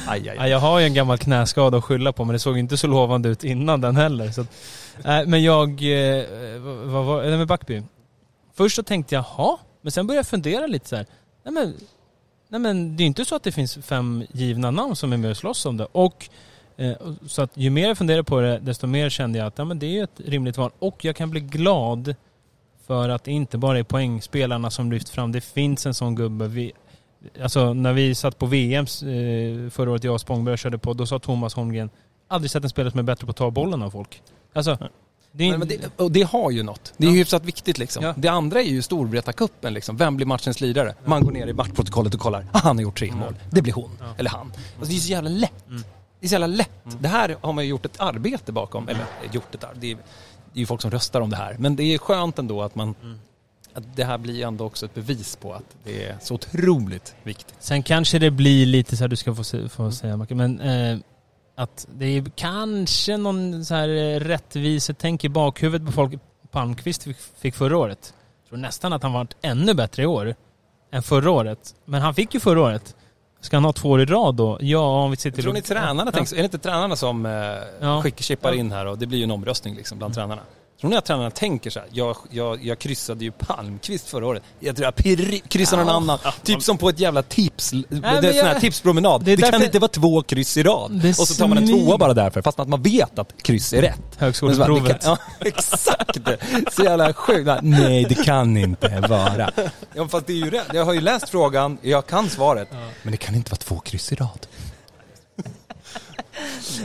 Aj, 0.09 0.29
aj, 0.29 0.35
ja, 0.37 0.47
jag 0.47 0.59
har 0.59 0.79
ju 0.79 0.85
en 0.85 0.93
gammal 0.93 1.17
knäskada 1.17 1.77
att 1.77 1.83
skylla 1.83 2.11
på 2.11 2.25
men 2.25 2.33
det 2.33 2.39
såg 2.39 2.57
inte 2.57 2.77
så 2.77 2.87
lovande 2.87 3.29
ut 3.29 3.43
innan 3.43 3.81
den 3.81 3.95
heller. 3.95 4.31
Så 4.31 4.41
att, 4.41 4.47
nej, 5.03 5.25
men 5.25 5.43
jag... 5.43 5.69
Eh, 5.69 6.25
vad, 6.85 7.05
var 7.05 7.23
det 7.23 7.37
med 7.37 7.47
Backby? 7.47 7.83
Först 8.53 8.75
så 8.75 8.83
tänkte 8.83 9.15
jag, 9.15 9.21
ha 9.21 9.59
Men 9.81 9.91
sen 9.91 10.07
började 10.07 10.19
jag 10.19 10.27
fundera 10.27 10.67
lite 10.67 10.89
så 10.89 10.95
här. 10.95 11.05
Nej 11.43 11.53
men, 11.53 11.73
nej 12.49 12.61
men 12.61 12.97
det 12.97 13.03
är 13.03 13.05
inte 13.05 13.25
så 13.25 13.35
att 13.35 13.43
det 13.43 13.51
finns 13.51 13.77
fem 13.81 14.23
givna 14.31 14.71
namn 14.71 14.95
som 14.95 15.13
är 15.13 15.17
med 15.17 15.31
och 15.31 15.37
slåss 15.37 15.65
om 15.65 15.77
det. 15.77 15.87
Och 15.91 16.29
eh, 16.77 16.93
så 17.27 17.41
att 17.41 17.51
ju 17.53 17.69
mer 17.69 17.87
jag 17.87 17.97
funderade 17.97 18.23
på 18.23 18.41
det, 18.41 18.59
desto 18.59 18.87
mer 18.87 19.09
kände 19.09 19.39
jag 19.39 19.47
att 19.47 19.57
ja, 19.57 19.65
men 19.65 19.79
det 19.79 19.85
är 19.85 19.91
ju 19.91 20.03
ett 20.03 20.21
rimligt 20.25 20.57
val. 20.57 20.71
Och 20.79 21.05
jag 21.05 21.15
kan 21.15 21.29
bli 21.29 21.39
glad 21.39 22.15
för 22.87 23.09
att 23.09 23.23
det 23.23 23.31
inte 23.31 23.57
bara 23.57 23.79
är 23.79 23.83
poängspelarna 23.83 24.69
som 24.71 24.91
lyft 24.91 25.09
fram. 25.09 25.31
Det 25.31 25.41
finns 25.41 25.85
en 25.85 25.93
sån 25.93 26.15
gubbe. 26.15 26.47
Vi, 26.47 26.71
alltså 27.41 27.73
när 27.73 27.93
vi 27.93 28.15
satt 28.15 28.37
på 28.39 28.45
VM 28.45 28.83
eh, 28.85 29.69
förra 29.69 29.91
året, 29.91 30.03
jag 30.03 30.13
och 30.13 30.21
Spångberg 30.21 30.53
och 30.53 30.59
körde 30.59 30.77
på, 30.77 30.93
då 30.93 31.05
sa 31.05 31.19
Thomas 31.19 31.53
Holmgren 31.53 31.89
aldrig 32.27 32.51
sett 32.51 32.63
en 32.63 32.69
spelare 32.69 32.91
som 32.91 32.99
är 32.99 33.03
bättre 33.03 33.25
på 33.25 33.31
att 33.31 33.37
ta 33.37 33.51
bollen 33.51 33.81
av 33.81 33.89
folk. 33.91 34.21
Alltså, 34.53 34.77
det 35.31 35.49
är, 35.49 35.57
det, 35.57 35.89
och 36.03 36.11
det 36.11 36.23
har 36.23 36.51
ju 36.51 36.63
något. 36.63 36.93
Det 36.97 37.05
är 37.07 37.09
Ja. 37.11 37.15
hyfsat 37.15 37.45
viktigt 37.45 37.77
liksom. 37.77 38.03
Ja. 38.03 38.13
Det 38.17 38.27
andra 38.27 38.59
är 38.61 38.65
ju 38.65 38.81
Storvreta-cupen 38.81 39.69
liksom. 39.73 39.97
Vem 39.97 40.15
blir 40.17 40.25
matchens 40.27 40.61
lirare? 40.61 40.95
Man 41.05 41.23
går 41.23 41.31
ner 41.31 41.47
i 41.47 41.53
matchprotokollet 41.53 42.13
och 42.13 42.19
kollar. 42.19 42.45
Ah, 42.51 42.59
han 42.63 42.77
har 42.77 42.83
gjort 42.83 42.97
tre 42.99 43.11
mål. 43.11 43.35
Det 43.51 43.61
blir 43.61 43.73
hon. 43.73 43.91
Eller 44.17 44.29
han. 44.29 44.51
Alltså, 44.79 44.91
det 44.91 44.97
är 44.97 44.99
så 44.99 45.11
jävla 45.11 45.29
lätt. 45.29 45.67
Mm. 45.69 45.83
Det 46.19 46.25
är 46.25 46.27
så 46.27 46.33
jävla 46.33 46.47
lätt. 46.47 46.71
Det 46.99 47.07
här 47.07 47.37
har 47.41 47.53
man 47.53 47.63
ju 47.63 47.69
gjort 47.69 47.85
ett 47.85 47.99
arbete 47.99 48.51
bakom. 48.51 48.87
Eller 48.89 49.05
gjort 49.31 49.55
ett 49.55 49.63
arbete. 49.63 50.01
Det 50.53 50.57
är, 50.57 50.59
ju 50.59 50.65
folk 50.65 50.81
som 50.81 50.91
röstar 50.91 51.21
om 51.21 51.29
det 51.29 51.35
här. 51.35 51.55
Men 51.59 51.75
det 51.75 51.83
är 51.83 51.97
skönt 51.97 52.39
ändå 52.39 52.61
att 52.61 52.75
man... 52.75 52.95
Att 53.73 53.95
det 53.95 54.03
här 54.03 54.17
blir 54.17 54.45
ändå 54.45 54.65
också 54.65 54.85
ett 54.85 54.93
bevis 54.93 55.35
på 55.35 55.53
att 55.53 55.75
det 55.83 56.05
är 56.05 56.17
så 56.21 56.33
otroligt 56.33 57.15
viktigt. 57.23 57.55
Sen 57.59 57.83
kanske 57.83 58.19
det 58.19 58.31
blir 58.31 58.65
lite 58.65 58.97
så 58.97 59.03
här, 59.03 59.07
du 59.07 59.15
ska 59.15 59.35
få, 59.35 59.43
se, 59.43 59.69
få 59.69 59.91
säga 59.91 60.17
Macke, 60.17 60.35
men 60.35 60.59
eh, 60.59 60.97
att 61.55 61.87
det 61.97 62.05
är 62.05 62.25
kanske 62.35 63.17
någon 63.17 63.65
så 63.65 63.75
här 63.75 63.89
eh, 63.89 64.19
rättvisetänk 64.19 65.23
i 65.23 65.29
bakhuvudet 65.29 65.87
på 65.87 65.91
folk 65.91 66.13
Palmqvist 66.51 67.03
fick, 67.03 67.17
fick 67.17 67.55
förra 67.55 67.77
året. 67.77 68.13
Jag 68.43 68.49
tror 68.49 68.59
nästan 68.59 68.93
att 68.93 69.03
han 69.03 69.13
varit 69.13 69.35
ännu 69.41 69.73
bättre 69.73 70.03
i 70.03 70.05
år 70.05 70.35
än 70.91 71.03
förra 71.03 71.31
året. 71.31 71.75
Men 71.85 72.01
han 72.01 72.13
fick 72.13 72.33
ju 72.33 72.39
förra 72.39 72.61
året. 72.61 72.95
Ska 73.47 73.55
han 73.55 73.63
ha 73.65 73.73
två 73.73 73.89
år 73.89 74.01
i 74.01 74.05
rad 74.05 74.35
då? 74.35 74.57
Ja, 74.61 75.03
om 75.03 75.11
vi 75.11 75.17
till... 75.17 75.33
Tror 75.33 75.53
ni 75.53 75.61
tränarna 75.61 76.03
ja. 76.05 76.11
tänker, 76.11 76.33
är 76.35 76.37
det 76.39 76.43
inte 76.43 76.57
tränarna 76.57 76.95
som 76.95 77.25
eh, 77.25 77.31
Ja. 77.81 78.01
skickar, 78.01 78.23
chippar 78.23 78.49
Ja. 78.49 78.53
Mm. 78.53 78.65
in 78.65 78.71
här 78.71 78.85
och 78.85 78.97
det 78.97 79.05
blir 79.07 79.17
ju 79.17 79.23
en 79.23 79.31
omröstning 79.31 79.75
liksom 79.75 79.97
bland 79.97 80.13
tränarna? 80.13 80.41
Tror 80.81 80.89
ni 80.89 80.95
att 80.97 81.05
tränarna 81.05 81.31
tänker 81.31 81.69
så 81.69 81.79
här, 81.79 81.87
jag, 81.91 82.17
jag, 82.31 82.63
jag 82.65 82.79
kryssade 82.79 83.23
ju 83.25 83.31
Palmqvist 83.31 84.09
förra 84.09 84.25
året, 84.27 84.43
jag 84.59 84.75
tror 84.75 84.85
jag 84.85 84.95
pirri, 84.95 85.39
kryssar 85.39 85.77
någon 85.77 85.89
annan, 85.89 86.19
typ 86.43 86.63
som 86.63 86.77
på 86.77 86.89
ett 86.89 86.99
jävla 86.99 87.23
tips, 87.23 87.71
det 87.89 87.97
är 88.07 88.21
här 88.43 88.51
jag- 88.53 88.61
tipspromenad. 88.61 89.23
det 89.23 89.35
Det, 89.35 89.51
kan 89.51 89.63
inte 89.63 89.79
vara 89.79 89.87
två 89.89 90.21
kryss 90.21 90.57
i 90.57 90.63
rad. 90.63 91.05
Och 91.19 91.27
så 91.27 91.33
tar 91.33 91.47
man 91.47 91.57
en 91.57 91.67
tvåa 91.67 91.97
bara 91.97 92.13
därför, 92.13 92.41
fast 92.41 92.59
att 92.59 92.67
man 92.67 92.81
vet 92.81 93.19
att 93.19 93.43
kryss 93.43 93.73
är 93.73 93.81
rätt. 93.81 93.99
Högskoleprovet. 94.17 95.01
Ja, 95.03 95.17
exakt! 95.39 96.17
Så 96.71 96.83
jävla 96.83 97.13
sjukt. 97.13 97.49
Nej, 97.61 98.05
det 98.09 98.15
kan 98.15 98.57
inte 98.57 98.99
vara. 99.09 99.51
Ja, 99.93 100.07
fast 100.07 100.27
det 100.27 100.33
är 100.33 100.37
ju 100.37 100.49
rätt. 100.49 100.67
Jag 100.73 100.85
har 100.85 100.93
ju 100.93 101.01
läst 101.01 101.29
frågan, 101.29 101.77
jag 101.81 102.07
kan 102.07 102.29
svaret. 102.29 102.67
Men 103.03 103.11
det 103.11 103.17
kan 103.17 103.35
inte 103.35 103.51
vara 103.51 103.59
två 103.59 103.79
kryss 103.79 104.11
i 104.11 104.15
rad. 104.15 104.47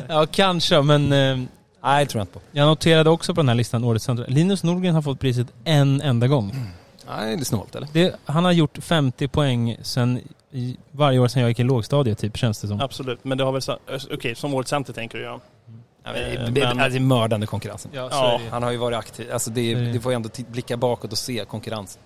Ja, 0.08 0.26
kanske, 0.26 0.82
men 0.82 1.12
eh, 1.12 1.48
Nej, 1.82 2.04
det 2.04 2.10
tror 2.10 2.20
jag 2.20 2.22
inte 2.24 2.32
på. 2.32 2.40
jag 2.52 2.66
noterade 2.66 3.10
också 3.10 3.34
på 3.34 3.40
den 3.40 3.48
här 3.48 3.54
listan 3.54 3.84
årets 3.84 4.04
centrum. 4.04 4.26
Linus 4.30 4.62
Nordgren 4.64 4.94
har 4.94 5.02
fått 5.02 5.20
priset 5.20 5.46
en 5.64 6.00
enda 6.00 6.26
gång. 6.28 6.54
Nej, 7.08 7.36
det 7.36 7.42
är 7.42 7.44
snålt 7.44 7.74
eller? 7.74 7.88
Det, 7.92 8.14
han 8.24 8.44
har 8.44 8.52
gjort 8.52 8.78
50 8.82 9.28
poäng 9.28 9.76
sen, 9.82 10.20
i, 10.50 10.76
varje 10.90 11.18
år 11.18 11.28
sedan 11.28 11.42
jag 11.42 11.48
gick 11.50 11.60
i 11.60 11.62
lågstadiet 11.64 12.18
typ, 12.18 12.36
känns 12.36 12.60
det 12.60 12.68
som. 12.68 12.80
Absolut, 12.80 13.24
men 13.24 13.38
det 13.38 13.44
har 13.44 13.52
väl... 13.52 13.62
så- 13.62 13.78
Okej, 14.12 14.34
som 14.34 14.54
årets 14.54 14.70
center 14.70 14.92
tänker 14.92 15.18
du 15.18 15.24
ja. 15.24 15.40
Ja, 16.04 16.12
men 16.12 16.14
det, 16.14 16.20
Eh, 16.20 16.32
är- 16.42 16.44
men- 16.74 16.90
det 16.92 16.96
är 16.96 17.00
mördande 17.00 17.46
konkurrensen. 17.46 17.90
Ja, 17.94 18.08
Ja. 18.10 18.40
Han 18.50 18.62
har 18.62 18.70
ju 18.70 18.76
varit 18.76 18.98
aktiv. 18.98 19.32
Alltså 19.32 19.50
det, 19.50 19.74
det. 19.74 20.00
får 20.00 20.12
ju 20.12 20.16
ändå 20.16 20.28
blicka 20.48 20.76
bakåt 20.76 21.12
och 21.12 21.18
se 21.18 21.44
konkurrensen. 21.44 22.02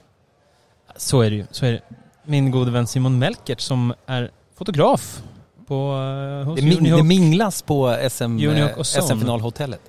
så 0.97 1.21
är 1.21 1.31
det 1.31 1.37
ju. 1.37 1.47
Så 1.51 1.67
är 1.67 1.73
det. 1.73 1.81
Min 2.25 2.51
gode 2.51 2.71
vän 2.71 2.87
Simon 2.87 3.19
Melkert 3.19 3.61
som 3.61 3.95
är 4.07 4.31
fotograf 4.59 5.23
på, 5.66 5.92
uh, 5.92 6.44
hos 6.44 6.61
Det, 6.61 6.66
min, 6.66 6.79
Unihawk. 6.79 7.00
det 7.00 7.09
minglas 7.09 7.62
på 7.62 7.96
SM, 8.11 8.38
eh. 8.38 8.83
SM-finalhotellet. 8.83 9.81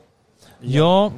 Ja, 0.62 1.12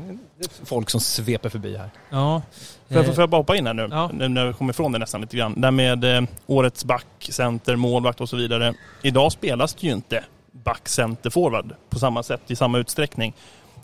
Folk 0.63 0.89
som 0.89 0.99
sveper 1.01 1.49
förbi 1.49 1.77
här. 1.77 1.89
ja. 2.09 2.41
Får 2.87 2.97
jag, 2.97 3.05
Eh, 3.05 3.11
får 3.13 3.21
jag 3.21 3.29
bara 3.29 3.37
hoppa 3.37 3.55
in 3.55 3.67
här 3.67 3.73
nu? 3.73 3.87
Ja. 3.91 4.09
Nu 4.13 4.27
när 4.27 4.45
vi 4.47 4.53
kommer 4.53 4.73
ifrån 4.73 4.91
det 4.91 4.99
nästan 4.99 5.21
lite 5.21 5.37
grann. 5.37 5.61
Det 5.61 5.67
här 5.67 5.71
med 5.71 6.17
eh, 6.17 6.23
årets 6.47 6.85
back, 6.85 7.05
center, 7.19 7.75
målvakt 7.75 8.21
och 8.21 8.29
så 8.29 8.35
vidare. 8.37 8.73
Idag 9.03 9.31
spelas 9.31 9.73
det 9.73 9.87
ju 9.87 9.93
inte 9.93 10.23
back, 10.51 10.87
center, 10.89 11.29
forward 11.29 11.75
på 11.89 11.99
samma 11.99 12.23
sätt 12.23 12.41
i 12.47 12.55
samma 12.55 12.77
utsträckning. 12.77 13.33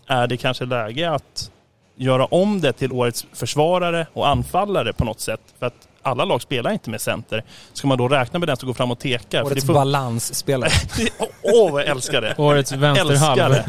Är 0.07 0.27
det 0.27 0.37
kanske 0.37 0.65
läge 0.65 1.11
att 1.11 1.51
göra 1.95 2.25
om 2.25 2.61
det 2.61 2.73
till 2.73 2.91
årets 2.91 3.25
försvarare 3.33 4.07
och 4.13 4.27
anfallare 4.27 4.93
på 4.93 5.03
något 5.05 5.19
sätt? 5.19 5.41
För 5.59 5.65
att 5.65 5.87
alla 6.05 6.25
lag 6.25 6.41
spelar 6.41 6.71
inte 6.71 6.89
med 6.89 7.01
center. 7.01 7.43
Ska 7.73 7.87
man 7.87 7.97
då 7.97 8.07
räkna 8.07 8.39
med 8.39 8.49
den 8.49 8.57
som 8.57 8.67
går 8.67 8.73
fram 8.73 8.91
och 8.91 8.99
tekar? 8.99 9.39
För 9.39 9.45
Årets 9.45 9.61
det 9.61 9.67
får- 9.67 9.73
balansspelare. 9.73 10.71
Åh, 11.43 11.67
oh, 11.67 11.71
vad 11.71 11.81
jag 11.81 11.89
älskar 11.89 12.21
det! 12.21 12.35
Årets 12.37 12.71
Älskar 12.71 12.93
vänsterhalv. 12.93 13.53
det! 13.53 13.65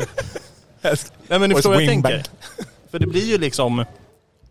Nej 1.29 1.39
men 1.39 1.49
ni 1.49 1.55
förstår 1.55 1.71
vad 1.71 1.83
jag 1.83 1.89
tänker. 1.89 2.23
För 2.91 2.99
det 2.99 3.07
blir 3.07 3.25
ju 3.27 3.39
liksom... 3.39 3.85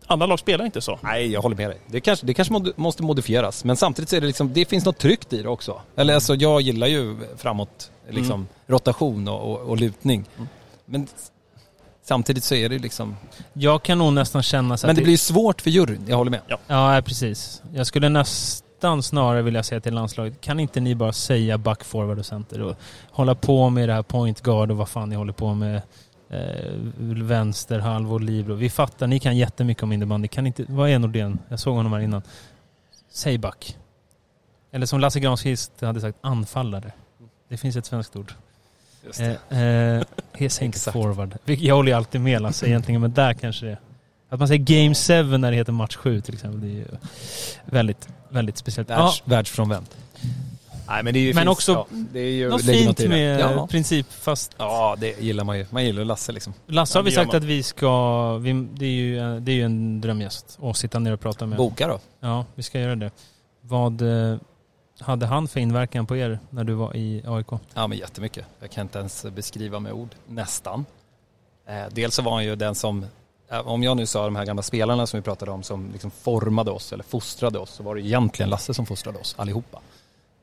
Alla 0.08 0.26
lag 0.26 0.38
spelar 0.38 0.64
inte 0.64 0.80
så. 0.80 0.98
Nej, 1.02 1.32
jag 1.32 1.42
håller 1.42 1.56
med 1.56 1.70
dig. 1.70 1.78
Det 1.86 2.00
kanske, 2.00 2.26
det 2.26 2.34
kanske 2.34 2.54
måste 2.76 3.02
modifieras. 3.02 3.64
Men 3.64 3.76
samtidigt 3.76 4.08
så 4.08 4.16
är 4.16 4.20
det 4.20 4.26
liksom, 4.26 4.52
det 4.52 4.64
finns 4.68 4.84
något 4.84 4.98
tryggt 4.98 5.32
i 5.32 5.42
det 5.42 5.48
också. 5.48 5.80
Eller 5.96 6.14
alltså, 6.14 6.34
jag 6.34 6.60
gillar 6.60 6.86
ju 6.86 7.16
framåt, 7.36 7.90
liksom 8.10 8.48
rotation 8.66 9.28
och, 9.28 9.50
och, 9.52 9.60
och 9.60 9.76
lutning. 9.76 10.24
Men 10.84 11.02
s- 11.04 11.30
samtidigt 12.08 12.44
så 12.44 12.54
är 12.54 12.68
det 12.68 12.78
liksom... 12.78 13.16
Jag 13.52 13.82
kan 13.82 13.98
nog 13.98 14.12
nästan 14.12 14.42
känna 14.42 14.76
så 14.76 14.86
Men 14.86 14.90
att 14.90 14.96
det 14.96 15.02
blir 15.02 15.12
ju 15.12 15.18
svårt 15.18 15.60
för 15.60 15.70
juryn, 15.70 16.04
jag 16.08 16.16
håller 16.16 16.30
med. 16.30 16.40
Ja, 16.46 16.58
ja, 16.66 17.02
precis. 17.02 17.62
Jag 17.74 17.86
skulle 17.86 18.08
nästan 18.08 19.02
snarare 19.02 19.42
vilja 19.42 19.62
säga 19.62 19.80
till 19.80 19.94
landslaget, 19.94 20.40
kan 20.40 20.60
inte 20.60 20.80
ni 20.80 20.94
bara 20.94 21.12
säga 21.12 21.58
back, 21.58 21.84
forward 21.84 22.18
och 22.18 22.26
center 22.26 22.62
och 22.62 22.76
hålla 23.10 23.34
på 23.34 23.70
med 23.70 23.88
det 23.88 23.92
här 23.92 24.02
point 24.02 24.40
guard 24.40 24.70
och 24.70 24.76
vad 24.76 24.88
fan 24.88 25.08
ni 25.08 25.16
håller 25.16 25.32
på 25.32 25.54
med 25.54 25.82
eh, 26.30 26.72
vänster, 26.98 27.78
halv 27.78 28.12
och 28.12 28.20
libero. 28.20 28.54
Vi 28.54 28.70
fattar, 28.70 29.06
ni 29.06 29.20
kan 29.20 29.36
jättemycket 29.36 29.82
om 29.82 29.92
innebandy. 29.92 30.28
Kan 30.28 30.46
inte, 30.46 30.64
vad 30.68 30.90
är 30.90 30.98
Nordén? 30.98 31.38
Jag 31.48 31.60
såg 31.60 31.76
honom 31.76 31.92
här 31.92 32.00
innan. 32.00 32.22
Säg 33.10 33.38
back. 33.38 33.76
Eller 34.72 34.86
som 34.86 35.00
Lasse 35.00 35.20
Granqvist 35.20 35.80
hade 35.80 36.00
sagt, 36.00 36.18
anfallare. 36.20 36.92
Det 37.48 37.56
finns 37.56 37.76
ett 37.76 37.86
svenskt 37.86 38.16
ord. 38.16 38.32
Eh, 39.20 39.60
eh, 39.62 40.02
inte 40.38 40.64
Exakt. 40.66 40.92
forward. 40.92 41.34
Jag 41.44 41.74
håller 41.74 41.90
ju 41.90 41.96
alltid 41.96 42.20
med 42.20 42.42
Lasse 42.42 42.66
egentligen, 42.66 43.00
men 43.00 43.12
där 43.12 43.34
kanske 43.34 43.66
det 43.66 43.72
är. 43.72 43.78
Att 44.28 44.38
man 44.38 44.48
säger 44.48 44.64
game 44.64 44.94
7 44.94 45.38
när 45.38 45.50
det 45.50 45.56
heter 45.56 45.72
match 45.72 45.96
7 45.96 46.20
till 46.20 46.34
exempel. 46.34 46.60
Det 46.60 46.66
är 46.66 46.70
ju 46.70 46.84
väldigt, 47.64 48.08
väldigt 48.28 48.56
speciellt. 48.56 48.88
Ja, 48.90 48.96
Världs, 48.96 49.22
Världsfrånvänt. 49.24 49.96
Nej, 50.88 51.02
men 51.02 51.14
det 51.14 51.18
är 51.18 51.20
ju 51.20 51.34
Men 51.34 51.42
finns- 51.44 51.52
också 51.52 51.72
ja, 51.72 51.86
det 52.12 52.20
är 52.20 52.30
ju, 52.30 52.48
Något 52.48 52.62
fint 52.64 53.08
med 53.08 53.40
Ja. 53.40 53.66
princip 53.66 54.12
fast 54.12 54.54
ja, 54.58 54.96
det 54.98 55.20
gillar 55.20 55.44
man 55.44 55.58
ju. 55.58 55.66
Man 55.70 55.84
gillar 55.84 56.04
Lasse 56.04 56.32
liksom. 56.32 56.54
Lasse 56.66 56.98
har 56.98 57.02
Ja, 57.02 57.04
vi 57.04 57.10
sagt 57.10 57.26
man. 57.26 57.36
att 57.36 57.44
vi 57.44 57.62
ska, 57.62 58.36
vi, 58.38 58.68
det, 58.74 58.84
är 58.86 58.90
ju, 58.90 59.40
det 59.40 59.52
är 59.52 59.56
ju 59.56 59.62
en 59.62 60.00
drömgäst 60.00 60.58
att 60.62 60.76
sitta 60.76 60.98
ner 60.98 61.12
och 61.12 61.20
prata 61.20 61.46
med. 61.46 61.58
Boka 61.58 61.88
då. 61.88 62.00
Ja, 62.20 62.44
vi 62.54 62.62
ska 62.62 62.80
göra 62.80 62.96
det. 62.96 63.10
Vad 63.60 64.02
eh, 64.02 64.36
hade 65.00 65.26
han 65.26 65.48
för 65.48 65.60
inverkan 65.60 66.06
på 66.06 66.16
er 66.16 66.38
när 66.50 66.64
du 66.64 66.74
var 66.74 66.96
i 66.96 67.22
AIK? 67.26 67.46
Ja, 67.74 67.86
men 67.86 67.98
jättemycket. 67.98 68.46
Jag 68.60 68.70
kan 68.70 68.82
inte 68.82 68.98
ens 68.98 69.26
beskriva 69.34 69.80
med 69.80 69.92
ord. 69.92 70.14
Nästan. 70.26 70.84
Eh, 71.66 71.84
dels 71.90 72.14
så 72.14 72.22
var 72.22 72.32
han 72.32 72.44
ju 72.44 72.56
den 72.56 72.74
som, 72.74 73.04
eh, 73.48 73.68
om 73.68 73.82
jag 73.82 73.96
nu 73.96 74.06
sa 74.06 74.24
de 74.24 74.36
här 74.36 74.44
gamla 74.44 74.62
spelarna 74.62 75.06
som 75.06 75.18
vi 75.18 75.24
pratade 75.24 75.50
om 75.50 75.62
som 75.62 75.90
liksom 75.92 76.10
formade 76.10 76.70
oss 76.70 76.92
eller 76.92 77.04
fostrade 77.04 77.58
oss 77.58 77.70
så 77.70 77.82
var 77.82 77.94
det 77.94 78.00
egentligen 78.00 78.50
Lasse 78.50 78.74
som 78.74 78.86
fostrade 78.86 79.18
oss 79.18 79.34
allihopa. 79.38 79.80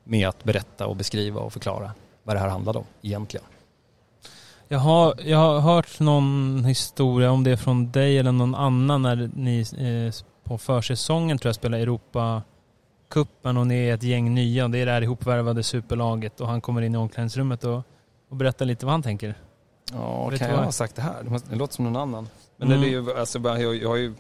Med 0.04 0.28
att 0.28 0.44
berätta 0.44 0.88
och 0.88 0.96
beskriva 0.96 1.42
och 1.42 1.54
förklara 1.54 1.92
vad 2.24 2.36
det 2.36 2.40
här 2.40 2.50
handlade 2.50 2.80
om 2.80 2.86
egentligen. 3.02 3.46
Jag 4.68 4.80
har, 4.80 5.16
jag 5.26 5.38
har 5.38 5.60
hört 5.60 6.00
någon 6.00 6.66
historia, 6.66 7.32
om 7.32 7.44
det 7.44 7.52
är 7.52 7.58
från 7.58 7.92
dig 7.92 8.18
eller 8.18 8.32
någon 8.32 8.56
annan, 8.56 9.02
när 9.02 9.30
ni 9.36 9.60
eh, 9.60 10.14
på 10.44 10.58
försäsongen 10.58 11.38
tror 11.38 11.50
jag 11.50 11.56
spelar 11.56 11.78
Europa 11.78 12.42
kuppen 13.14 13.58
och 13.58 13.68
ni 13.68 13.88
är 13.88 13.94
ett 13.94 14.04
gäng 14.04 14.34
nya. 14.34 14.68
Det 14.68 14.78
är 14.80 14.86
det 14.86 14.92
här 14.92 15.02
ihopvärvade 15.02 15.64
superlaget 15.64 16.42
och 16.42 16.48
han 16.48 16.62
kommer 16.62 16.82
in 16.82 16.96
i 16.96 16.98
omklädningsrummet 16.98 17.64
och, 17.64 17.82
och 18.30 18.36
berättar 18.36 18.66
lite 18.66 18.86
vad 18.86 18.94
han 18.94 19.04
tänker. 19.04 19.36
Ja, 19.94 20.30
Vet 20.30 20.40
kan 20.40 20.50
jag 20.50 20.58
ha 20.58 20.72
sagt 20.72 20.96
det 20.96 21.02
här? 21.02 21.16
Det, 21.24 21.30
måste, 21.30 21.50
det 21.50 21.56
låter 21.56 21.74
som 21.74 21.86
någon 21.86 21.96
annan. 21.96 22.28
Men 22.58 22.68
Mm. 22.68 22.82
det 22.82 22.88
är 22.88 22.90
ju, 22.90 23.18
alltså, 23.20 23.40
jag, 23.40 23.76
jag 23.76 23.90
har 23.90 23.96
ju, 23.96 24.14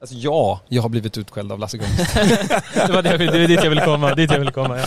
alltså 0.00 0.16
ja, 0.16 0.60
jag 0.68 0.82
har 0.82 0.88
blivit 0.88 1.18
utskälld 1.18 1.52
av 1.52 1.58
Lasse 1.58 1.78
Grönqvist. 1.78 2.14
Det 2.86 2.92
var, 2.92 3.02
det, 3.02 3.10
jag 3.10 3.18
det 3.20 3.26
var 3.40 3.48
dit 3.48 3.62
jag 3.64 3.70
ville 3.70 3.84
komma. 3.84 4.14
Dit 4.14 4.30
jag 4.30 4.38
ville 4.38 4.52
komma 4.52 4.78
ja. 4.78 4.86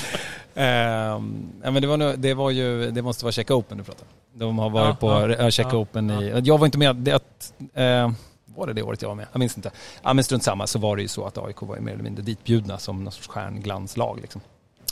Ja, 0.54 1.72
men 1.72 1.82
det, 1.82 1.88
var, 1.88 1.98
nog- 1.98 2.20
det 2.20 2.34
var 2.34 2.52
ju, 2.52 2.92
det 2.92 3.02
måste 3.02 3.26
vara 3.26 3.32
Checka 3.32 3.56
Open 3.56 3.78
du 3.78 3.84
pratar 3.84 4.04
om. 4.34 4.40
De 4.40 4.60
har 4.60 4.70
varit 4.70 4.98
Ja, 5.02 5.26
på 5.28 5.36
ja, 5.44 5.52
Checka 5.52 5.70
ja, 5.72 5.78
Open 5.78 6.10
i, 6.10 6.42
jag 6.44 6.58
var 6.58 6.66
inte 6.66 6.78
med, 6.78 6.96
det 6.96 7.12
att, 7.12 7.54
eh, 7.74 8.12
var 8.56 8.68
det 8.68 8.74
det 8.74 8.82
året 8.84 9.02
jag 9.02 9.10
var 9.10 9.16
med? 9.16 9.28
Jag 9.32 9.40
minns 9.40 9.58
inte. 9.58 9.72
Ja 10.04 10.14
men 10.14 10.24
strunt 10.24 10.44
samma 10.44 10.68
så 10.68 10.80
var 10.80 10.96
det 10.96 11.02
ju 11.02 11.08
så 11.08 11.26
att 11.26 11.38
AIK 11.38 11.62
var 11.62 11.76
ju 11.76 11.82
mer 11.82 11.94
eller 11.94 12.04
mindre 12.04 12.24
ditbjudna 12.24 12.78
som 12.78 13.04
någon 13.04 13.14
sorts 13.14 13.28
stjärnglanslag 13.28 14.20
liksom. 14.22 14.42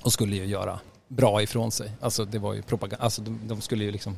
Och 0.03 0.13
skulle 0.13 0.35
ju 0.35 0.45
göra 0.45 0.79
bra 1.07 1.41
ifrån 1.41 1.71
sig. 1.71 1.91
Alltså 2.01 2.25
det 2.25 2.39
var 2.39 2.53
ju 2.53 2.61
propaganda, 2.61 3.03
alltså 3.03 3.21
de, 3.21 3.39
de 3.43 3.61
skulle 3.61 3.83
ju 3.83 3.91
liksom 3.91 4.17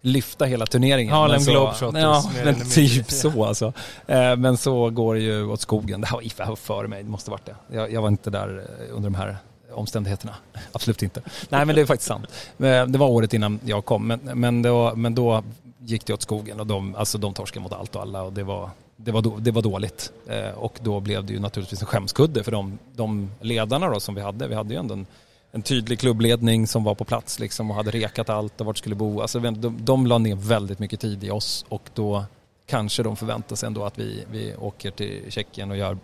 lyfta 0.00 0.44
hela 0.44 0.66
turneringen. 0.66 1.14
Harlem 1.14 1.42
Globetrotters, 1.42 2.02
Ja, 2.02 2.30
men 2.44 2.70
typ 2.70 3.10
så 3.10 3.44
alltså. 3.44 3.72
Eh, 4.06 4.36
Men 4.36 4.56
så 4.56 4.90
går 4.90 5.14
det 5.14 5.20
ju 5.20 5.46
åt 5.46 5.60
skogen. 5.60 6.00
Det 6.00 6.06
här 6.06 6.16
var, 6.38 6.46
var 6.46 6.56
före 6.56 6.88
mig, 6.88 7.02
det 7.02 7.10
måste 7.10 7.30
varit 7.30 7.46
det. 7.46 7.54
Jag, 7.76 7.92
jag 7.92 8.02
var 8.02 8.08
inte 8.08 8.30
där 8.30 8.58
eh, 8.58 8.96
under 8.96 9.10
de 9.10 9.14
här 9.14 9.36
omständigheterna. 9.72 10.34
Absolut 10.72 11.02
inte. 11.02 11.22
Nej 11.48 11.64
men 11.64 11.74
det 11.74 11.80
är 11.80 11.86
faktiskt 11.86 12.08
sant. 12.08 12.26
Eh, 12.58 12.86
Det 12.86 12.98
var 12.98 13.06
året 13.08 13.34
innan 13.34 13.60
jag 13.64 13.84
kom 13.84 14.06
men, 14.06 14.20
men, 14.34 14.62
då, 14.62 14.92
men 14.96 15.14
då 15.14 15.44
gick 15.84 16.06
det 16.06 16.12
åt 16.14 16.22
skogen 16.22 16.60
och 16.60 16.66
de, 16.66 16.94
alltså 16.94 17.18
de 17.18 17.34
torskade 17.34 17.62
mot 17.62 17.72
allt 17.72 17.96
och 17.96 18.02
alla 18.02 18.22
och 18.22 18.32
det 18.32 18.42
var, 18.42 18.70
det 18.96 19.12
var, 19.12 19.22
då, 19.22 19.36
det 19.38 19.50
var 19.50 19.62
dåligt. 19.62 20.12
Eh, 20.28 20.50
Och 20.50 20.78
då 20.82 21.00
blev 21.00 21.24
det 21.24 21.32
ju 21.32 21.38
naturligtvis 21.40 21.80
en 21.80 21.86
skämskudde 21.86 22.44
för 22.44 22.52
de, 22.52 22.78
de 22.94 23.30
ledarna 23.40 23.90
då 23.90 24.00
som 24.00 24.14
vi 24.14 24.20
hade. 24.20 24.48
Vi 24.48 24.54
hade 24.54 24.74
ju 24.74 24.80
ändå 24.80 24.94
en, 24.94 25.06
en 25.52 25.62
tydlig 25.62 25.98
klubbledning 25.98 26.66
som 26.66 26.84
var 26.84 26.94
på 26.94 27.04
plats 27.04 27.38
liksom 27.38 27.70
och 27.70 27.76
hade 27.76 27.90
rekat 27.90 28.28
allt 28.28 28.60
och 28.60 28.66
vart 28.66 28.78
skulle 28.78 28.94
bo. 28.94 29.20
Alltså 29.20 29.40
de, 29.40 29.76
de 29.84 30.06
la 30.06 30.18
ner 30.18 30.36
väldigt 30.36 30.78
mycket 30.78 31.00
tid 31.00 31.24
i 31.24 31.30
oss 31.30 31.64
och 31.68 31.90
då 31.94 32.24
kanske 32.66 33.02
de 33.02 33.16
förväntar 33.16 33.56
sig 33.56 33.66
ändå 33.66 33.84
att 33.84 33.98
vi, 33.98 34.24
vi 34.30 34.54
åker 34.56 34.90
till 34.90 35.24
Tjeckien 35.28 35.70
och 35.70 35.76
gör 35.76 35.98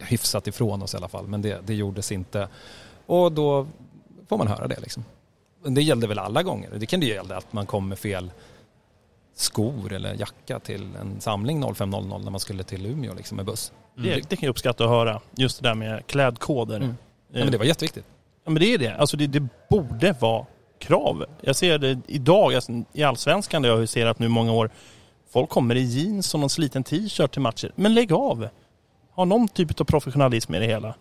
hyfsat 0.00 0.46
ifrån 0.46 0.82
oss 0.82 0.94
i 0.94 0.96
alla 0.96 1.08
fall. 1.08 1.26
Men 1.26 1.42
det, 1.42 1.60
det 1.66 1.74
gjordes 1.74 2.12
inte. 2.12 2.48
Och 3.06 3.32
då 3.32 3.66
får 4.28 4.38
man 4.38 4.46
höra 4.48 4.68
det 4.68 4.80
liksom. 4.80 5.04
Men 5.62 5.74
Det 5.74 5.82
gällde 5.82 6.06
väl 6.06 6.18
alla 6.18 6.42
gånger. 6.42 6.70
Det 6.76 6.86
kan 6.86 7.00
det 7.00 7.06
ju 7.06 7.12
gälla 7.12 7.36
att 7.36 7.52
man 7.52 7.66
kom 7.66 7.88
med 7.88 7.98
fel 7.98 8.30
skor 9.34 9.92
eller 9.92 10.14
jacka 10.14 10.58
till 10.58 10.88
en 11.00 11.20
samling 11.20 11.64
05.00 11.64 12.24
när 12.24 12.30
man 12.30 12.40
skulle 12.40 12.64
till 12.64 12.86
Umeå 12.86 13.14
liksom 13.14 13.36
med 13.36 13.46
buss. 13.46 13.72
Det, 13.96 14.14
det 14.14 14.36
kan 14.36 14.46
jag 14.46 14.50
uppskatta 14.50 14.84
att 14.84 14.90
höra. 14.90 15.20
Just 15.36 15.62
det 15.62 15.68
där 15.68 15.74
med 15.74 16.06
klädkoder. 16.06 16.76
Mm. 16.76 16.88
Eh, 16.90 16.94
Ja, 17.32 17.38
men 17.44 17.52
det 17.52 17.58
var 17.58 17.64
jätteviktigt. 17.64 18.04
Ja 18.44 18.50
men 18.50 18.62
det 18.62 18.74
är 18.74 18.78
det. 18.78 18.96
Alltså 18.96 19.16
det, 19.16 19.26
det 19.26 19.48
borde 19.70 20.12
vara 20.20 20.46
krav. 20.78 21.24
Jag 21.40 21.56
ser 21.56 21.78
det 21.78 22.00
idag 22.06 22.54
alltså, 22.54 22.72
i 22.92 23.02
Allsvenskan 23.02 23.62
där 23.62 23.68
jag 23.68 23.76
har 23.76 23.80
huserat 23.80 24.18
nu 24.18 24.28
många 24.28 24.52
år. 24.52 24.70
Folk 25.32 25.50
kommer 25.50 25.74
i 25.74 25.82
jeans 25.82 26.34
och 26.34 26.40
någon 26.40 26.50
sliten 26.50 26.84
t-shirt 26.84 27.32
till 27.32 27.40
matcher. 27.42 27.72
Men 27.76 27.94
lägg 27.94 28.12
av! 28.12 28.48
Ha 29.14 29.24
någon 29.24 29.48
typ 29.48 29.80
av 29.80 29.84
professionalism 29.84 30.54
i 30.54 30.58
det 30.58 30.66
hela. 30.66 30.94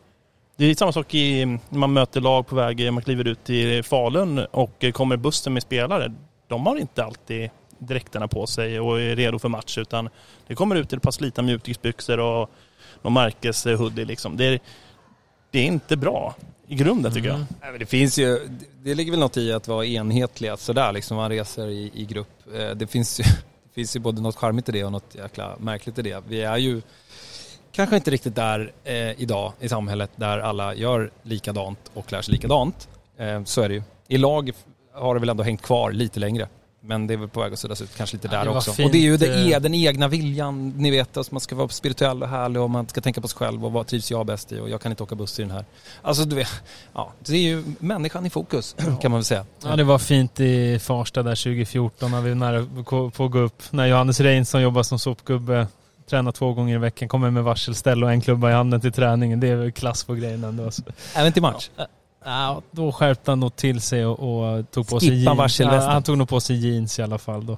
Det 0.57 0.65
är 0.65 0.75
samma 0.75 0.91
sak 0.91 1.13
i, 1.13 1.45
när 1.45 1.79
man 1.79 1.93
möter 1.93 2.21
lag 2.21 2.47
på 2.47 2.55
väg, 2.55 2.93
man 2.93 3.03
kliver 3.03 3.27
ut 3.27 3.49
i 3.49 3.83
Falun 3.83 4.39
och 4.39 4.85
kommer 4.93 5.17
bussen 5.17 5.53
med 5.53 5.63
spelare. 5.63 6.13
De 6.47 6.65
har 6.65 6.75
inte 6.75 7.03
alltid 7.03 7.49
dräkterna 7.81 8.27
på 8.27 8.47
sig 8.47 8.79
och 8.79 9.01
är 9.01 9.15
redo 9.15 9.39
för 9.39 9.49
match 9.49 9.77
utan 9.77 10.09
det 10.47 10.55
kommer 10.55 10.75
ut 10.75 10.93
ett 10.93 11.01
par 11.01 11.11
slitna 11.11 11.43
mjukisbyxor 11.43 12.19
och 12.19 12.49
någon 13.01 13.13
Marcus 13.13 13.65
hoodie 13.65 14.05
liksom. 14.05 14.37
Det 14.37 14.45
är, 14.45 14.59
det 15.51 15.59
är 15.59 15.63
inte 15.65 15.97
bra 15.97 16.35
i 16.67 16.75
grunden 16.75 17.13
tycker 17.13 17.29
jag. 17.29 17.37
Nej, 17.39 17.71
men 17.71 17.79
det 17.79 17.85
finns 17.85 18.17
ju, 18.19 18.25
det- 18.47 18.65
det 18.83 18.95
ligger 18.95 19.11
väl 19.11 19.19
något 19.19 19.37
i 19.37 19.51
att 19.53 19.67
vara 19.67 19.85
enhetliga 19.85 20.57
sådär 20.57 20.91
liksom 20.91 21.17
man 21.17 21.29
reser 21.29 21.67
i, 21.67 21.91
i 21.93 22.05
grupp. 22.05 22.27
Eh, 22.55 22.69
Det 22.69 22.87
finns 22.87 23.19
ju, 23.19 23.23
det 23.63 23.73
finns 23.75 23.95
ju 23.95 23.99
både 23.99 24.21
något 24.21 24.35
charmigt 24.35 24.69
i 24.69 24.71
det 24.71 24.83
och 24.83 24.91
något 24.91 25.15
jäkla 25.15 25.55
märkligt 25.59 25.99
i 25.99 26.01
det. 26.01 26.23
Vi 26.27 26.41
är 26.41 26.57
ju 26.57 26.81
kanske 27.71 27.95
inte 27.95 28.11
riktigt 28.11 28.35
där 28.35 28.71
eh, 28.83 29.21
idag 29.21 29.53
i 29.59 29.69
samhället 29.69 30.11
där 30.15 30.39
alla 30.39 30.75
gör 30.75 31.11
likadant 31.23 31.91
och 31.93 32.11
lär 32.11 32.21
sig 32.21 32.31
likadant. 32.33 32.89
Eh, 33.17 33.43
så 33.43 33.61
är 33.61 33.69
det 33.69 33.75
ju. 33.75 33.83
I 34.07 34.17
lag 34.17 34.51
har 34.93 35.13
det 35.13 35.19
väl 35.19 35.29
ändå 35.29 35.43
hängt 35.43 35.61
kvar 35.61 35.91
lite 35.91 36.19
längre. 36.19 36.47
Men 36.83 37.07
det 37.07 37.13
är 37.13 37.17
väl 37.17 37.27
på 37.29 37.39
väg 37.41 37.53
att 37.53 37.59
suddas 37.59 37.81
ut 37.81 37.95
kanske 37.97 38.15
lite 38.15 38.29
Ja, 38.31 38.43
där 38.43 38.57
också. 38.57 38.71
fint, 38.73 38.85
och 38.85 38.91
det 38.91 38.97
är 38.97 39.01
ju 39.01 39.17
det, 39.17 39.27
eh, 39.33 39.47
e- 39.47 39.59
den 39.59 39.73
egna 39.73 40.07
viljan, 40.07 40.69
ni 40.69 40.91
vet, 40.91 41.17
alltså 41.17 41.33
man 41.33 41.41
ska 41.41 41.55
vara 41.55 41.67
spirituell 41.67 42.23
och 42.23 42.29
härlig 42.29 42.61
och 42.61 42.69
man 42.69 42.87
ska 42.87 43.01
tänka 43.01 43.21
på 43.21 43.27
sig 43.27 43.37
själv 43.37 43.65
och 43.65 43.71
vad 43.71 43.87
trivs 43.87 44.11
jag 44.11 44.25
bäst 44.25 44.51
i 44.51 44.59
och 44.59 44.69
jag 44.69 44.81
kan 44.81 44.91
inte 44.91 45.03
åka 45.03 45.15
buss 45.15 45.39
i 45.39 45.41
den 45.41 45.51
här. 45.51 45.65
Alltså 46.01 46.25
du 46.25 46.35
vet, 46.35 46.49
ja, 46.93 47.11
det 47.19 47.33
är 47.33 47.41
ju 47.41 47.63
människan 47.79 48.25
i 48.25 48.29
fokus 48.29 48.75
kan 49.01 49.11
man 49.11 49.19
väl 49.19 49.23
säga. 49.25 49.45
Ja, 49.63 49.75
det 49.75 49.83
var 49.83 49.97
fint 49.99 50.39
i 50.39 50.79
Farsta 50.79 51.23
där 51.23 51.35
2014 51.35 52.11
när 52.11 52.21
vi 52.21 52.35
nära 52.35 52.67
på 52.85 53.25
att 53.25 53.31
gå 53.31 53.39
upp. 53.39 53.63
När 53.69 53.85
Johannes 53.87 54.19
Rein 54.19 54.45
som 54.45 54.61
jobbar 54.61 54.83
som 54.83 54.99
sopgubbe 54.99 55.67
tränar 56.09 56.31
två 56.31 56.53
gånger 56.53 56.75
i 56.75 56.77
veckan, 56.77 57.07
kommer 57.09 57.31
med 57.31 57.43
varselställ 57.43 58.03
och 58.03 58.11
en 58.11 58.21
klubba 58.21 58.49
i 58.49 58.53
handen 58.53 58.81
till 58.81 58.91
träningen. 58.91 59.39
Det 59.39 59.47
är 59.47 59.55
väl 59.55 59.71
klass 59.71 60.03
på 60.03 60.13
grejen 60.13 60.43
ändå. 60.43 60.63
Alltså. 60.65 60.81
Även 61.15 61.33
till 61.33 61.41
match. 61.41 61.69
Ja, 61.75 61.87
då 62.71 62.91
skärpte 62.91 63.31
han 63.31 63.39
nog 63.39 63.55
till 63.55 63.81
sig 63.81 64.05
och, 64.05 64.19
och 64.19 64.71
tog 64.71 64.87
på 64.87 64.99
sig 64.99 65.23
jeans. 65.23 65.59
Ja, 65.59 65.79
han 65.79 66.03
tog 66.03 66.17
nog 66.17 66.29
på 66.29 66.39
sig 66.39 66.55
jeans 66.55 66.99
i 66.99 67.01
alla 67.01 67.17
fall 67.17 67.45
då. 67.45 67.57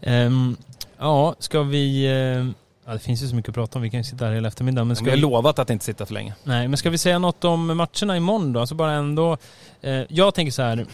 Ehm, 0.00 0.56
ja, 0.98 1.34
ska 1.38 1.62
vi... 1.62 2.06
ehm, 2.06 2.54
ja, 2.86 2.92
det 2.92 2.98
finns 2.98 3.22
ju 3.22 3.28
så 3.28 3.34
mycket 3.34 3.48
att 3.48 3.54
prata 3.54 3.78
om. 3.78 3.82
Vi 3.82 3.90
kan 3.90 4.00
ju 4.00 4.04
sitta 4.04 4.24
här 4.24 4.32
hela 4.32 4.48
eftermiddagen. 4.48 4.88
Men 4.88 4.94
Vi 4.94 4.96
ska 4.96 5.10
har 5.10 5.16
vi, 5.16 5.22
lovat 5.22 5.58
att 5.58 5.70
inte 5.70 5.84
sitta 5.84 6.06
för 6.06 6.14
länge. 6.14 6.34
nej, 6.44 6.68
men 6.68 6.76
ska 6.76 6.90
vi 6.90 6.98
säga 6.98 7.18
något 7.18 7.44
om 7.44 7.66
matcherna 7.66 8.16
imorgon 8.16 8.52
då? 8.52 8.60
Alltså 8.60 8.74
bara 8.74 8.92
ändå... 8.92 9.36
Eh, 9.80 10.02
jag 10.08 10.34
tänker 10.34 10.52
så 10.52 10.62
här. 10.62 10.86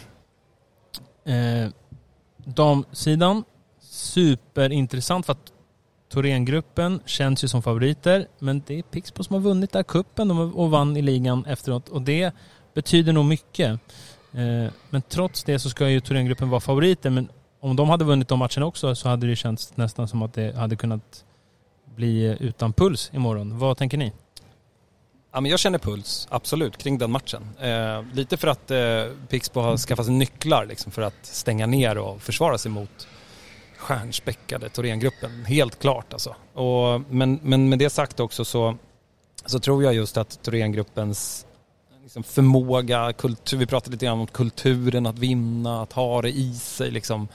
Eh, 1.25 1.69
damsidan, 2.45 3.43
superintressant 3.81 5.25
för 5.25 5.33
att 5.33 5.51
Thorengruppen 6.13 6.99
känns 7.05 7.43
ju 7.43 7.47
som 7.47 7.61
favoriter. 7.61 8.27
Men 8.39 8.61
det 8.67 8.79
är 8.79 8.81
Pixbo 8.83 9.23
som 9.23 9.33
har 9.33 9.41
vunnit 9.41 9.71
där 9.71 9.83
kuppen 9.83 10.31
och 10.31 10.71
vann 10.71 10.97
i 10.97 11.01
ligan 11.01 11.45
efteråt. 11.45 11.89
Och 11.89 12.01
det 12.01 12.31
betyder 12.77 13.13
nog 13.13 13.25
mycket. 13.25 13.79
Eh, 14.33 14.71
men 14.89 15.01
trots 15.09 15.43
det 15.43 15.59
så 15.59 15.69
ska 15.69 15.89
ju 15.89 15.99
Thorengruppen 15.99 16.49
vara 16.49 16.61
favoriter. 16.61 17.09
Men 17.09 17.29
om 17.59 17.75
de 17.75 17.89
hade 17.89 18.05
vunnit 18.05 18.27
de 18.27 18.39
matcherna 18.39 18.65
också 18.65 18.95
så 18.95 19.09
hade 19.09 19.27
det 19.27 19.35
känts 19.35 19.77
nästan 19.77 20.07
som 20.07 20.21
att 20.21 20.33
det 20.33 20.55
hade 20.55 20.75
kunnat 20.75 21.25
bli 21.95 22.25
eh, 22.25 22.41
utan 22.41 22.73
puls 22.73 23.11
imorgon. 23.13 23.57
Vad 23.57 23.77
tänker 23.77 23.97
ni? 23.97 24.11
Ja, 25.31 25.41
men 25.41 25.51
jag 25.51 25.59
känner 25.59 25.79
puls, 25.79 26.27
absolut, 26.31 26.77
kring 26.77 26.97
den 26.97 27.11
matchen. 27.11 27.49
Eh, 27.59 28.03
lite 28.13 28.37
för 28.37 28.47
att 28.47 28.71
eh, 28.71 29.03
Pixbo 29.29 29.59
har 29.59 29.77
skaffat 29.77 30.05
sig 30.05 30.15
nycklar 30.15 30.65
liksom, 30.65 30.91
för 30.91 31.01
att 31.01 31.25
stänga 31.25 31.65
ner 31.65 31.97
och 31.97 32.21
försvara 32.21 32.57
sig 32.57 32.71
mot 32.71 33.07
stjärnspäckade 33.77 34.69
Thorengruppen. 34.69 35.45
Helt 35.45 35.79
klart 35.79 36.13
alltså. 36.13 36.35
Och, 36.53 37.01
men, 37.09 37.39
men 37.43 37.69
med 37.69 37.79
det 37.79 37.89
sagt 37.89 38.19
också 38.19 38.45
så, 38.45 38.77
så 39.45 39.59
tror 39.59 39.83
jag 39.83 39.93
just 39.93 40.17
att 40.17 40.43
Thorengruppens 40.43 41.46
liksom, 42.07 42.23
förmåga, 42.23 43.13
kultur, 43.13 43.57
vi 43.57 43.65
pratade 43.65 43.91
lite 43.91 44.05
grann 44.05 44.19
om 44.19 44.27
kulturen 44.27 45.05
att 45.05 45.19
vinna, 45.19 45.81
att 45.81 45.93
ha 45.93 46.21
det 46.21 46.29
i 46.29 46.53
sig 46.53 46.91
liksom. 46.91 47.27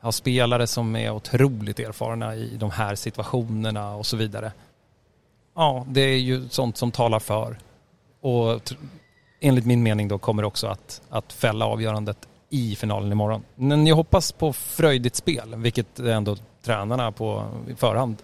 Ha 0.00 0.12
spelare 0.12 0.66
som 0.66 0.96
är 0.96 1.10
otroligt 1.10 1.78
erfarna 1.78 2.34
i 2.34 2.56
de 2.56 2.70
här 2.70 2.94
situationerna 2.94 3.94
och 3.94 4.06
så 4.06 4.16
vidare. 4.16 4.52
Ja, 5.54 5.86
det 5.88 6.00
är 6.00 6.18
ju 6.18 6.48
sånt 6.48 6.76
som 6.76 6.90
talar 6.90 7.18
för. 7.18 7.58
Och 8.20 8.72
enligt 9.40 9.66
min 9.66 9.82
mening 9.82 10.08
då 10.08 10.18
kommer 10.18 10.42
det 10.42 10.46
också 10.46 10.66
att, 10.66 11.02
att 11.10 11.32
fälla 11.32 11.66
avgörandet 11.66 12.28
i 12.50 12.76
finalen 12.76 13.12
imorgon. 13.12 13.42
Men 13.54 13.86
jag 13.86 13.96
hoppas 13.96 14.32
på 14.32 14.52
fröjdigt 14.52 15.16
spel, 15.16 15.54
vilket 15.56 15.98
ändå 15.98 16.36
tränarna 16.62 17.12
på 17.12 17.44
förhand 17.76 18.16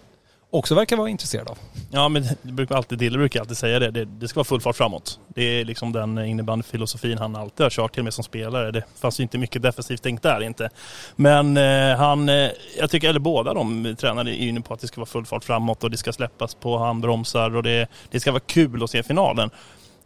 också 0.57 0.75
verkar 0.75 0.95
vara 0.97 1.09
intresserad 1.09 1.47
av. 1.47 1.57
Ja, 1.91 2.09
men 2.09 2.23
det 2.41 2.51
brukar 2.51 2.75
alltid, 2.75 2.97
Dille 2.99 3.17
brukar 3.17 3.39
alltid 3.39 3.57
säga 3.57 3.79
det. 3.79 3.91
det. 3.91 4.05
Det 4.05 4.27
ska 4.27 4.37
vara 4.37 4.45
full 4.45 4.61
fart 4.61 4.75
framåt. 4.75 5.19
Det 5.27 5.41
är 5.43 5.65
liksom 5.65 5.91
den 5.91 6.17
innebandyfilosofin 6.17 7.17
han 7.17 7.35
alltid 7.35 7.63
har 7.63 7.69
kört 7.69 7.93
till 7.93 8.03
med 8.03 8.13
som 8.13 8.23
spelare. 8.23 8.71
Det 8.71 8.83
fanns 8.95 9.19
ju 9.19 9.23
inte 9.23 9.37
mycket 9.37 9.61
defensivt 9.61 10.03
tänkt 10.03 10.23
där 10.23 10.43
inte. 10.43 10.69
Men 11.15 11.57
eh, 11.57 11.97
han, 11.97 12.29
eh, 12.29 12.49
jag 12.79 12.89
tycker, 12.89 13.09
eller 13.09 13.19
båda 13.19 13.53
de 13.53 13.95
tränarna 13.99 14.29
är 14.29 14.35
inne 14.35 14.61
på 14.61 14.73
att 14.73 14.79
det 14.79 14.87
ska 14.87 15.01
vara 15.01 15.09
full 15.09 15.25
fart 15.25 15.43
framåt 15.43 15.83
och 15.83 15.91
det 15.91 15.97
ska 15.97 16.13
släppas 16.13 16.55
på 16.55 16.77
handbromsar 16.77 17.55
och 17.55 17.63
det, 17.63 17.87
det 18.11 18.19
ska 18.19 18.31
vara 18.31 18.43
kul 18.45 18.83
att 18.83 18.89
se 18.89 19.03
finalen. 19.03 19.49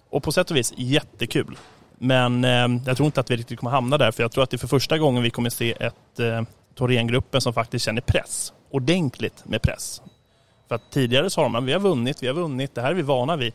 Och 0.09 0.23
på 0.23 0.31
sätt 0.31 0.51
och 0.51 0.57
vis 0.57 0.73
jättekul. 0.77 1.57
Men 1.97 2.45
eh, 2.45 2.67
jag 2.85 2.97
tror 2.97 3.05
inte 3.05 3.19
att 3.19 3.31
vi 3.31 3.35
riktigt 3.35 3.59
kommer 3.59 3.71
hamna 3.71 3.97
där 3.97 4.11
för 4.11 4.23
jag 4.23 4.31
tror 4.31 4.43
att 4.43 4.49
det 4.49 4.55
är 4.55 4.59
för 4.59 4.67
första 4.67 4.97
gången 4.97 5.23
vi 5.23 5.29
kommer 5.29 5.49
se 5.49 5.71
ett 5.71 6.19
eh, 6.19 6.41
Thorengruppen 6.77 7.41
som 7.41 7.53
faktiskt 7.53 7.85
känner 7.85 8.01
press. 8.01 8.53
Ordentligt 8.71 9.45
med 9.45 9.61
press. 9.61 10.01
För 10.71 10.75
att 10.75 10.91
tidigare 10.91 11.29
sa 11.29 11.43
de 11.43 11.55
att 11.55 11.63
vi 11.63 11.73
har 11.73 11.79
vunnit, 11.79 12.23
vi 12.23 12.27
har 12.27 12.33
vunnit, 12.33 12.75
det 12.75 12.81
här 12.81 12.91
är 12.91 12.95
vi 12.95 13.01
vana 13.01 13.35
vid. 13.35 13.53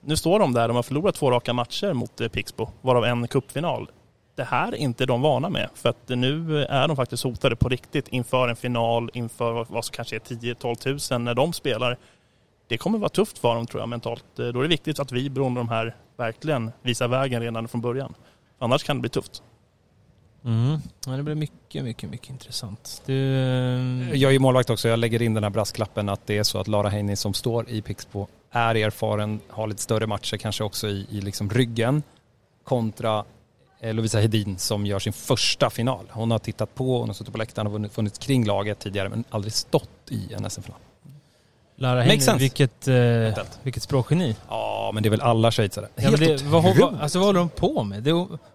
Nu 0.00 0.16
står 0.16 0.38
de 0.38 0.52
där, 0.52 0.68
de 0.68 0.76
har 0.76 0.82
förlorat 0.82 1.14
två 1.14 1.30
raka 1.30 1.52
matcher 1.52 1.92
mot 1.92 2.20
eh, 2.20 2.28
Pixbo, 2.28 2.68
varav 2.80 3.04
en 3.04 3.28
cupfinal. 3.28 3.90
Det 4.34 4.44
här 4.44 4.68
är 4.68 4.76
inte 4.76 5.06
de 5.06 5.22
vana 5.22 5.50
med, 5.50 5.68
för 5.74 5.88
att 5.88 6.10
eh, 6.10 6.16
nu 6.16 6.62
eh, 6.62 6.74
är 6.74 6.88
de 6.88 6.96
faktiskt 6.96 7.24
hotade 7.24 7.56
på 7.56 7.68
riktigt 7.68 8.08
inför 8.08 8.48
en 8.48 8.56
final, 8.56 9.10
inför 9.14 9.66
vad 9.68 9.84
som 9.84 9.92
kanske 9.92 10.16
är 10.16 10.20
10-12 10.20 11.12
000 11.12 11.20
när 11.20 11.34
de 11.34 11.52
spelar. 11.52 11.96
Det 12.68 12.78
kommer 12.78 12.98
vara 12.98 13.08
tufft 13.08 13.38
för 13.38 13.54
dem 13.54 13.66
tror 13.66 13.82
jag 13.82 13.88
mentalt. 13.88 14.24
Då 14.34 14.42
är 14.44 14.52
det 14.62 14.68
viktigt 14.68 14.98
att 14.98 15.12
vi, 15.12 15.30
beroende 15.30 15.60
de 15.60 15.68
här, 15.68 15.96
verkligen 16.16 16.72
visar 16.82 17.08
vägen 17.08 17.42
redan 17.42 17.68
från 17.68 17.80
början. 17.80 18.14
Annars 18.58 18.84
kan 18.84 18.96
det 18.96 19.00
bli 19.00 19.10
tufft. 19.10 19.42
Mm. 20.44 20.78
Ja, 21.06 21.12
det 21.12 21.22
blir 21.22 21.34
mycket, 21.34 21.84
mycket, 21.84 22.10
mycket 22.10 22.30
intressant. 22.30 23.02
Du, 23.06 23.36
eh, 23.36 24.14
Jag 24.14 24.28
är 24.28 24.32
ju 24.32 24.38
målvakt 24.38 24.70
också, 24.70 24.88
jag 24.88 24.98
lägger 24.98 25.22
in 25.22 25.34
den 25.34 25.42
här 25.42 25.50
brasklappen 25.50 26.08
att 26.08 26.26
det 26.26 26.38
är 26.38 26.42
så 26.42 26.58
att 26.58 26.68
Lara 26.68 26.88
Heini 26.88 27.16
som 27.16 27.34
står 27.34 27.68
i 27.70 27.82
Pixbo 27.82 28.26
är 28.50 28.74
erfaren, 28.74 29.40
har 29.48 29.66
lite 29.66 29.82
större 29.82 30.06
matcher 30.06 30.36
kanske 30.36 30.64
också 30.64 30.88
i, 30.88 31.06
i 31.10 31.20
liksom 31.20 31.50
ryggen 31.50 32.02
kontra 32.64 33.24
eh, 33.80 33.94
Lovisa 33.94 34.20
Hedin 34.20 34.58
som 34.58 34.86
gör 34.86 34.98
sin 34.98 35.12
första 35.12 35.70
final. 35.70 36.06
Hon 36.10 36.30
har 36.30 36.38
tittat 36.38 36.74
på, 36.74 36.98
hon 36.98 37.08
har 37.08 37.14
suttit 37.14 37.32
på 37.32 37.38
läktaren 37.38 37.84
och 37.84 37.92
funnits 37.92 38.18
kring 38.18 38.44
laget 38.44 38.78
tidigare 38.78 39.08
men 39.08 39.24
aldrig 39.30 39.52
stått 39.52 39.90
i 40.10 40.32
en 40.32 40.50
SM-final. 40.50 40.78
Heine, 41.80 42.20
sense. 42.20 42.38
vilket, 42.38 42.88
eh, 42.88 43.44
vilket 43.62 43.82
språkgeni. 43.82 44.36
Ja, 44.48 44.90
men 44.94 45.02
det 45.02 45.08
är 45.08 45.10
väl 45.10 45.20
alla 45.20 45.50
schweizare. 45.52 45.88
Ja, 45.96 46.10
men 46.10 46.20
det, 46.20 46.42
vad, 46.42 46.62
vad, 46.62 47.00
alltså, 47.00 47.18
vad 47.18 47.26
håller 47.26 47.40
hon 47.40 47.48
på 47.48 47.82
med? 47.84 48.02
Det, 48.02 48.10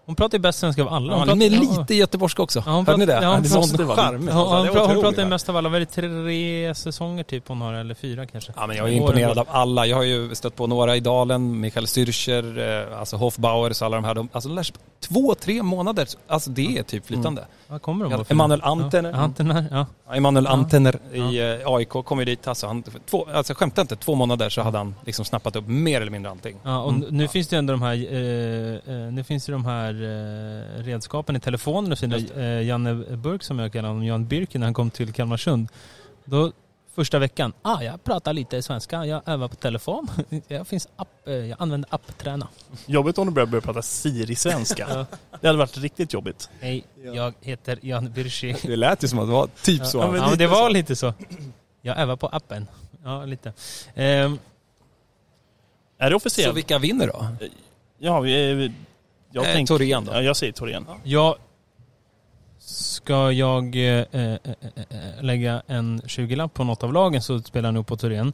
hon 0.06 0.14
pratar 0.16 0.38
ju 0.38 0.42
bäst 0.42 0.58
svenska 0.58 0.82
av 0.82 0.88
alla. 0.92 1.12
Ja, 1.12 1.18
Hon 1.18 1.28
hon 1.28 1.42
är 1.42 1.50
pratar- 1.50 1.80
lite 1.80 1.94
göteborgska 1.94 2.42
också. 2.42 2.62
Ja, 2.66 2.72
hon 2.72 2.86
Hörde 2.86 2.98
ni 2.98 3.06
det? 3.06 3.12
pratar- 3.12 3.26
ja, 3.28 3.32
hon 3.34 3.42
det 3.42 3.48
är 3.48 3.50
sån 3.50 3.60
måste 3.60 3.84
vara- 3.84 3.96
charm. 3.96 4.28
Ja, 4.28 4.34
hon, 4.34 4.46
hon 4.68 4.68
otroligt. 4.78 5.02
pratar 5.02 5.22
ju 5.22 5.28
mest 5.28 5.48
av 5.48 5.56
alla. 5.56 5.68
Vad 5.68 5.76
är 5.76 5.80
det, 5.80 5.86
tre 5.86 6.74
säsonger 6.74 7.24
typ 7.24 7.48
hon 7.48 7.60
har? 7.60 7.74
Eller 7.74 7.94
fyra 7.94 8.26
kanske? 8.26 8.52
Ja, 8.56 8.66
men 8.66 8.76
jag 8.76 8.88
är 8.88 8.92
imponerad 8.92 9.38
av 9.38 9.46
alla. 9.50 9.86
Jag 9.86 9.96
har 9.96 10.02
ju 10.04 10.34
stött 10.34 10.56
på 10.56 10.66
några 10.66 10.96
i 10.96 11.00
Dalen, 11.00 11.60
Michael 11.60 11.86
Stürcher, 11.86 12.82
eh, 12.92 12.98
alltså 13.00 13.16
Hofbauer, 13.16 13.72
så 13.72 13.84
alla 13.84 13.96
de 13.96 14.04
här. 14.04 14.14
De, 14.14 14.28
alltså 14.32 14.48
de 14.48 14.54
lär 14.54 14.62
sig 14.62 14.76
två, 15.00 15.34
tre 15.34 15.62
månader. 15.62 16.08
Alltså 16.28 16.50
det 16.50 16.78
är 16.78 16.82
typ 16.82 17.06
flytande. 17.06 17.44
Vad 17.74 17.82
kommer 17.82 18.08
de 18.10 18.24
Emanuel 18.28 18.60
Antener. 18.62 19.10
Ja, 19.10 19.16
Antener, 19.16 19.64
ja. 19.70 19.86
Ja, 20.06 20.14
Emanuel. 20.14 20.46
Antener 20.46 20.98
i 21.12 21.38
eh, 21.62 21.72
AIK 21.72 21.88
kom 21.88 22.18
ju 22.18 22.24
dit. 22.24 22.48
Alltså, 22.48 22.66
han, 22.66 22.82
två, 23.10 23.26
alltså 23.34 23.54
skämtar 23.54 23.82
inte, 23.82 23.96
två 23.96 24.14
månader 24.14 24.48
så 24.48 24.62
hade 24.62 24.78
han 24.78 24.94
liksom 25.06 25.24
snappat 25.24 25.56
upp 25.56 25.66
mer 25.66 26.00
eller 26.00 26.10
mindre 26.10 26.30
allting. 26.30 26.56
Ja, 26.62 26.78
och 26.82 26.92
Mm. 26.92 27.08
nu 27.10 27.28
finns 27.28 27.48
det 27.48 27.56
ju 27.56 27.58
ändå 27.58 27.72
de 27.72 27.82
här, 27.82 27.94
eh, 27.94 28.94
eh, 28.94 29.12
nu 29.12 29.24
finns 29.24 29.46
det 29.46 29.52
de 29.52 29.64
här 29.64 29.94
eh, 29.94 30.82
redskapen 30.84 31.36
i 31.36 31.40
telefonen 31.40 31.92
och 31.92 32.02
Just 32.02 32.36
eh, 32.36 32.62
Janne 32.62 32.94
Burk 32.94 33.42
som 33.42 33.58
jag 33.58 33.72
kallar 33.72 33.88
honom, 33.88 34.04
Jan 34.04 34.26
Birken, 34.26 34.60
när 34.60 34.66
han 34.66 34.74
kom 34.74 34.90
till 34.90 35.12
Kalmarsund. 35.12 35.68
Då, 36.24 36.52
första 36.94 37.18
veckan, 37.18 37.52
ah, 37.62 37.82
jag 37.82 38.04
pratar 38.04 38.32
lite 38.32 38.62
svenska, 38.62 39.06
jag 39.06 39.22
övar 39.28 39.48
på 39.48 39.56
telefon, 39.56 40.08
jag, 40.48 40.66
finns 40.66 40.88
app, 40.96 41.08
eh, 41.28 41.32
jag 41.34 41.56
använder 41.62 41.94
appträna. 41.94 42.48
Jobbigt 42.86 43.18
om 43.18 43.26
du 43.26 43.32
börjar 43.32 43.46
börja 43.46 43.62
prata 43.62 43.82
Siri-svenska. 43.82 45.06
Det 45.40 45.46
hade 45.46 45.58
varit 45.58 45.78
riktigt 45.78 46.12
jobbigt. 46.12 46.50
Hej, 46.60 46.84
jag 47.14 47.34
heter 47.40 47.78
Jan 47.82 48.12
Birchi. 48.12 48.56
Det 48.62 48.76
lät 48.76 49.04
ju 49.04 49.08
som 49.08 49.18
att 49.18 49.26
det 49.28 49.32
var 49.32 49.48
typ 49.62 49.86
så. 49.86 49.98
Ja, 49.98 50.10
men, 50.10 50.20
ja, 50.20 50.28
men 50.28 50.38
det 50.38 50.46
var 50.46 50.70
lite 50.70 50.96
så. 50.96 51.12
Jag 51.82 51.98
övar 51.98 52.16
på 52.16 52.26
appen. 52.28 52.66
Ja, 53.04 53.24
lite. 53.24 53.52
Ehm, 53.94 54.38
Är 55.98 56.04
det 56.04 56.10
Så 56.10 56.16
officiellt? 56.16 56.56
vilka 56.56 56.78
vinner 56.78 57.06
då? 57.06 57.26
Ja, 57.98 58.20
vi, 58.20 58.54
vi- 58.54 58.72
jag 59.30 59.46
Eh, 59.46 59.52
tänkte... 59.52 59.74
Torén 59.74 60.04
då? 60.04 60.12
Ja, 60.12 60.22
jag 60.22 60.36
säger 60.36 60.52
Torén. 60.52 60.86
jag 61.04 61.36
Ska 63.04 63.32
jag 63.32 63.76
eh, 63.76 64.04
eh, 64.12 64.32
eh, 64.32 64.38
eh 64.74 65.22
lägga 65.22 65.62
en 65.66 66.00
20-lapp 66.00 66.54
på 66.54 66.64
något 66.64 66.82
av 66.82 66.92
lagen 66.92 67.22
så 67.22 67.40
spelar 67.40 67.66
jag 67.66 67.74
nog 67.74 67.86
på 67.86 67.96
Torén. 67.96 68.32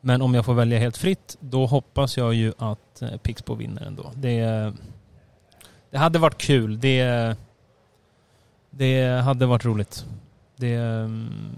Men 0.00 0.22
om 0.22 0.34
jag 0.34 0.44
får 0.44 0.54
välja 0.54 0.78
helt 0.78 0.96
fritt, 0.96 1.36
då 1.40 1.66
hoppas 1.66 2.16
jag 2.16 2.34
ju 2.34 2.52
att 2.58 3.02
Pixbo 3.22 3.54
vinner 3.54 3.82
ändå. 3.82 4.12
Det, 4.14 4.72
det 5.90 5.98
hade 5.98 6.18
varit 6.18 6.38
kul. 6.38 6.80
Det, 6.80 7.36
det 8.70 9.22
hade 9.24 9.46
varit 9.46 9.64
roligt. 9.64 10.04
Det, 10.56 10.78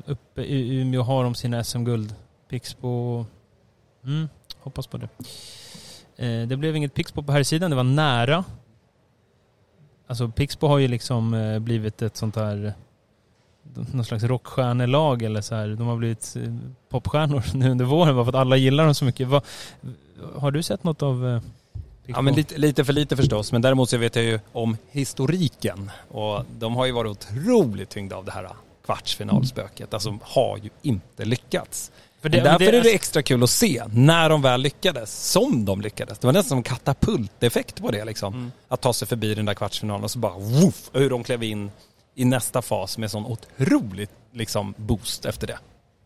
uppe 0.07 0.43
i 0.43 0.81
Umeå 0.81 1.03
har 1.03 1.25
de 1.25 1.35
sina 1.35 1.65
SM-guld. 1.65 2.15
Pixbo... 2.49 3.27
Mm, 4.05 4.29
hoppas 4.59 4.87
på 4.87 4.97
det. 4.97 5.09
Det 6.47 6.57
blev 6.57 6.77
inget 6.77 6.95
Pixbo 6.95 7.23
på 7.23 7.33
här 7.33 7.43
sidan. 7.43 7.71
det 7.71 7.77
var 7.77 7.85
nära. 7.85 8.45
Alltså 10.13 10.29
Pixbo 10.29 10.67
har 10.67 10.79
ju 10.79 10.89
liksom 10.89 11.35
eh, 11.35 11.59
blivit 11.59 12.03
ett 12.03 12.17
sånt 12.17 12.37
här 12.37 12.75
någon 13.93 14.05
slags 14.05 14.25
rockstjärnelag 14.25 15.23
eller 15.23 15.41
så 15.41 15.55
här. 15.55 15.69
De 15.69 15.87
har 15.87 15.97
blivit 15.97 16.37
eh, 16.37 16.55
popstjärnor 16.89 17.45
nu 17.55 17.71
under 17.71 17.85
våren 17.85 18.15
bara 18.15 18.25
för 18.25 18.31
att 18.31 18.37
alla 18.37 18.57
gillar 18.57 18.85
dem 18.85 18.95
så 18.95 19.05
mycket. 19.05 19.29
Vad, 19.29 19.43
har 20.35 20.51
du 20.51 20.63
sett 20.63 20.85
något 20.85 21.03
av 21.03 21.29
eh, 21.29 21.41
Pixbo? 22.07 22.19
Ja 22.19 22.23
men 22.23 22.35
lite, 22.35 22.59
lite 22.59 22.85
för 22.85 22.93
lite 22.93 23.17
förstås, 23.17 23.53
men 23.53 23.63
däremot 23.63 23.91
så 23.91 23.99
vet 23.99 24.17
jag 24.17 24.25
ju 24.25 24.41
om 24.53 24.77
historiken. 24.91 25.91
Och 26.09 26.45
de 26.59 26.77
har 26.77 26.87
ju 26.87 26.93
varit 26.93 27.11
otroligt 27.11 27.89
tyngda 27.89 28.17
av 28.17 28.25
det 28.25 28.33
här 28.33 28.49
kvartsfinalspöket. 28.85 29.95
Alltså 29.95 30.19
har 30.23 30.59
ju 30.63 30.71
inte 30.83 31.25
lyckats. 31.25 31.93
För 32.23 32.29
Det, 32.29 32.41
därför 32.41 32.59
det- 32.73 32.79
är 32.79 32.83
det 32.83 32.95
extra 32.95 33.23
kul 33.23 33.43
att 33.43 33.51
se 33.51 33.83
när 33.93 34.29
de 34.29 34.43
väl 34.43 34.61
lyckades, 34.61 35.31
som 35.33 35.65
de 35.65 35.81
lyckades. 35.81 36.19
Det 36.19 36.27
var 36.27 36.33
nästan 36.33 36.49
som 36.57 36.63
katapulteffekt 36.63 37.83
på 37.83 37.91
det 37.91 38.05
liksom. 38.05 38.35
Mm. 38.35 38.53
Att 38.69 38.81
ta 38.81 38.93
sig 38.93 39.09
förbi 39.09 39.35
den 39.35 39.45
där 39.45 39.55
kvartsfinalen 39.55 40.05
och 40.05 40.11
så 40.11 40.19
bara 40.19 40.33
woof, 40.39 40.91
hur 40.93 41.11
de 41.11 41.25
klev 41.25 41.43
in 41.43 41.71
i 42.15 42.25
nästa 42.25 42.63
fas 42.63 42.99
med 42.99 43.11
sån 43.11 43.27
otroligt 43.27 44.11
liksom 44.33 44.75
boost 44.77 45.25
efter 45.25 45.47
det. 45.47 45.59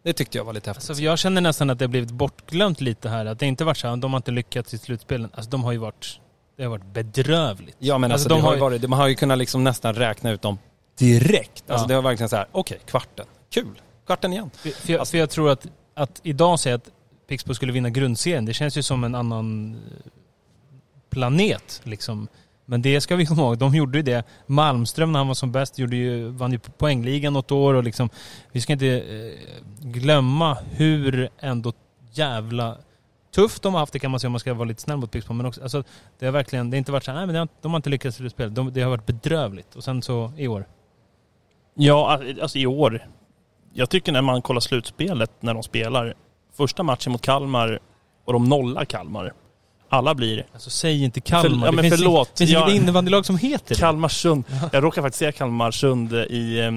Det 0.05 0.13
tyckte 0.13 0.39
jag 0.39 0.45
var 0.45 0.53
lite 0.53 0.71
häftigt. 0.71 0.91
Alltså, 0.91 1.05
jag 1.05 1.19
känner 1.19 1.41
nästan 1.41 1.71
att 1.71 1.79
det 1.79 1.85
har 1.85 1.91
blivit 1.91 2.11
bortglömt 2.11 2.81
lite 2.81 3.09
här. 3.09 3.27
Att 3.27 3.39
det 3.39 3.47
inte 3.47 3.65
varit 3.65 3.77
så 3.79 3.89
här, 3.89 3.97
de 3.97 4.13
har 4.13 4.17
inte 4.19 4.31
lyckats 4.31 4.75
i 4.75 4.79
slutspelen. 4.79 5.31
Alltså 5.35 5.51
de 5.51 5.65
har 5.65 5.73
ju 5.73 5.79
varit, 5.79 6.21
det 6.57 6.63
har 6.63 6.71
varit 6.71 6.85
bedrövligt. 6.85 7.77
Ja 7.79 7.99
men 7.99 8.13
alltså, 8.13 8.25
Alltså, 8.27 8.29
de 8.37 8.43
har 8.43 8.49
har 8.49 8.55
ju 8.55 8.61
varit, 8.61 8.89
man 8.91 8.99
har 8.99 9.09
ju 9.09 9.15
kunnat 9.15 9.39
liksom 9.39 9.65
nästan 9.65 9.95
räkna 9.95 10.31
ut 10.31 10.43
dem 10.43 10.59
direkt. 10.99 11.71
Alltså 11.71 11.85
Ja. 11.85 11.89
det 11.89 11.95
var 11.95 12.03
verkligen 12.03 12.29
så 12.29 12.37
här, 12.37 12.47
okej, 12.53 12.79
kvarten, 12.87 13.27
kul, 13.51 13.81
kvarten 14.07 14.33
igen. 14.33 14.51
För, 14.55 14.73
jag, 14.93 14.99
Alltså- 15.01 15.11
för 15.11 15.19
jag 15.19 15.31
tror 15.31 15.51
att, 15.51 15.67
att 15.97 16.21
idag 16.23 16.61
säga 16.61 16.75
att 16.75 16.91
Pixbo 17.27 17.55
skulle 17.55 17.73
vinna 17.73 17.91
grundserien, 17.91 18.45
det 18.45 18.55
känns 18.55 18.79
ju 18.79 18.83
som 18.83 19.05
en 19.05 19.15
annan 19.15 19.75
eh, 19.75 20.11
planet 21.11 21.81
liksom. 21.85 22.29
Men 22.65 22.83
det 22.83 23.01
ska 23.01 23.17
vi 23.17 23.27
komma 23.27 23.43
ihåg, 23.43 23.59
de 23.59 23.75
gjorde 23.75 23.99
ju 23.99 24.03
det. 24.03 24.25
Malmström 24.47 25.13
när 25.13 25.21
han 25.21 25.29
var 25.29 25.35
som 25.35 25.53
bäst 25.53 25.79
gjorde 25.79 25.97
ju, 25.97 26.29
vann 26.29 26.53
ju 26.53 26.59
poängligan 26.59 27.33
något 27.33 27.51
år 27.51 27.75
och 27.75 27.85
liksom, 27.85 28.11
vi 28.53 28.61
ska 28.61 28.73
inte 28.73 28.87
eh, 28.87 29.33
glömma 29.81 30.59
hur 30.71 31.29
ändå 31.39 31.73
jävla 32.13 32.79
tufft 33.35 33.63
de 33.63 33.75
har 33.75 33.81
haft 33.81 33.93
det 33.93 33.99
kan 33.99 34.11
man 34.11 34.21
säga 34.21 34.29
om 34.29 34.33
man 34.33 34.41
ska 34.41 34.55
vara 34.55 34.69
lite 34.69 34.83
snäll 34.83 34.97
mot 34.97 35.11
Pixbo. 35.11 35.33
Men 35.33 35.47
också, 35.47 35.63
alltså, 35.63 35.83
det 36.19 36.27
har 36.27 36.33
verkligen, 36.33 36.71
det 36.71 36.75
har 36.75 36.79
inte 36.79 36.93
varit 36.93 37.05
så 37.05 37.11
här, 37.11 37.19
nej 37.19 37.27
men 37.27 37.35
det 37.35 37.39
har, 37.39 37.49
de 37.61 37.73
har 37.73 37.77
inte 37.77 37.91
lyckats 37.91 38.17
i 38.17 38.19
slutspel. 38.19 38.55
De, 38.55 38.73
det 38.73 38.83
har 38.83 38.91
varit 38.91 39.07
bedrövligt. 39.07 39.77
Och 39.77 39.85
sen 39.85 40.03
så 40.03 40.33
i 40.37 40.49
år. 40.49 40.67
Ja, 41.75 42.21
alltså 42.43 42.59
i 42.59 42.67
år. 42.67 43.07
Jag 43.79 43.91
tycker 43.91 44.13
när 44.13 44.23
man 44.23 44.43
kollar 44.43 44.61
slutspelet 44.61 45.31
när 45.41 45.55
de 45.55 45.63
spelar. 45.63 46.15
Första 46.57 46.83
matchen 46.83 47.13
mot 47.13 47.23
Kalmar 47.23 47.79
och 48.25 48.33
de 48.33 48.45
nollar 48.49 48.85
Kalmar. 48.85 49.33
Alla 49.89 50.15
blir 50.15 50.47
Alltså 50.53 50.71
säg 50.71 51.05
inte 51.05 51.21
Kalmar. 51.21 51.59
För- 51.59 51.67
ja, 51.67 51.73
men 51.73 51.77
det 51.77 51.83
finns, 51.91 52.03
förlåt. 52.03 52.29
Det 52.35 52.39
finns 52.39 52.51
Jag- 52.51 52.71
inget 52.71 52.83
innebandylag 52.83 53.27
som 53.27 53.39
heter. 53.39 53.75
Kalmarsund. 53.75 54.45
Jag 54.73 54.85
råkade 54.85 55.03
faktiskt 55.05 55.19
se 55.19 55.33
Kalmarsund 55.33 56.13
i, 56.13 56.71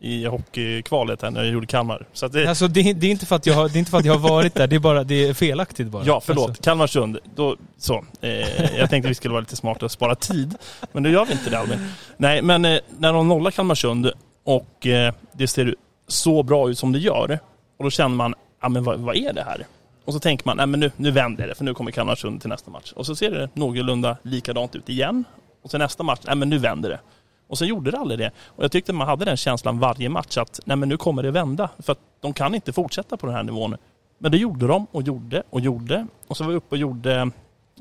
i 0.00 0.24
hockeykvalet 0.24 1.22
här 1.22 1.30
när 1.30 1.44
jag 1.44 1.52
gjorde 1.52 1.66
Kalmar. 1.66 2.06
Så 2.12 2.26
att 2.26 2.32
det, 2.32 2.46
Alltså 2.48 2.68
det, 2.68 2.92
det, 2.92 3.06
är 3.06 3.10
inte 3.10 3.26
för 3.26 3.36
att 3.36 3.46
jag 3.46 3.54
har, 3.54 3.68
det 3.68 3.76
är 3.76 3.78
inte 3.78 3.90
för 3.90 3.98
att 3.98 4.04
jag 4.04 4.14
har 4.18 4.28
varit 4.28 4.54
där, 4.54 4.66
det 4.66 4.76
är 4.76 4.80
bara 4.80 5.04
det 5.04 5.28
är 5.28 5.34
felaktigt 5.34 5.86
bara. 5.88 6.04
Ja, 6.06 6.20
förlåt. 6.24 6.48
Alltså, 6.48 6.62
Kalmarsund. 6.62 7.18
Då, 7.34 7.56
så. 7.78 8.04
Eh, 8.20 8.30
jag 8.78 8.90
tänkte 8.90 9.08
vi 9.08 9.14
skulle 9.14 9.32
vara 9.32 9.40
lite 9.40 9.56
smarta 9.56 9.84
och 9.84 9.90
spara 9.92 10.14
tid. 10.14 10.54
Men 10.92 11.02
nu 11.02 11.10
gör 11.12 11.24
vi 11.24 11.32
inte 11.32 11.50
det 11.50 11.58
Albin. 11.58 11.88
Nej, 12.16 12.42
men 12.42 12.64
eh, 12.64 12.78
när 12.98 13.12
de 13.12 13.28
nollar 13.28 13.50
Kalmarsund 13.50 14.12
och 14.44 14.86
eh, 14.86 15.14
det 15.32 15.46
ser 15.48 15.74
så 16.08 16.42
bra 16.42 16.70
ut 16.70 16.78
som 16.78 16.92
det 16.92 16.98
gör. 16.98 17.38
Och 17.76 17.84
då 17.84 17.90
känner 17.90 18.16
man, 18.16 18.34
ja 18.60 18.68
men 18.68 18.84
vad, 18.84 19.00
vad 19.00 19.16
är 19.16 19.32
det 19.32 19.42
här? 19.42 19.66
Och 20.04 20.12
så 20.12 20.20
tänker 20.20 20.46
man, 20.46 20.56
nej 20.56 20.66
men 20.66 20.80
nu, 20.80 20.90
nu 20.96 21.10
vänder 21.10 21.48
det 21.48 21.54
för 21.54 21.64
nu 21.64 21.74
kommer 21.74 21.90
Kalmarsund 21.90 22.40
till 22.40 22.50
nästa 22.50 22.70
match. 22.70 22.92
Och 22.92 23.06
så 23.06 23.16
ser 23.16 23.30
det 23.30 23.48
någorlunda 23.54 24.16
likadant 24.22 24.76
ut 24.76 24.88
igen. 24.88 25.24
Och 25.62 25.70
så 25.70 25.78
nästa 25.78 26.02
match, 26.02 26.20
nej 26.26 26.36
men 26.36 26.50
nu 26.50 26.58
vänder 26.58 26.90
det. 26.90 27.00
Och 27.48 27.58
sen 27.58 27.68
gjorde 27.68 27.90
det 27.90 27.98
aldrig 27.98 28.18
det. 28.18 28.30
Och 28.46 28.64
jag 28.64 28.72
tyckte 28.72 28.92
man 28.92 29.08
hade 29.08 29.24
den 29.24 29.36
känslan 29.36 29.78
varje 29.78 30.08
match 30.08 30.36
att 30.36 30.60
nej 30.64 30.76
men 30.76 30.88
nu 30.88 30.96
kommer 30.96 31.22
det 31.22 31.30
vända. 31.30 31.68
För 31.78 31.92
att 31.92 31.98
de 32.20 32.32
kan 32.32 32.54
inte 32.54 32.72
fortsätta 32.72 33.16
på 33.16 33.26
den 33.26 33.34
här 33.34 33.42
nivån 33.42 33.76
Men 34.18 34.32
det 34.32 34.38
gjorde 34.38 34.66
de 34.66 34.86
och 34.92 35.02
gjorde 35.02 35.42
och 35.50 35.60
gjorde. 35.60 36.06
Och 36.26 36.36
så 36.36 36.44
var 36.44 36.50
vi 36.50 36.56
uppe 36.56 36.74
och 36.74 36.78
gjorde 36.78 37.16
eh, 37.16 37.26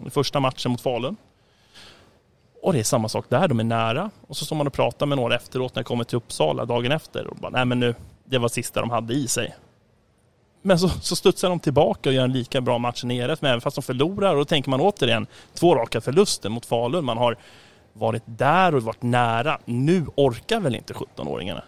första 0.10 0.40
matchen 0.40 0.72
mot 0.72 0.82
Falun. 0.82 1.16
Och 2.62 2.74
det 2.74 2.80
är 2.80 2.84
samma 2.84 3.10
sak 3.10 3.26
där, 3.30 3.48
de 3.48 3.60
är 3.60 3.64
nära. 3.64 4.12
Och 4.28 4.38
så 4.38 4.46
står 4.46 4.56
man 4.56 4.68
och 4.68 4.74
pratar 4.74 5.06
med 5.06 5.18
några 5.18 5.36
efteråt 5.36 5.76
när 5.76 5.80
jag 5.80 5.88
kommer 5.88 6.04
till 6.04 6.18
Uppsala 6.18 6.66
dagen 6.66 6.92
efter. 6.92 7.28
Och 7.28 7.36
bara, 7.36 7.50
nej 7.50 7.66
men 7.66 7.80
nu, 7.80 7.96
det 8.30 8.38
var 8.38 8.48
sista 8.50 8.80
de 8.82 8.90
hade 8.90 9.14
i 9.14 9.28
sig. 9.28 9.56
Men 10.62 10.80
så, 10.80 10.90
så 10.90 11.16
studsar 11.16 11.50
de 11.50 11.60
tillbaka 11.60 12.10
och 12.10 12.16
gör 12.16 12.24
en 12.24 12.32
lika 12.34 12.62
bra 12.62 12.78
match 12.78 13.04
nere, 13.04 13.36
men 13.40 13.50
även 13.52 13.62
fast 13.62 13.76
de 13.76 13.82
förlorar. 13.82 14.32
Och 14.32 14.38
då 14.38 14.46
tänker 14.46 14.70
man 14.70 14.82
återigen, 14.82 15.28
två 15.54 15.76
raka 15.76 16.02
förluster 16.02 16.50
mot 16.50 16.66
Falun. 16.66 17.06
Man 17.06 17.18
har 17.18 17.38
varit 17.94 18.24
där 18.26 18.76
och 18.76 18.84
varit 18.84 19.02
nära. 19.02 19.60
Nu 19.66 20.06
orkar 20.16 20.60
väl 20.60 20.76
inte 20.76 20.94
17-åringarna? 20.94 21.62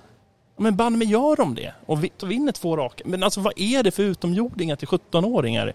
Men 0.57 0.75
banne 0.75 0.97
mig 0.97 1.07
gör 1.07 1.35
de 1.35 1.55
det 1.55 1.73
och 1.85 2.03
vi- 2.03 2.11
och 2.21 2.31
vinner 2.31 2.51
två 2.51 2.77
raka. 2.77 3.03
Men 3.07 3.23
alltså 3.23 3.41
vad 3.41 3.53
är 3.55 3.83
det 3.83 3.91
för 3.91 4.03
utomjordingar 4.03 4.75
till 4.75 4.87
17-åringar? 4.87 5.73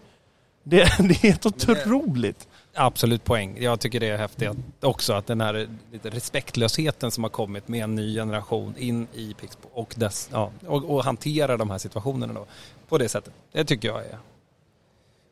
Det, 0.65 0.77
det 0.99 1.15
är 1.15 1.23
helt 1.23 1.47
otroligt. 1.47 2.49
Absolut 2.75 3.25
poäng. 3.25 3.57
Jag 3.61 3.81
tycker 3.81 4.01
det 4.01 4.09
är 4.09 4.19
häftigt 4.19 4.51
också 4.81 5.13
att 5.13 5.27
den 5.27 5.41
här 5.41 5.69
lite 5.93 6.11
respektlösheten 6.11 7.11
som 7.11 7.25
har 7.25 7.31
kommit 7.31 7.69
med 7.69 7.85
en 7.85 7.95
ny 7.95 8.15
generation 8.15 8.75
in 8.77 9.07
i 9.15 9.35
Pixbo 9.35 9.69
och, 9.73 9.95
dess, 9.97 10.29
ja, 10.33 10.51
och, 10.67 10.85
och 10.85 11.05
hantera 11.05 11.57
de 11.57 11.71
här 11.71 11.79
situationerna 11.79 12.33
då 12.33 12.47
på 12.89 12.99
det 12.99 13.09
sättet. 13.09 13.33
Det 13.53 13.65
tycker 13.65 13.89
jag 13.89 14.07
är... 14.07 14.19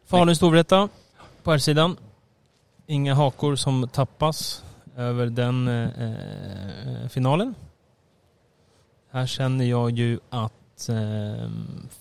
Falun 0.06 0.36
Storvreta 0.36 0.88
på 1.42 1.50
här 1.50 1.58
sidan. 1.58 1.96
Inga 2.86 3.14
hakor 3.14 3.56
som 3.56 3.88
tappas 3.88 4.64
över 4.96 5.26
den 5.26 5.68
eh, 5.68 7.02
eh 7.02 7.08
finalen. 7.08 7.54
Här 9.10 9.26
känner 9.26 9.64
jag 9.64 9.90
ju 9.90 10.20
att 10.30 10.88
eh, 10.88 11.50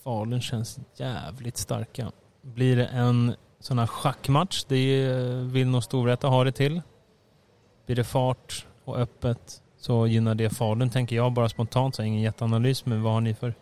Falun 0.03 0.41
känns 0.41 0.79
jävligt 0.95 1.57
starka. 1.57 2.11
Blir 2.41 2.75
det 2.75 2.85
en 2.85 3.35
sån 3.61 3.79
här 3.79 3.87
schackmatch, 3.87 4.63
det 4.67 5.07
vill 5.43 5.67
nog 5.67 5.83
Storvreta 5.83 6.27
ha 6.27 6.43
det 6.43 6.51
till. 6.51 6.81
Blir 7.85 7.95
det 7.95 8.03
fart 8.03 8.65
och 8.85 8.97
öppet 8.97 9.61
så 9.77 10.07
gynnar 10.07 10.35
det 10.35 10.49
Falun, 10.49 10.89
tänker 10.89 11.15
jag 11.15 11.31
bara 11.31 11.49
spontant. 11.49 11.95
Så 11.95 12.03
ingen 12.03 12.21
jätteanalys, 12.21 12.85
men 12.85 13.03
vad 13.03 13.13
har 13.13 13.21
ni 13.21 13.33
för 13.33 13.53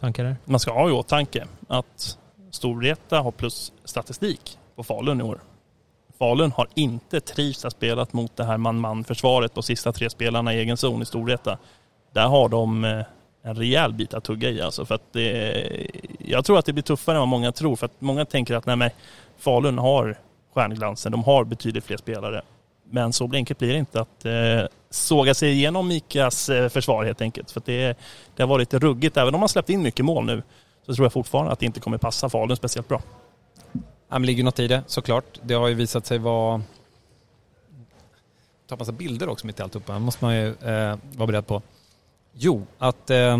tankar 0.00 0.24
där? 0.24 0.36
Man 0.44 0.60
ska 0.60 0.72
ha 0.72 0.88
i 0.88 0.92
åtanke 0.92 1.46
att 1.68 2.18
Storvreta 2.50 3.20
har 3.20 3.30
plus 3.30 3.72
statistik 3.84 4.58
på 4.76 4.82
Falun 4.82 5.20
i 5.20 5.24
år. 5.24 5.40
Falun 6.18 6.52
har 6.52 6.68
inte 6.74 7.20
trivts 7.20 7.64
att 7.64 7.72
spela 7.72 8.06
mot 8.10 8.36
det 8.36 8.44
här 8.44 8.56
man-man-försvaret 8.56 9.54
på 9.54 9.62
sista 9.62 9.92
tre 9.92 10.10
spelarna 10.10 10.54
i 10.54 10.58
egen 10.58 10.76
zon 10.76 11.02
i 11.02 11.06
Storvreta. 11.06 11.58
Där 12.12 12.26
har 12.26 12.48
de 12.48 12.84
eh, 12.84 13.04
en 13.42 13.54
rejäl 13.54 13.92
bit 13.92 14.14
att 14.14 14.24
tugga 14.24 14.50
i 14.50 14.60
alltså. 14.60 14.84
För 14.84 14.94
att 14.94 15.12
det, 15.12 15.90
jag 16.18 16.44
tror 16.44 16.58
att 16.58 16.66
det 16.66 16.72
blir 16.72 16.82
tuffare 16.82 17.16
än 17.16 17.20
vad 17.20 17.28
många 17.28 17.52
tror. 17.52 17.76
För 17.76 17.86
att 17.86 18.00
många 18.00 18.24
tänker 18.24 18.54
att 18.54 18.66
nej, 18.66 18.76
men 18.76 18.90
Falun 19.40 19.78
har 19.78 20.18
stjärnglansen, 20.54 21.12
de 21.12 21.24
har 21.24 21.44
betydligt 21.44 21.84
fler 21.84 21.96
spelare. 21.96 22.42
Men 22.90 23.12
så 23.12 23.30
enkelt 23.32 23.58
blir 23.58 23.72
det 23.72 23.78
inte 23.78 24.00
att 24.00 24.24
eh, 24.24 24.70
såga 24.90 25.34
sig 25.34 25.52
igenom 25.52 25.88
Mikas 25.88 26.48
eh, 26.48 26.68
försvar 26.68 27.04
helt 27.04 27.20
enkelt. 27.20 27.50
För 27.50 27.60
att 27.60 27.66
det, 27.66 27.98
det 28.36 28.42
har 28.42 28.48
varit 28.48 28.74
ruggigt. 28.74 29.16
Även 29.16 29.34
om 29.34 29.40
man 29.40 29.48
släppt 29.48 29.70
in 29.70 29.82
mycket 29.82 30.04
mål 30.04 30.24
nu 30.24 30.42
så 30.86 30.94
tror 30.94 31.04
jag 31.04 31.12
fortfarande 31.12 31.52
att 31.52 31.58
det 31.58 31.66
inte 31.66 31.80
kommer 31.80 31.98
passa 31.98 32.28
Falun 32.28 32.56
speciellt 32.56 32.88
bra. 32.88 33.02
Ja, 34.08 34.18
men 34.18 34.26
ligger 34.26 34.44
något 34.44 34.58
i 34.58 34.68
det 34.68 34.82
såklart. 34.86 35.40
Det 35.42 35.54
har 35.54 35.68
ju 35.68 35.74
visat 35.74 36.06
sig 36.06 36.18
vara... 36.18 36.62
Ta 38.68 38.76
massa 38.76 38.92
bilder 38.92 39.28
också 39.28 39.46
mitt 39.46 39.60
i 39.60 39.62
alltihopa. 39.62 39.92
Det 39.92 39.98
måste 39.98 40.24
man 40.24 40.36
ju 40.36 40.48
eh, 40.48 40.96
vara 41.16 41.26
beredd 41.26 41.46
på. 41.46 41.62
Jo, 42.32 42.66
att 42.78 43.10
Eh, 43.10 43.38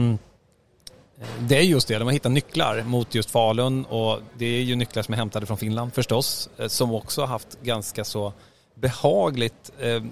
Eh, 1.20 1.26
det 1.40 1.56
är 1.56 1.62
just 1.62 1.88
det. 1.88 1.98
De 1.98 2.04
har 2.04 2.12
hittat 2.12 2.32
nycklar 2.32 2.82
mot 2.82 3.14
just 3.14 3.30
Falun 3.30 3.84
och 3.84 4.20
det 4.38 4.46
är 4.46 4.62
ju 4.62 4.76
nycklar 4.76 5.02
som 5.02 5.14
är 5.14 5.18
hämtade 5.18 5.46
från 5.46 5.56
Finland 5.56 5.94
förstås. 5.94 6.50
Eh, 6.58 6.68
som 6.68 6.94
också 6.94 7.20
har 7.20 7.28
haft 7.28 7.62
ganska 7.62 8.04
så 8.04 8.32
behagligt, 8.74 9.70
eh, 9.80 10.02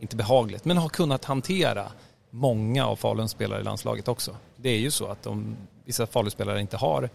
inte 0.00 0.16
behagligt, 0.16 0.64
men 0.64 0.76
har 0.76 0.88
kunnat 0.88 1.24
hantera 1.24 1.92
många 2.30 2.86
av 2.86 2.96
Faluns 2.96 3.30
spelare 3.30 3.60
i 3.60 3.64
landslaget 3.64 4.08
också. 4.08 4.36
Det 4.56 4.68
är 4.68 4.78
ju 4.78 4.90
så 4.90 5.06
att 5.06 5.22
de, 5.22 5.56
vissa 5.84 6.06
Faluspelare 6.06 6.60
inte 6.60 6.76
har 6.76 7.10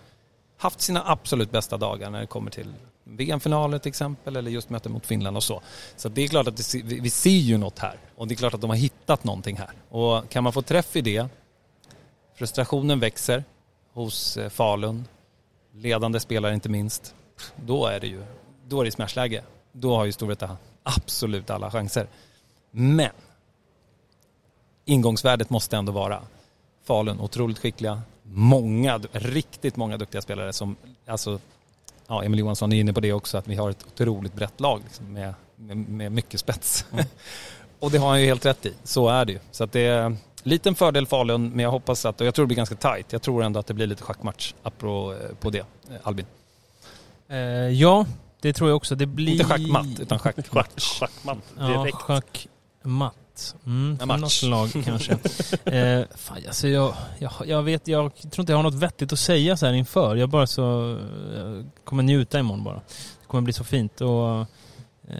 haft 0.57 0.81
sina 0.81 1.03
absolut 1.05 1.51
bästa 1.51 1.77
dagar 1.77 2.09
när 2.09 2.19
det 2.19 2.27
kommer 2.27 2.51
till 2.51 2.73
VM-finaler 3.03 3.79
till 3.79 3.89
exempel 3.89 4.35
eller 4.35 4.51
just 4.51 4.69
möten 4.69 4.91
mot 4.91 5.05
Finland 5.05 5.37
och 5.37 5.43
så. 5.43 5.61
Så 5.95 6.09
det 6.09 6.23
är 6.23 6.27
klart 6.27 6.47
att 6.47 6.57
det, 6.57 6.83
vi 6.83 7.09
ser 7.09 7.29
ju 7.29 7.57
något 7.57 7.79
här 7.79 7.97
och 8.15 8.27
det 8.27 8.33
är 8.33 8.35
klart 8.35 8.53
att 8.53 8.61
de 8.61 8.69
har 8.69 8.77
hittat 8.77 9.23
någonting 9.23 9.57
här. 9.57 9.71
Och 9.89 10.29
kan 10.29 10.43
man 10.43 10.53
få 10.53 10.61
träff 10.61 10.95
i 10.95 11.01
det, 11.01 11.27
frustrationen 12.35 12.99
växer 12.99 13.43
hos 13.93 14.37
eh, 14.37 14.49
Falun, 14.49 15.07
ledande 15.73 16.19
spelare 16.19 16.53
inte 16.53 16.69
minst, 16.69 17.15
då 17.55 17.87
är 17.87 17.99
det 17.99 18.07
ju 18.07 18.23
då 18.67 18.81
är 18.81 18.85
det 18.85 18.91
smashläge. 18.91 19.43
Då 19.71 19.95
har 19.95 20.05
ju 20.05 20.11
Storvreta 20.11 20.57
absolut 20.83 21.49
alla 21.49 21.71
chanser. 21.71 22.07
Men 22.71 23.11
ingångsvärdet 24.85 25.49
måste 25.49 25.77
ändå 25.77 25.91
vara 25.91 26.21
Falun 26.83 27.19
otroligt 27.19 27.59
skickliga, 27.59 28.01
många, 28.23 28.97
riktigt 29.11 29.75
många 29.75 29.97
duktiga 29.97 30.21
spelare 30.21 30.53
som, 30.53 30.75
alltså, 31.05 31.39
ja 32.07 32.23
Emil 32.23 32.39
Johansson 32.39 32.73
är 32.73 32.79
inne 32.79 32.93
på 32.93 32.99
det 32.99 33.13
också, 33.13 33.37
att 33.37 33.47
vi 33.47 33.55
har 33.55 33.69
ett 33.69 33.85
otroligt 33.87 34.33
brett 34.33 34.59
lag 34.59 34.81
liksom, 34.83 35.13
med, 35.13 35.33
med, 35.55 35.77
med 35.77 36.11
mycket 36.11 36.39
spets. 36.39 36.85
och 37.83 37.91
det 37.91 37.97
har 37.97 38.09
han 38.09 38.19
ju 38.21 38.25
helt 38.25 38.45
rätt 38.45 38.65
i, 38.65 38.73
så 38.83 39.09
är 39.09 39.25
det 39.25 39.31
ju. 39.31 39.39
Så 39.51 39.63
att 39.63 39.71
det 39.71 39.79
är 39.81 40.15
liten 40.43 40.75
fördel 40.75 41.07
Falun, 41.07 41.49
men 41.49 41.59
jag 41.59 41.71
hoppas 41.71 42.05
att, 42.05 42.21
och 42.21 42.27
jag 42.27 42.35
tror 42.35 42.45
det 42.45 42.47
blir 42.47 42.57
ganska 42.57 42.75
tajt, 42.75 43.13
jag 43.13 43.21
tror 43.21 43.43
ändå 43.43 43.59
att 43.59 43.67
det 43.67 43.73
blir 43.73 43.87
lite 43.87 44.03
schackmatch 44.03 44.53
apropå 44.63 45.13
eh, 45.29 45.35
på 45.35 45.49
det, 45.49 45.59
eh, 45.59 45.65
Albin. 46.03 46.25
Eh, 47.29 47.37
ja, 47.69 48.05
det 48.41 48.53
tror 48.53 48.69
jag 48.69 48.75
också. 48.77 48.95
Det 48.95 49.05
blir... 49.05 49.31
Inte 49.33 49.43
schackmatt, 49.45 49.99
utan 49.99 50.19
schackmatch. 50.19 50.47
Schack, 50.49 50.71
schackmatt 50.79 51.37
Ja, 51.59 51.67
direkt. 51.67 51.97
schackmatt. 51.97 53.55
Mm, 53.65 53.97
En 54.01 54.07
för 54.07 54.17
något 54.17 54.43
lag 54.43 54.69
kanske. 54.85 55.11
eh, 55.77 56.05
fan, 56.15 56.37
alltså 56.47 56.67
jag, 56.67 56.93
jag, 57.19 57.31
jag 57.45 57.63
vet, 57.63 57.87
jag 57.87 58.15
tror 58.15 58.39
inte 58.39 58.51
jag 58.51 58.57
har 58.57 58.63
något 58.63 58.73
vettigt 58.73 59.13
att 59.13 59.19
säga 59.19 59.57
så 59.57 59.65
här 59.65 59.73
inför. 59.73 60.15
Jag 60.15 60.29
bara 60.29 60.47
så, 60.47 60.61
jag 61.35 61.65
kommer 61.83 62.03
njuta 62.03 62.39
imorgon 62.39 62.63
bara. 62.63 62.75
Det 63.21 63.27
kommer 63.27 63.41
bli 63.41 63.53
så 63.53 63.63
fint 63.63 64.01
och 64.01 64.39
eh, 65.07 65.17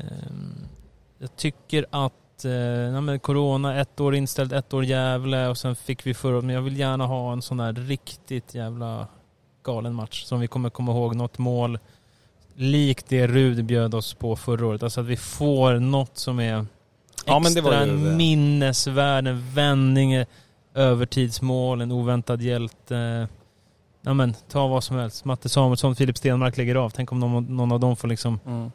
jag 1.20 1.36
tycker 1.36 1.86
att 1.90 2.14
eh, 2.46 3.02
men 3.02 3.20
corona, 3.20 3.82
ett 3.82 4.00
år 4.00 4.16
inställt, 4.16 4.52
ett 4.52 4.74
år 4.74 4.86
Gävle 4.86 5.48
och 5.48 5.58
sen 5.58 5.76
fick 5.76 6.06
vi 6.06 6.14
förra 6.14 6.42
men 6.42 6.56
jag 6.56 6.62
vill 6.62 6.80
gärna 6.80 7.06
ha 7.06 7.34
en 7.34 7.42
sån 7.42 7.58
där 7.58 7.74
riktigt 7.74 8.56
jävla 8.56 9.08
galen 9.64 9.96
match 9.96 10.24
som 10.24 10.40
vi 10.40 10.48
kommer 10.48 10.70
komma 10.70 10.92
ihåg 10.92 11.16
något 11.16 11.38
mål 11.38 11.80
likt 12.56 13.06
det 13.10 13.28
Rud 13.28 13.66
bjöd 13.66 13.96
oss 13.96 14.14
på 14.14 14.36
förra 14.36 14.68
året. 14.68 14.84
Alltså 14.84 15.02
att 15.02 15.08
vi 15.08 15.18
får 15.18 15.74
något 15.74 16.18
som 16.18 16.40
är 16.40 16.60
extra 16.60 17.34
Ja, 17.34 17.40
men 17.40 17.54
det 17.54 17.62
var 17.62 17.74
en 17.74 18.18
minnesvärd, 18.18 19.28
en 19.28 19.54
vändning, 19.54 20.14
eh, 20.14 20.28
övertidsmål, 20.74 21.82
en 21.82 21.92
oväntad 21.92 22.42
hjälte. 22.42 23.28
Ja 24.02 24.14
men 24.14 24.34
ta 24.34 24.68
vad 24.68 24.84
som 24.84 24.98
helst. 24.98 25.26
Matte 25.26 25.50
Samuelsson, 25.50 25.96
Filip 25.96 26.18
Stenmark 26.18 26.58
lägger 26.58 26.76
av. 26.76 26.90
Tänk 26.90 27.12
om 27.12 27.20
någon, 27.20 27.58
någon 27.58 27.72
av 27.72 27.80
dem 27.80 27.96
får 27.96 28.08
liksom 28.08 28.40
Mm. 28.46 28.72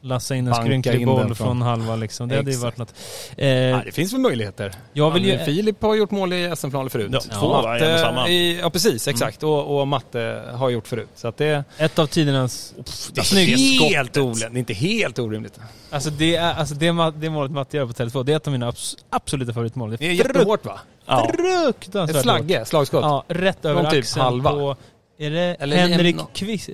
Lassa 0.00 0.34
in 0.34 0.46
en 0.48 0.54
skrynklig 0.54 1.06
boll 1.06 1.34
från, 1.34 1.62
halva 1.62 1.96
liksom. 1.96 2.28
Det 2.28 2.36
hade 2.36 2.50
ju 2.50 2.56
varit 2.56 2.74
Exakt. 2.74 2.78
något. 2.78 3.38
Eh, 3.38 3.48
Ja, 3.48 3.82
det 3.84 3.92
finns 3.92 4.12
väl 4.12 4.20
möjligheter. 4.20 4.72
jag 4.92 5.10
vill 5.10 5.24
ju... 5.24 5.30
Ja, 5.30 5.36
men 5.36 5.46
Filip 5.46 5.82
har 5.82 5.94
gjort 5.94 6.10
mål 6.10 6.32
i 6.32 6.52
SM-finaler 6.56 6.88
förut. 6.90 7.08
Ja, 7.12 7.20
två, 7.20 7.62
Matte 7.62 7.86
en 7.86 7.94
och 7.94 8.00
samma. 8.00 8.28
i, 8.28 8.58
ja 8.60 8.70
precis, 8.70 9.08
exakt. 9.08 9.42
Och, 9.42 9.80
och 9.80 9.88
Matte 9.88 10.42
har 10.54 10.70
gjort 10.70 10.88
förut. 10.88 11.08
Så 11.14 11.28
att 11.28 11.36
det, 11.36 11.64
Ett 11.78 11.98
av 11.98 12.06
tidernas... 12.06 12.74
det 13.12 13.20
är 13.20 13.24
snyggt. 13.24 13.82
helt 13.82 14.16
orimligt. 14.16 14.40
Det 14.52 14.56
är 14.56 14.58
inte 14.58 14.74
helt 14.74 15.18
orimligt. 15.18 15.58
Alltså 15.90 16.10
det, 16.10 16.36
är, 16.36 16.54
alltså 16.54 16.74
det, 16.74 17.12
det 17.16 17.30
målet 17.30 17.52
Matte 17.52 17.76
gör 17.76 17.86
på 17.86 17.92
Tele2, 17.92 18.24
det 18.24 18.32
är 18.32 18.36
ett 18.36 18.46
av 18.46 18.52
mina 18.52 18.70
abs- 18.70 18.96
absoluta 19.10 19.52
favoritmål. 19.52 19.96
Det 19.98 20.06
är 20.06 20.12
jättehårt 20.12 20.64
va? 20.66 20.80
Ja. 21.06 21.30
fruktansvärt 21.36 22.10
Ett 22.10 22.16
hårt. 22.16 22.22
slagge, 22.22 22.64
slagskott. 22.64 23.02
Ja, 23.02 23.24
rätt 23.28 23.64
över 23.64 23.82
Från 23.82 23.90
typ 23.90 24.00
axeln 24.02 24.24
halva. 24.24 24.50
på... 24.52 24.76
Är 25.18 25.30
det 25.30 25.56
Eller 25.60 25.76
Henrik 25.76 26.16
en- 26.20 26.26
Kvist? 26.34 26.68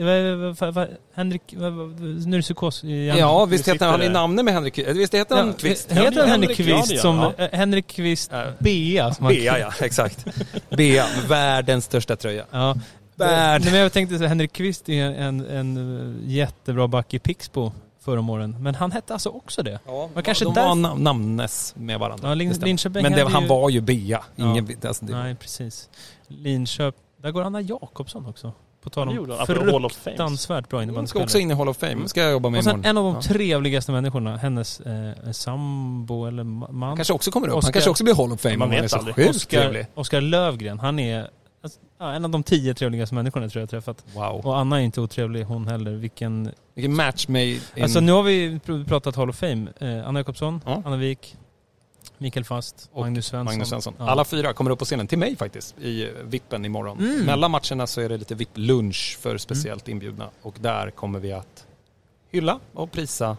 Henrik... 1.15 1.43
Nu 1.53 1.65
är 1.67 2.37
det 2.37 2.43
psykos 2.43 2.85
i 2.85 3.05
hjärnan. 3.05 3.19
Ja, 3.21 3.45
visst 3.45 3.69
heter 3.69 3.87
han 3.87 3.95
i 3.95 3.99
sitter 3.99 4.09
det. 4.09 4.13
namnet 4.13 4.45
med 4.45 4.55
Henrik 4.55 4.79
Visst 4.79 5.15
heter 5.15 5.37
han 5.37 5.47
Ja, 5.47 5.53
Kvist? 5.53 5.93
Heter 5.93 6.21
han 6.21 6.29
Henrik 6.29 6.59
Henrik, 6.59 6.73
ja, 6.75 6.83
Kvist 6.83 7.03
som... 7.03 7.19
han. 7.19 7.33
eh, 7.39 7.49
Henrik 7.53 7.87
Kvist 7.87 8.31
Ja. 8.33 8.45
Bea 8.59 9.15
som 9.15 9.25
han- 9.27 9.35
Bea 9.35 9.59
ja, 9.59 9.73
exakt. 9.81 10.27
Bea, 10.77 11.05
världens 11.29 11.85
största 11.85 12.17
tröja. 12.17 12.45
Ja. 12.51 12.77
Värld. 13.17 13.63
Nej, 13.63 13.73
men 13.73 13.81
jag 13.81 13.93
tänkte 13.93 14.19
så 14.19 14.25
Henrik 14.25 14.53
Kvist 14.53 14.89
är 14.89 15.05
en, 15.05 15.47
en 15.47 15.77
eh, 16.27 16.31
jättebra 16.33 16.89
back 16.89 17.15
i 17.15 17.19
Pixbo 17.19 17.73
förra 18.05 18.19
om 18.19 18.31
åren. 18.31 18.57
Men 18.61 18.75
han 18.75 18.93
hette 18.93 19.13
alltså 19.13 19.29
också 19.29 19.63
det. 19.63 19.79
Ja, 19.87 20.11
Men 20.15 20.23
kanske 20.23 20.45
de 20.45 20.55
där- 20.55 20.67
var 20.69 20.75
nam- 20.75 20.99
namnes 21.03 21.75
med 21.77 21.99
varandra. 21.99 22.29
Ja, 22.29 22.35
Lin-. 22.35 22.53
Linköping 22.65 23.03
Men 23.03 23.13
det, 23.13 23.29
han 23.29 23.43
ju- 23.43 23.49
var 23.49 23.71
ju 23.71 23.81
Bea. 23.81 24.23
Ja. 24.37 24.45
Ingen, 24.51 24.69
alltså, 24.85 25.05
det, 25.05 25.13
Nej, 25.13 25.35
precis. 25.35 25.89
Linköp... 26.29 26.95
Där 27.23 27.31
går 27.31 27.43
Anna 27.43 27.61
Jakobsson 27.61 28.27
också. 28.27 28.53
På 28.83 28.91
tal 28.91 29.09
om 29.09 29.27
Fame. 29.27 29.91
fruktansvärt 29.91 30.69
bra 30.69 30.79
Hon 30.79 30.83
ska 30.83 30.83
innebandyspelare. 30.83 31.25
också 31.25 31.39
in 31.39 31.51
i 31.51 31.55
Hall 31.55 31.69
of 31.69 31.77
Fame. 31.77 32.09
ska 32.09 32.21
jag 32.21 32.33
jobba 32.33 32.51
med 32.51 32.59
Och 32.59 32.65
sen 32.65 32.71
imorgon. 32.75 32.91
en 32.91 32.99
av 32.99 33.05
de 33.05 33.15
Ja. 33.15 33.23
trevligaste 33.23 33.93
människorna, 33.93 34.37
hennes 34.37 34.81
eh, 34.81 35.31
sambo 35.33 36.27
eller 36.27 36.45
ma- 36.45 36.73
man. 36.73 36.97
Kanske 36.97 37.15
också 37.15 37.31
kommer 37.31 37.49
upp. 37.49 37.55
Oscar- 37.55 37.63
Han 37.67 37.73
kanske 37.73 37.91
också 37.91 38.05
blir 38.05 38.15
Hall 38.15 38.33
of 38.33 38.41
Fame. 38.41 38.57
Man 38.57 38.71
vet 38.71 38.93
aldrig. 38.93 39.15
sjukt 39.15 39.31
Oskar, 39.31 39.61
trevlig. 39.61 39.87
Oskar 39.95 40.21
Lövgren, 40.21 40.79
han 40.79 40.99
är 40.99 41.29
alltså, 41.63 41.81
ja, 41.99 42.13
en 42.13 42.25
av 42.25 42.31
de 42.31 42.43
tio 42.43 42.75
trevligaste 42.75 43.15
människorna 43.15 43.49
tror 43.49 43.61
jag 43.61 43.63
jag 43.63 43.71
träffat. 43.71 44.05
Wow. 44.15 44.47
Och 44.47 44.59
Anna 44.59 44.81
är 44.81 44.85
inte 44.85 45.01
otrevlig 45.01 45.45
hon 45.45 45.69
heller. 45.69 45.91
Vilken... 45.91 46.51
Vilken 46.75 46.97
match 46.97 47.29
made 47.29 47.45
in... 47.45 47.61
Alltså 47.83 48.01
nu 48.01 48.13
har 48.13 48.23
vi 48.23 48.59
pr- 48.67 48.89
pratat 48.89 49.17
Hall 49.17 49.31
of 49.31 49.37
Fame. 49.37 49.67
Eh, 49.81 50.09
Anna 50.09 50.21
Jakobsson, 50.21 50.61
Ja. 50.67 50.83
Anna 50.85 50.97
Wik, 50.97 51.37
Mikael 52.23 52.45
Fast, 52.45 52.91
Och 52.93 53.01
Magnus 53.01 53.27
Svensson. 53.27 53.45
Magnus 53.45 53.69
Svensson. 53.69 53.95
Ja. 53.99 54.11
Alla 54.11 54.25
fyra 54.25 54.53
kommer 54.53 54.71
upp 54.71 54.79
på 54.79 54.85
scenen 54.85 55.07
till 55.07 55.19
mig 55.19 55.37
faktiskt 55.37 55.79
i 55.79 56.11
Vippen 56.25 56.65
imorgon. 56.65 56.99
Mm. 56.99 57.25
Mellan 57.25 57.51
matcherna 57.51 57.87
så 57.87 58.01
är 58.01 58.09
det 58.09 58.17
lite 58.17 58.35
VIP-lunch 58.35 59.19
för 59.21 59.39
speciellt 59.39 59.89
inbjudna 59.89 60.29
och 60.43 60.55
där 60.61 60.91
kommer 60.91 61.19
vi 61.19 61.33
att 61.33 61.67
hylla 62.31 62.59
och 62.75 62.93
prisa 62.93 63.37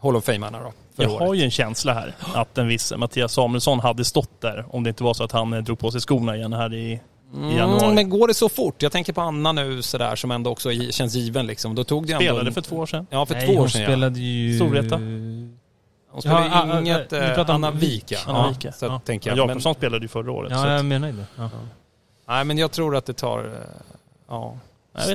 Hall 0.00 0.16
of 0.16 0.24
Famerna 0.24 0.60
då. 0.60 0.72
Jag 0.96 1.10
året. 1.10 1.20
har 1.28 1.34
ju 1.34 1.42
en 1.42 1.50
känsla 1.50 1.94
här 1.94 2.14
att 2.34 2.58
en 2.58 2.68
viss 2.68 2.92
Mattias 2.96 3.32
Samuelsson 3.32 3.80
hade 3.80 4.04
stått 4.04 4.40
där 4.40 4.64
om 4.70 4.84
det 4.84 4.90
inte 4.90 5.04
var 5.04 5.14
så 5.14 5.24
att 5.24 5.32
han 5.32 5.52
eh, 5.52 5.62
drog 5.62 5.78
på 5.78 5.90
sig 5.90 6.00
skorna 6.00 6.36
igen 6.36 6.52
här 6.52 6.74
i, 6.74 6.92
i 7.34 7.56
januari. 7.56 7.84
Mm, 7.84 7.94
men 7.94 8.10
går 8.10 8.28
det 8.28 8.34
så 8.34 8.48
fort? 8.48 8.82
Jag 8.82 8.92
tänker 8.92 9.12
på 9.12 9.20
Anna 9.20 9.52
nu 9.52 9.82
sådär 9.82 10.16
som 10.16 10.30
ändå 10.30 10.50
också 10.50 10.70
känns 10.90 11.14
given 11.14 11.46
liksom. 11.46 11.74
Då 11.74 11.84
tog 11.84 12.06
det 12.06 12.12
ändå... 12.12 12.24
Spelade 12.24 12.52
för 12.52 12.60
två 12.60 12.76
år 12.76 12.86
sedan. 12.86 13.06
Ja, 13.10 13.26
för 13.26 13.34
Nej, 13.34 13.46
två 13.46 13.52
år 13.52 13.58
hon 13.58 13.70
sedan 13.70 13.82
spelade 13.82 14.20
ju... 14.20 14.56
Storvreta. 14.56 14.98
Hon 16.10 16.22
spelade 16.22 16.46
Ja, 16.46 16.52
ah, 16.54 16.72
ah, 16.74 16.80
inget... 16.80 17.12
ah, 17.12 17.16
ni 17.20 17.24
eh, 17.28 17.34
pratar 17.34 17.54
Anna 17.54 17.70
Vik. 17.70 17.82
Wik, 17.82 18.04
ja. 18.12 18.18
Anna 18.26 18.38
ja. 18.38 18.48
Wik, 18.48 18.64
ja. 18.64 18.72
Så 18.72 18.86
Ja. 18.86 19.00
tänker 19.04 19.30
jag. 19.30 19.36
Men, 19.38 19.48
Jakobsson 19.48 19.74
spelade 19.74 20.04
ju 20.04 20.08
förra 20.08 20.32
året. 20.32 20.52
Ja, 20.52 20.72
jag 20.72 20.84
menar 20.84 21.08
ju 21.08 21.14
det. 21.14 21.24
Ja. 21.36 21.50
nej, 22.28 22.44
men 22.44 22.58
jag 22.58 22.70
tror 22.70 22.96
att 22.96 23.06
det 23.06 23.12
tar... 23.12 23.38
eh, 23.44 23.52
Ja. 24.28 24.56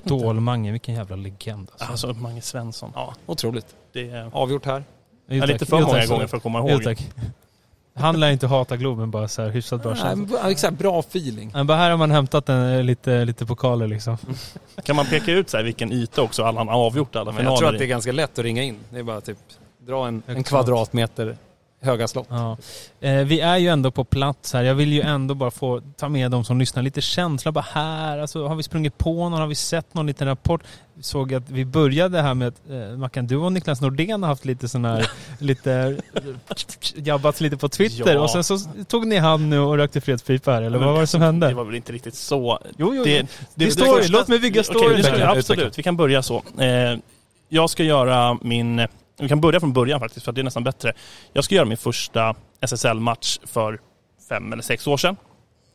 Stålmange, 0.05 0.71
vilken 0.71 0.95
jävla 0.95 1.15
legend 1.15 1.67
alltså. 1.71 1.91
Alltså 1.91 2.21
Mange 2.21 2.41
Svensson. 2.41 2.91
ja 2.95 3.13
otroligt. 3.25 3.65
Det 3.93 4.09
är 4.09 4.29
Avgjort 4.33 4.65
här. 4.65 4.83
Jo, 5.27 5.35
ja, 5.37 5.45
lite 5.45 5.65
för 5.65 5.79
Jo, 5.79 5.85
många 5.87 6.05
gånger 6.05 6.27
för 6.27 6.37
att 6.37 6.43
komma 6.43 6.59
Jo, 6.59 6.69
ihåg. 6.69 6.83
tack. 6.83 7.07
Han 7.95 8.19
lär 8.19 8.31
inte 8.31 8.47
hata 8.47 8.77
Globen 8.77 9.11
bara 9.11 9.27
så 9.27 9.41
här 9.41 9.49
hyfsat 9.49 9.81
bra 9.83 9.91
Nej, 9.93 10.01
känsla. 10.01 10.39
men 10.43 10.51
exakt, 10.51 10.77
bra 10.77 10.99
feeling. 10.99 11.51
Han 11.53 11.67
bara, 11.67 11.77
här 11.77 11.89
har 11.89 11.97
man 11.97 12.11
hämtat 12.11 12.49
en, 12.49 12.73
eh, 12.73 12.83
lite, 12.83 13.25
lite 13.25 13.45
pokaler 13.45 13.87
liksom. 13.87 14.17
Kan 14.83 14.95
man 14.95 15.05
peka 15.05 15.31
ut 15.31 15.49
så 15.49 15.57
här 15.57 15.63
vilken 15.63 15.91
yta 15.91 16.21
också 16.21 16.43
alla 16.43 16.59
han 16.59 16.67
har 16.67 16.75
avgjort 16.85 17.15
alla 17.15 17.25
Men 17.25 17.33
finaler 17.39 17.51
jag 17.51 17.59
tror 17.59 17.69
att 17.69 17.77
det 17.77 17.85
är 17.85 17.87
ganska 17.87 18.11
lätt 18.11 18.39
att 18.39 18.45
ringa 18.45 18.63
in. 18.63 18.77
Det 18.89 18.99
är 18.99 19.03
bara 19.03 19.21
typ 19.21 19.37
dra 19.85 20.07
en, 20.07 20.23
en 20.25 20.43
kvadratmeter 20.43 21.37
höga 21.83 22.07
slott. 22.07 22.27
Ja. 22.29 22.57
Eh, 23.01 23.23
vi 23.23 23.39
är 23.39 23.57
ju 23.57 23.67
ändå 23.67 23.91
på 23.91 24.03
plats 24.03 24.53
här. 24.53 24.63
Jag 24.63 24.75
vill 24.75 24.93
ju 24.93 25.01
ändå 25.01 25.35
bara 25.35 25.51
få 25.51 25.81
ta 25.97 26.09
med 26.09 26.31
de 26.31 26.43
som 26.43 26.59
lyssnar 26.59 26.83
lite 26.83 27.01
känsla 27.01 27.51
bara 27.51 27.65
här. 27.71 28.17
Alltså, 28.17 28.47
har 28.47 28.55
vi 28.55 28.63
sprungit 28.63 28.97
på 28.97 29.29
någon? 29.29 29.39
Har 29.39 29.47
vi 29.47 29.55
sett 29.55 29.93
någon 29.93 30.07
liten 30.07 30.27
rapport? 30.27 30.61
Såg 31.01 31.33
att 31.33 31.49
vi 31.49 31.65
började 31.65 32.21
här 32.21 32.33
med 32.33 32.47
att 32.47 32.69
eh, 32.69 32.97
Mackan, 32.97 33.27
du 33.27 33.35
och 33.37 33.51
Niklas 33.51 33.81
Nordén 33.81 34.23
har 34.23 34.29
haft 34.29 34.45
lite 34.45 34.69
sån 34.69 34.85
här, 34.85 35.11
lite 35.39 35.97
jabbats 36.95 37.41
lite 37.41 37.57
på 37.57 37.69
Twitter 37.69 38.13
Ja. 38.13 38.21
och 38.21 38.29
sen 38.29 38.43
så 38.43 38.57
tog 38.87 39.07
ni 39.07 39.17
hand 39.17 39.49
nu 39.49 39.59
och 39.59 39.77
rökte 39.77 40.01
fredspipa 40.01 40.51
här 40.51 40.61
eller 40.61 40.77
vad 40.77 40.93
var 40.93 41.01
det 41.01 41.07
som 41.07 41.21
hände? 41.21 41.47
Det 41.47 41.53
var 41.53 41.63
väl 41.65 41.75
inte 41.75 41.91
riktigt 41.93 42.15
så. 42.15 42.59
Jo, 42.77 42.95
jo, 42.95 43.03
Det. 43.03 43.27
Det 43.55 43.65
är 43.65 43.69
story. 43.69 44.07
Låt 44.07 44.27
mig 44.27 44.39
bygga 44.39 44.63
story. 44.63 44.99
Utveckla, 44.99 45.31
absolut. 45.31 45.79
Vi 45.79 45.83
kan 45.83 45.97
börja 45.97 46.21
så. 46.21 46.43
Eh, 46.59 46.97
jag 47.49 47.69
ska 47.69 47.83
göra 47.83 48.37
min... 48.41 48.87
Vi 49.23 49.29
kan 49.29 49.41
börja 49.41 49.59
från 49.59 49.73
början 49.73 49.99
faktiskt, 49.99 50.23
för 50.23 50.31
att 50.31 50.35
det 50.35 50.41
är 50.41 50.43
nästan 50.43 50.63
bättre. 50.63 50.93
Jag 51.33 51.43
ska 51.43 51.55
göra 51.55 51.65
min 51.65 51.77
första 51.77 52.35
SSL-match 52.61 53.39
för 53.43 53.79
fem 54.29 54.53
eller 54.53 54.63
sex 54.63 54.87
år 54.87 54.97
sedan. 54.97 55.15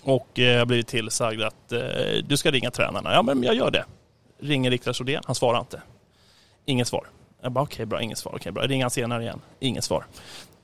Och 0.02 0.38
eh, 0.38 0.44
jag 0.44 0.58
har 0.58 0.66
blivit 0.66 0.86
tillsagd 0.86 1.42
att 1.42 1.72
eh, 1.72 1.80
du 2.26 2.36
ska 2.36 2.50
ringa 2.50 2.70
tränarna. 2.70 3.12
Ja, 3.12 3.22
men 3.22 3.42
jag 3.42 3.54
gör 3.54 3.70
det. 3.70 3.84
Ringer 4.40 4.70
Niklas 4.70 5.00
Rodén. 5.00 5.22
Han 5.26 5.34
svarar 5.34 5.60
inte. 5.60 5.82
Inget 6.64 6.88
svar. 6.88 7.06
Jag 7.42 7.52
bara, 7.52 7.64
okej, 7.64 7.86
bra, 7.86 8.02
inget 8.02 8.18
svar. 8.18 8.32
Okej, 8.36 8.52
bra. 8.52 8.62
Jag 8.62 8.70
ringer 8.70 8.84
han 8.84 8.90
senare 8.90 9.22
igen. 9.22 9.40
Inget 9.60 9.84
svar. 9.84 10.04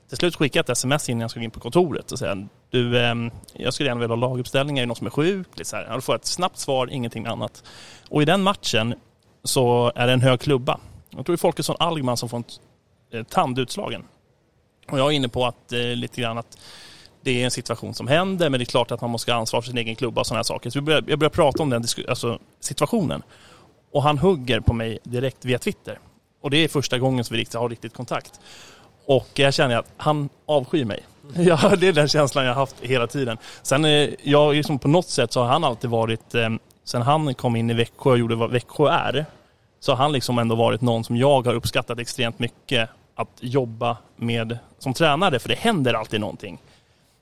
Till 0.09 0.17
slut 0.17 0.35
skickade 0.35 0.59
jag 0.59 0.63
ett 0.63 0.69
sms 0.69 1.09
innan 1.09 1.21
jag 1.21 1.29
skulle 1.29 1.45
in 1.45 1.51
på 1.51 1.59
kontoret 1.59 2.11
och 2.11 2.19
säga 2.19 2.47
du, 2.69 2.99
ehm, 2.99 3.31
jag 3.53 3.73
skulle 3.73 3.89
gärna 3.89 4.01
vilja 4.01 4.15
ha 4.15 4.29
laguppställningar, 4.29 4.81
är 4.81 4.85
det 4.85 4.87
någon 4.87 4.95
som 4.95 5.07
är 5.07 5.11
sjuk? 5.11 5.47
Lite 5.51 5.69
så 5.69 5.75
här. 5.75 5.93
Då 5.93 6.01
får 6.01 6.13
jag 6.13 6.19
ett 6.19 6.25
snabbt 6.25 6.57
svar, 6.57 6.89
ingenting 6.91 7.25
annat. 7.25 7.63
Och 8.09 8.21
i 8.21 8.25
den 8.25 8.43
matchen 8.43 8.95
så 9.43 9.91
är 9.95 10.07
det 10.07 10.13
en 10.13 10.21
hög 10.21 10.39
klubba. 10.39 10.79
Jag 11.09 11.25
tror 11.25 11.33
det 11.33 11.35
är 11.35 11.37
Folkesson 11.37 11.75
Algman 11.79 12.17
som 12.17 12.29
får 12.29 12.37
en 12.37 12.43
Eh, 13.15 13.23
tandutslagen. 13.23 14.03
Och 14.91 14.99
jag 14.99 15.07
är 15.07 15.11
inne 15.11 15.29
på 15.29 15.45
att 15.45 15.71
eh, 15.71 15.79
lite 15.79 16.21
grann 16.21 16.37
att 16.37 16.57
det 17.21 17.41
är 17.41 17.45
en 17.45 17.51
situation 17.51 17.93
som 17.93 18.07
händer, 18.07 18.49
men 18.49 18.59
det 18.59 18.63
är 18.63 18.65
klart 18.65 18.91
att 18.91 19.01
man 19.01 19.09
måste 19.09 19.31
ha 19.31 19.39
ansvar 19.39 19.61
för 19.61 19.67
sin 19.67 19.77
egen 19.77 19.95
klubba 19.95 20.21
och 20.21 20.27
sådana 20.27 20.37
här 20.37 20.43
saker. 20.43 20.69
Så 20.69 20.79
vi 20.79 20.81
börjar, 20.81 21.03
jag 21.07 21.19
börjar 21.19 21.29
prata 21.29 21.63
om 21.63 21.69
den 21.69 21.85
alltså, 22.07 22.39
situationen. 22.59 23.23
Och 23.91 24.03
han 24.03 24.17
hugger 24.17 24.59
på 24.59 24.73
mig 24.73 24.99
direkt 25.03 25.45
via 25.45 25.59
Twitter. 25.59 25.99
Och 26.41 26.49
det 26.49 26.57
är 26.57 26.67
första 26.67 26.99
gången 26.99 27.25
som 27.25 27.33
vi 27.33 27.41
riktigt 27.41 27.59
har 27.59 27.69
riktigt 27.69 27.93
kontakt. 27.93 28.39
Och 29.05 29.29
jag 29.33 29.53
känner 29.53 29.77
att 29.77 29.91
han 29.97 30.29
avskyr 30.45 30.85
mig. 30.85 31.03
Ja, 31.35 31.75
det 31.77 31.87
är 31.87 31.93
den 31.93 32.07
känslan 32.07 32.45
jag 32.45 32.53
har 32.53 32.59
haft 32.59 32.75
hela 32.81 33.07
tiden. 33.07 33.37
Sen, 33.61 33.85
eh, 33.85 34.09
jag, 34.23 34.55
liksom 34.55 34.79
på 34.79 34.87
något 34.87 35.09
sätt 35.09 35.33
så 35.33 35.39
har 35.39 35.47
han 35.47 35.63
alltid 35.63 35.89
varit, 35.89 36.35
eh, 36.35 36.49
sen 36.83 37.01
han 37.01 37.33
kom 37.33 37.55
in 37.55 37.69
i 37.69 37.73
Växjö 37.73 38.09
och 38.09 38.17
gjorde 38.17 38.35
vad 38.35 38.51
Växjö 38.51 38.89
är, 38.89 39.25
så 39.79 39.91
har 39.91 39.97
han 39.97 40.11
liksom 40.11 40.39
ändå 40.39 40.55
varit 40.55 40.81
någon 40.81 41.03
som 41.03 41.17
jag 41.17 41.45
har 41.45 41.53
uppskattat 41.53 41.99
extremt 41.99 42.39
mycket 42.39 42.89
att 43.15 43.37
jobba 43.39 43.97
med 44.15 44.57
som 44.79 44.93
tränare, 44.93 45.39
för 45.39 45.49
det 45.49 45.55
händer 45.55 45.93
alltid 45.93 46.19
någonting. 46.19 46.59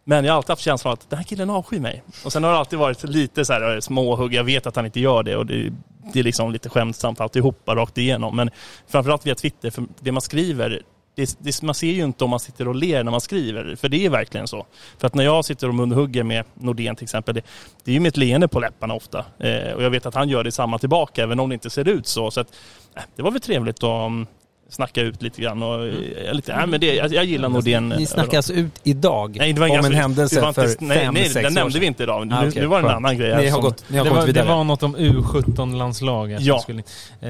Men 0.04 0.26
jag 0.26 0.34
har 0.34 0.38
alltid 0.38 0.50
haft 0.50 0.62
känslan 0.62 0.94
att 0.94 1.10
den 1.10 1.18
här 1.18 1.26
killen 1.26 1.50
avskyr 1.50 1.80
mig. 1.80 2.04
Och 2.26 2.32
sen 2.32 2.44
har 2.44 2.52
det 2.52 2.58
alltid 2.58 2.80
varit 2.80 3.04
lite 3.04 3.46
så 3.46 3.54
här 3.54 3.74
eh, 3.74 3.80
småhugg, 3.80 4.34
jag 4.34 4.44
vet 4.44 4.68
att 4.68 4.76
han 4.76 4.86
inte 4.86 5.00
gör 5.00 5.24
det 5.24 5.36
och 5.36 5.46
det, 5.46 5.74
det 6.14 6.20
är 6.20 6.24
liksom 6.24 6.52
lite 6.52 6.70
skämtsamt 6.70 7.22
alltihopa 7.22 7.76
rakt 7.76 7.98
igenom. 7.98 8.36
Men 8.36 8.50
framförallt 8.88 9.26
via 9.26 9.36
Twitter, 9.36 9.70
för 9.70 9.86
det 10.00 10.12
man 10.12 10.22
skriver, 10.22 10.82
det, 11.16 11.38
det, 11.40 11.62
man 11.62 11.76
ser 11.76 11.92
ju 11.92 12.04
inte 12.04 12.24
om 12.24 12.30
man 12.30 12.40
sitter 12.40 12.68
och 12.68 12.76
ler 12.76 13.04
när 13.04 13.12
man 13.12 13.22
skriver, 13.22 13.76
för 13.76 13.90
det 13.90 14.06
är 14.06 14.10
verkligen 14.10 14.48
så. 14.48 14.66
För 14.98 15.08
att 15.08 15.16
när 15.16 15.24
jag 15.24 15.46
sitter 15.46 15.68
och 15.68 15.76
munhugger 15.76 16.24
med 16.24 16.46
Nordén 16.54 16.96
till 16.96 17.04
exempel, 17.04 17.36
det, 17.36 17.42
det 17.84 17.92
är 17.92 17.94
ju 17.94 18.00
med 18.00 18.10
ett 18.10 18.18
leende 18.18 18.48
på 18.48 18.60
läpparna 18.60 18.94
ofta. 18.94 19.26
Eh, 19.40 19.74
och 19.74 19.84
jag 19.84 19.90
vet 19.90 20.06
att 20.06 20.16
han 20.16 20.30
gör 20.30 20.44
detsamma 20.44 20.80
tillbaka, 20.80 21.24
även 21.24 21.40
om 21.40 21.50
det 21.50 21.54
inte 21.54 21.70
ser 21.70 21.88
ut 21.88 22.08
så. 22.08 22.32
Så 22.32 22.42
att, 22.42 22.48
eh, 22.96 23.04
det 23.16 23.22
var 23.22 23.32
väl 23.32 23.42
trevligt 23.42 23.84
att 23.84 24.08
mm, 24.08 24.28
snacka 24.74 25.02
ut 25.02 25.22
lite 25.22 25.42
grann. 25.42 25.64
Och, 25.64 25.88
eh, 25.88 26.34
lite, 26.34 26.56
nej, 26.56 26.68
men 26.68 26.80
det, 26.80 26.96
jag, 26.96 27.14
jag 27.14 27.26
gillar 27.26 27.50
Nordén. 27.50 27.90
Ni 27.90 28.06
snackar 28.06 28.38
alltså 28.38 28.54
ut 28.54 28.72
idag 28.84 29.36
Nej, 29.40 29.54
det 29.54 29.60
var 29.60 29.68
om 29.68 29.74
inga- 29.76 29.86
en 29.86 29.92
det 29.92 29.98
händelse 29.98 30.42
var 30.42 30.48
inte- 30.48 30.62
för 30.68 30.86
nej, 30.86 30.98
fem, 30.98 31.14
nej, 31.14 31.24
sex 31.24 31.34
den 31.34 31.46
år 31.46 31.50
nämnde 31.52 31.72
sedan. 31.72 31.82
vi 31.82 31.88
inte 31.88 32.04
idag. 32.04 32.28
Nu, 32.28 32.36
Ah, 32.36 32.48
okej, 32.48 32.62
nu 32.62 32.68
var 32.68 32.82
det 32.82 32.88
en 32.90 32.96
annan 32.96 33.18
grej. 33.18 33.36
Ni 33.38 33.44
har, 33.48 33.52
som- 33.52 33.62
gått, 33.62 33.84
ni 33.88 33.98
har 33.98 34.06
Det 34.06 34.12
var, 34.12 34.28
det 34.28 34.44
var 34.44 34.64
något 34.64 34.84
om 34.84 34.96
U17-landslag. 34.96 36.32
jag 36.32 36.42
Ja. 36.42 36.60
skulle- 36.60 36.84
Eh. 37.22 37.30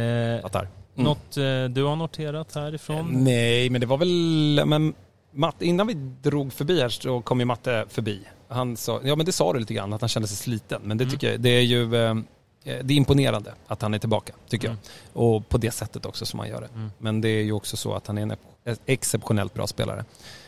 Mm. 0.96 1.06
Något 1.06 1.38
eh, 1.38 1.44
du 1.70 1.84
har 1.84 1.96
noterat 1.96 2.56
härifrån? 2.56 3.08
Nej, 3.12 3.70
men 3.70 3.82
det 3.82 3.88
var 3.88 3.98
väl... 3.98 4.62
Men 4.66 4.94
Matt, 5.36 5.62
innan 5.62 5.88
vi 5.88 5.94
drog 6.24 6.54
förbi 6.54 6.82
här 6.82 6.90
så 6.90 7.22
kom 7.22 7.40
ju 7.40 7.46
Matte 7.46 7.86
förbi. 7.90 8.20
Han 8.50 8.78
sa, 8.78 9.00
ja 9.04 9.16
men 9.16 9.26
det 9.26 9.32
sa 9.32 9.54
du 9.54 9.60
lite 9.60 9.74
grann, 9.74 9.94
att 9.94 10.02
han 10.02 10.08
kände 10.10 10.28
sig 10.28 10.38
sliten. 10.38 10.82
Men 10.84 10.98
det 10.98 11.04
Mm. 11.04 11.12
tycker 11.12 11.32
jag, 11.32 11.40
det 11.42 11.50
är 11.50 11.62
ju... 11.62 11.96
eh, 11.96 12.16
Det 12.64 12.72
är 12.72 12.92
imponerande 12.92 13.54
att 13.68 13.82
han 13.82 13.94
är 13.94 14.00
tillbaka, 14.00 14.34
tycker 14.48 14.68
Mm. 14.68 14.80
jag. 15.14 15.24
Och 15.24 15.50
på 15.50 15.58
det 15.58 15.72
sättet 15.72 16.06
också 16.06 16.26
som 16.26 16.40
han 16.40 16.50
gör 16.50 16.62
det. 16.62 16.70
Mm. 16.76 16.92
Men 16.98 17.22
det 17.22 17.30
är 17.30 17.44
ju 17.44 17.52
också 17.52 17.78
så 17.78 17.94
att 17.94 18.08
han 18.08 18.18
är 18.18 18.22
en 18.22 18.36
exceptionellt 18.86 19.54
bra 19.54 19.68
spelare. 19.68 20.06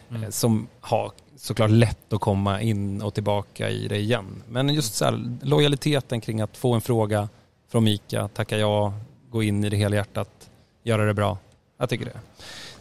Mm. 0.10 0.24
eh, 0.24 0.30
Som 0.30 0.68
har 0.80 1.12
såklart 1.38 1.70
lätt 1.72 2.14
att 2.14 2.22
komma 2.22 2.62
in 2.62 3.02
och 3.02 3.14
tillbaka 3.14 3.70
i 3.70 3.88
det 3.88 3.98
igen. 3.98 4.44
Men 4.50 4.70
just 4.70 4.96
så 4.96 5.06
här, 5.06 5.38
lojaliteten 5.42 6.22
kring 6.22 6.42
att 6.42 6.58
få 6.58 6.74
en 6.74 6.82
fråga 6.82 7.30
från 7.72 7.84
Mika, 7.84 8.28
tacka 8.28 8.58
ja, 8.58 8.94
gå 9.30 9.44
in 9.44 9.64
i 9.64 9.70
det 9.70 9.78
hela 9.78 9.96
hjärtat, 9.96 10.50
göra 10.84 11.06
det 11.06 11.14
bra. 11.14 11.38
Jag 11.78 11.90
tycker 11.90 12.06
det. 12.06 12.20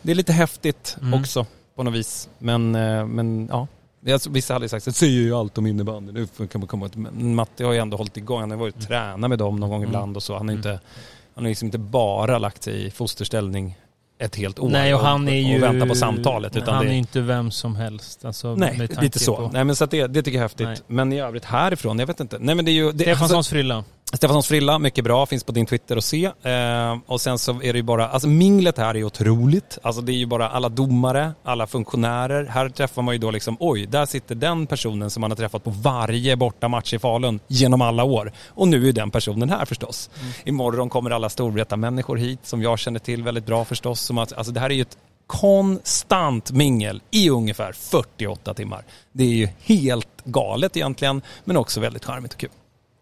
Det 0.03 0.11
är 0.11 0.17
lite 0.17 0.33
häftigt 0.33 0.97
Mm. 1.01 1.21
också 1.21 1.47
på 1.75 1.83
något 1.83 1.95
vis. 1.95 2.29
Men, 2.39 2.75
eh, 2.75 3.07
men 3.07 3.49
ja. 3.53 3.67
Alltså, 4.13 4.31
vissa 4.31 4.55
hade 4.55 4.69
sagt 4.69 4.89
att 4.89 4.97
säger 4.97 5.13
ju 5.13 5.35
allt 5.35 5.59
om 5.59 5.67
innebandy. 5.67 6.13
Nu 6.13 6.27
kan 6.47 6.61
man 6.61 6.69
komma 6.69 6.89
till... 6.89 7.01
Men 7.01 7.35
Matte 7.35 7.65
har 7.65 7.73
ju 7.73 7.79
ändå 7.79 7.97
hållit 7.97 8.17
igång. 8.17 8.41
Han 8.41 8.51
har 8.51 8.59
varit 8.59 8.81
tränare 8.89 9.29
med 9.29 9.39
dem 9.39 9.61
någon 9.61 9.71
gång 9.71 9.79
Mm. 9.83 9.89
ibland 9.89 10.17
och 10.17 10.23
så. 10.23 10.37
Han 10.37 10.49
ju 10.49 10.53
Mm. 10.53 10.59
inte, 10.59 10.81
han 11.35 11.45
har 11.45 11.49
liksom 11.49 11.67
inte 11.67 11.79
bara 11.79 12.39
lagt 12.39 12.63
sig 12.63 12.87
i 12.87 12.91
fosterställning 12.91 13.79
ett 14.19 14.37
helt 14.37 14.59
år 14.59 14.69
Nej, 14.69 14.95
och 14.95 15.01
han 15.01 15.29
är 15.29 15.33
ju... 15.33 15.57
och 15.57 15.63
väntar 15.63 15.87
på 15.87 15.95
samtalet. 15.95 16.57
Utan 16.57 16.75
han 16.75 16.85
det, 16.85 16.91
är 16.91 16.93
ju 16.93 16.99
inte 16.99 17.21
vem 17.21 17.51
som 17.51 17.77
helst. 17.77 18.25
Alltså, 18.25 18.55
Nej, 18.55 18.89
lite 19.01 19.19
så. 19.19 19.37
På. 19.37 19.51
Nej 19.53 19.65
men 19.65 19.77
så 19.77 19.87
det, 19.87 20.07
det 20.07 20.23
tycker 20.23 20.39
jag 20.39 20.41
är 20.41 20.45
häftigt. 20.45 20.67
Nej. 20.67 20.77
Men 20.87 21.13
i 21.13 21.21
övrigt 21.21 21.45
härifrån, 21.45 21.99
jag 21.99 22.07
vet 22.07 22.21
inte. 22.21 22.39
Nej 22.41 22.55
men 22.55 22.65
det 22.65 22.71
är 22.71 22.73
ju... 22.73 22.93
Det, 22.93 23.05
Stefanssons 23.05 23.33
alltså, 23.33 23.51
frilla. 23.51 23.85
Stefanssons 24.17 24.49
frilla, 24.49 24.79
mycket 24.79 25.05
bra, 25.05 25.27
finns 25.27 25.45
på 25.45 25.53
din 25.53 25.67
Twitter 25.67 25.97
att 25.97 26.05
se. 26.05 26.25
Eh, 26.25 26.99
och 27.07 27.21
sen 27.21 27.39
så 27.39 27.63
är 27.63 27.73
det 27.73 27.77
ju 27.77 27.83
bara, 27.83 28.09
alltså 28.09 28.29
minglet 28.29 28.79
här 28.79 28.97
är 28.97 29.05
otroligt. 29.05 29.79
Alltså 29.83 30.03
det 30.03 30.13
är 30.13 30.17
ju 30.17 30.27
bara 30.27 30.49
alla 30.49 30.69
domare, 30.69 31.33
alla 31.45 31.67
funktionärer. 31.67 32.47
Här 32.47 32.69
träffar 32.69 33.03
man 33.03 33.15
ju 33.15 33.19
då 33.19 33.31
liksom, 33.31 33.57
oj, 33.61 33.87
där 33.87 34.07
sitter 34.07 34.35
den 34.35 34.67
personen 34.67 35.11
som 35.11 35.21
man 35.21 35.31
har 35.31 35.37
träffat 35.37 35.65
på 35.65 35.71
varje 35.71 36.37
bortamatch 36.37 36.95
i 36.95 36.99
Falun 36.99 37.41
genom 37.47 37.83
alla 37.83 38.05
år. 38.05 38.33
Och 38.49 38.69
nu 38.69 38.89
är 38.89 38.93
den 38.93 39.11
personen 39.11 39.51
här 39.51 39.65
förstås. 39.65 40.11
Imorgon 40.45 40.89
kommer 40.89 41.11
alla 41.11 41.29
Storvreta-människor 41.29 42.17
hit 42.17 42.41
som 42.43 42.63
jag 42.63 42.79
känner 42.79 42.99
till 42.99 43.23
väldigt 43.23 43.47
bra 43.47 43.65
förstås. 43.65 44.01
Som 44.01 44.19
att, 44.19 44.33
alltså 44.33 44.53
det 44.53 44.61
här 44.61 44.71
är 44.71 44.75
ju 44.75 44.83
ett 44.83 44.99
konstant 45.27 46.51
mingel 46.51 47.03
i 47.11 47.31
ungefär 47.31 47.73
48 47.73 48.55
timmar. 48.55 48.85
Det 49.13 49.25
är 49.25 49.29
ju 49.35 49.49
helt 49.63 50.25
galet 50.25 50.77
egentligen, 50.77 51.23
men 51.45 51.57
också 51.57 51.81
väldigt 51.81 52.05
charmigt 52.05 52.33
och 52.33 52.41
kul. 52.41 52.51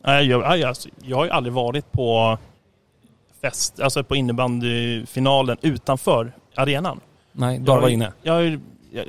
Nej, 0.04 0.26
jag, 0.26 0.40
nej, 0.40 0.64
alltså, 0.64 0.88
jag 1.02 1.16
har 1.16 1.24
ju 1.24 1.30
aldrig 1.30 1.52
varit 1.52 1.92
på 1.92 2.38
fest, 3.42 3.80
alltså 3.80 4.04
på 4.04 4.16
innebandyfinalen 4.16 5.56
utanför 5.62 6.32
arenan. 6.56 7.00
Nej, 7.32 7.60
bara 7.60 7.76
Jag- 7.76 7.82
var 7.82 7.88
inne. 7.88 8.12
Jag 8.22 8.32
har 8.32 8.60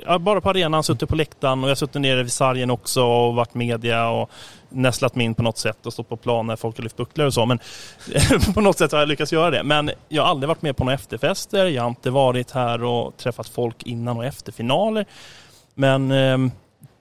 jag, 0.06 0.20
bara 0.20 0.40
på 0.40 0.50
arenan, 0.50 0.82
suttit 0.82 1.08
på 1.08 1.16
läktaren 1.16 1.58
och 1.64 1.64
jag 1.64 1.70
har 1.70 1.76
suttit 1.76 2.00
nere 2.02 2.22
vid 2.22 2.32
sargen 2.32 2.70
också 2.70 3.02
och 3.04 3.34
varit 3.34 3.54
media 3.54 4.08
och 4.08 4.30
nästlat 4.68 5.14
mig 5.14 5.26
in 5.26 5.34
på 5.34 5.42
något 5.42 5.58
sätt 5.58 5.86
och 5.86 5.92
stått 5.92 6.08
på 6.08 6.16
plan 6.16 6.46
när 6.46 6.56
folk 6.56 6.76
har 6.76 6.82
lyft 6.82 6.96
bucklor 6.96 7.26
och 7.26 7.34
så. 7.34 7.46
Men 7.46 7.58
på 8.54 8.60
något 8.60 8.78
sätt 8.78 8.92
har 8.92 8.98
jag 8.98 9.08
lyckats 9.08 9.32
göra 9.32 9.50
det. 9.50 9.62
Men 9.62 9.90
jag 10.08 10.22
har 10.22 10.30
aldrig 10.30 10.48
varit 10.48 10.62
med 10.62 10.76
på 10.76 10.84
några 10.84 10.94
efterfester. 10.94 11.66
Jag 11.66 11.82
har 11.82 11.88
inte 11.88 12.10
varit 12.10 12.50
här 12.50 12.84
och 12.84 13.16
träffat 13.16 13.48
folk 13.48 13.82
innan 13.82 14.16
och 14.16 14.24
efter 14.24 14.52
finaler. 14.52 15.06
Men 15.74 16.10
eh, 16.10 16.38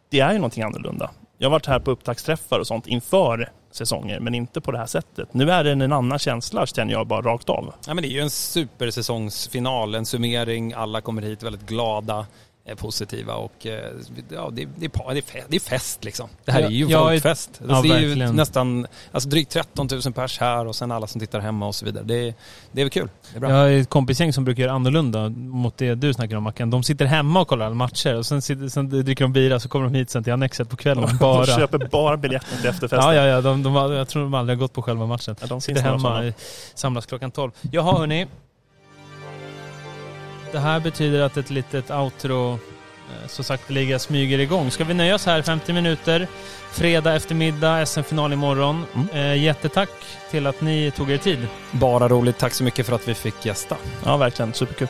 det 0.10 0.20
är 0.20 0.32
ju 0.32 0.38
någonting 0.38 0.64
annorlunda. 0.64 1.10
Jag 1.44 1.50
har 1.50 1.52
varit 1.52 1.66
här 1.66 1.80
på 1.80 1.92
upptaktsträffar 1.92 2.60
och 2.60 2.68
sånt 2.68 2.88
inför 2.88 3.52
säsonger, 3.72 4.20
men 4.20 4.36
inte 4.36 4.62
på 4.62 4.72
det 4.72 4.78
här 4.78 4.86
sättet. 4.86 5.34
Nu 5.34 5.52
är 5.52 5.64
det 5.64 5.72
en 5.72 5.94
annan 5.94 6.20
känsla 6.20 6.66
känner 6.66 6.94
jag 6.94 7.08
bara 7.08 7.22
rakt 7.22 7.50
av. 7.50 7.74
Ja, 7.88 7.94
men 7.94 8.02
det 8.02 8.08
är 8.08 8.12
ju 8.12 8.20
en 8.20 8.30
supersäsongsfinal, 8.30 9.96
en 9.96 10.06
summering, 10.06 10.74
alla 10.74 11.02
kommer 11.02 11.22
hit 11.22 11.44
väldigt 11.44 11.66
glada 11.66 12.26
är 12.66 12.76
positiva 12.76 13.34
och 13.34 13.66
eh, 13.66 13.92
ja, 14.30 14.50
det, 14.54 14.68
det, 14.76 14.86
är, 14.86 15.50
det 15.50 15.56
är 15.56 15.60
fest 15.60 16.04
liksom. 16.04 16.30
Det 16.46 16.52
här 16.52 16.62
är 16.62 16.70
ju 16.70 16.86
ja, 16.86 17.10
folkfest. 17.10 17.62
Ja, 17.68 17.76
alltså, 17.76 17.94
det 17.94 18.00
är 18.00 18.02
ju 18.02 18.16
nästan 18.16 18.88
alltså, 19.12 19.30
drygt 19.30 19.52
13 19.52 19.88
000 20.06 20.14
pers 20.14 20.40
här 20.40 20.68
och 20.68 20.76
sen 20.76 20.92
alla 20.92 21.08
som 21.08 21.22
tittar 21.22 21.40
hemma 21.40 21.68
och 21.68 21.76
så 21.76 21.86
vidare. 21.86 22.04
Det, 22.04 22.36
det 22.72 22.82
är 22.82 22.86
väl 22.86 22.90
kul. 22.90 23.10
Det 23.32 23.38
är 23.38 23.40
bra. 23.40 23.50
Jag 23.50 23.58
har 23.58 23.70
ett 23.70 23.90
kompisgäng 23.90 24.34
som 24.34 24.46
brukar 24.46 24.64
göra 24.64 24.74
annorlunda 24.74 25.30
mot 25.30 25.78
det 25.78 25.96
du 25.96 26.14
snackar 26.14 26.36
om 26.36 26.44
Mackan. 26.44 26.70
De 26.70 26.84
sitter 26.84 27.06
hemma 27.06 27.42
och 27.42 27.48
kollar 27.48 27.66
alla 27.66 27.76
matcher 27.76 28.16
och 28.16 28.26
sen, 28.26 28.42
sitter, 28.42 28.68
sen 28.68 28.90
dricker 28.90 29.26
de 29.26 29.34
bira 29.34 29.60
så 29.60 29.70
kommer 29.70 29.86
de 29.86 29.96
hit 29.96 30.10
sen 30.10 30.24
till 30.24 30.34
Annexet 30.34 30.70
på 30.70 30.76
kvällen 30.76 31.18
bara. 31.20 31.46
de 31.46 31.52
köper 31.58 31.78
bara 31.92 32.18
biljetter 32.18 32.58
till 32.58 32.66
efterfesten. 32.70 33.00
Ja, 33.00 33.16
ja, 33.16 33.26
ja. 33.26 33.42
De, 33.42 33.64
de, 33.64 33.76
jag 33.76 34.08
tror 34.08 34.24
de 34.24 34.34
aldrig 34.34 34.58
har 34.58 34.62
gått 34.62 34.74
på 34.74 34.82
själva 34.82 35.06
matchen. 35.06 35.36
Ja, 35.42 35.48
de 35.48 35.62
sitter 35.62 35.82
hemma, 35.82 36.34
samlas 36.76 37.06
klockan 37.06 37.32
12. 37.32 37.52
Jaha 37.72 37.98
hörni, 37.98 38.28
det 40.54 40.60
här 40.60 40.80
betyder 40.80 41.22
att 41.22 41.38
ett 41.38 41.50
litet 41.50 41.92
outro 41.92 42.54
eh, 42.54 43.28
så 43.28 43.44
sakteliga 43.44 44.00
smyger 44.00 44.40
igång. 44.40 44.72
Ska 44.72 44.84
vi 44.84 44.94
nöja 44.94 45.16
oss 45.16 45.26
här 45.26 45.42
50 45.42 45.74
minuter? 45.74 46.28
Fredag 46.72 47.16
eftermiddag, 47.16 47.86
SM-final 47.86 48.34
imorgon. 48.34 48.86
Mm. 48.96 49.10
Eh, 49.10 49.44
jättetack 49.44 49.90
till 50.32 50.48
att 50.48 50.62
ni 50.62 50.92
tog 50.92 51.12
er 51.12 51.18
tid. 51.18 51.48
Bara 51.72 52.08
roligt. 52.08 52.38
Tack 52.38 52.54
så 52.54 52.64
mycket 52.64 52.86
för 52.86 52.96
att 52.96 53.08
vi 53.08 53.14
fick 53.14 53.46
gästa. 53.46 53.76
Ja, 54.06 54.18
verkligen. 54.18 54.54
Superkul. 54.54 54.88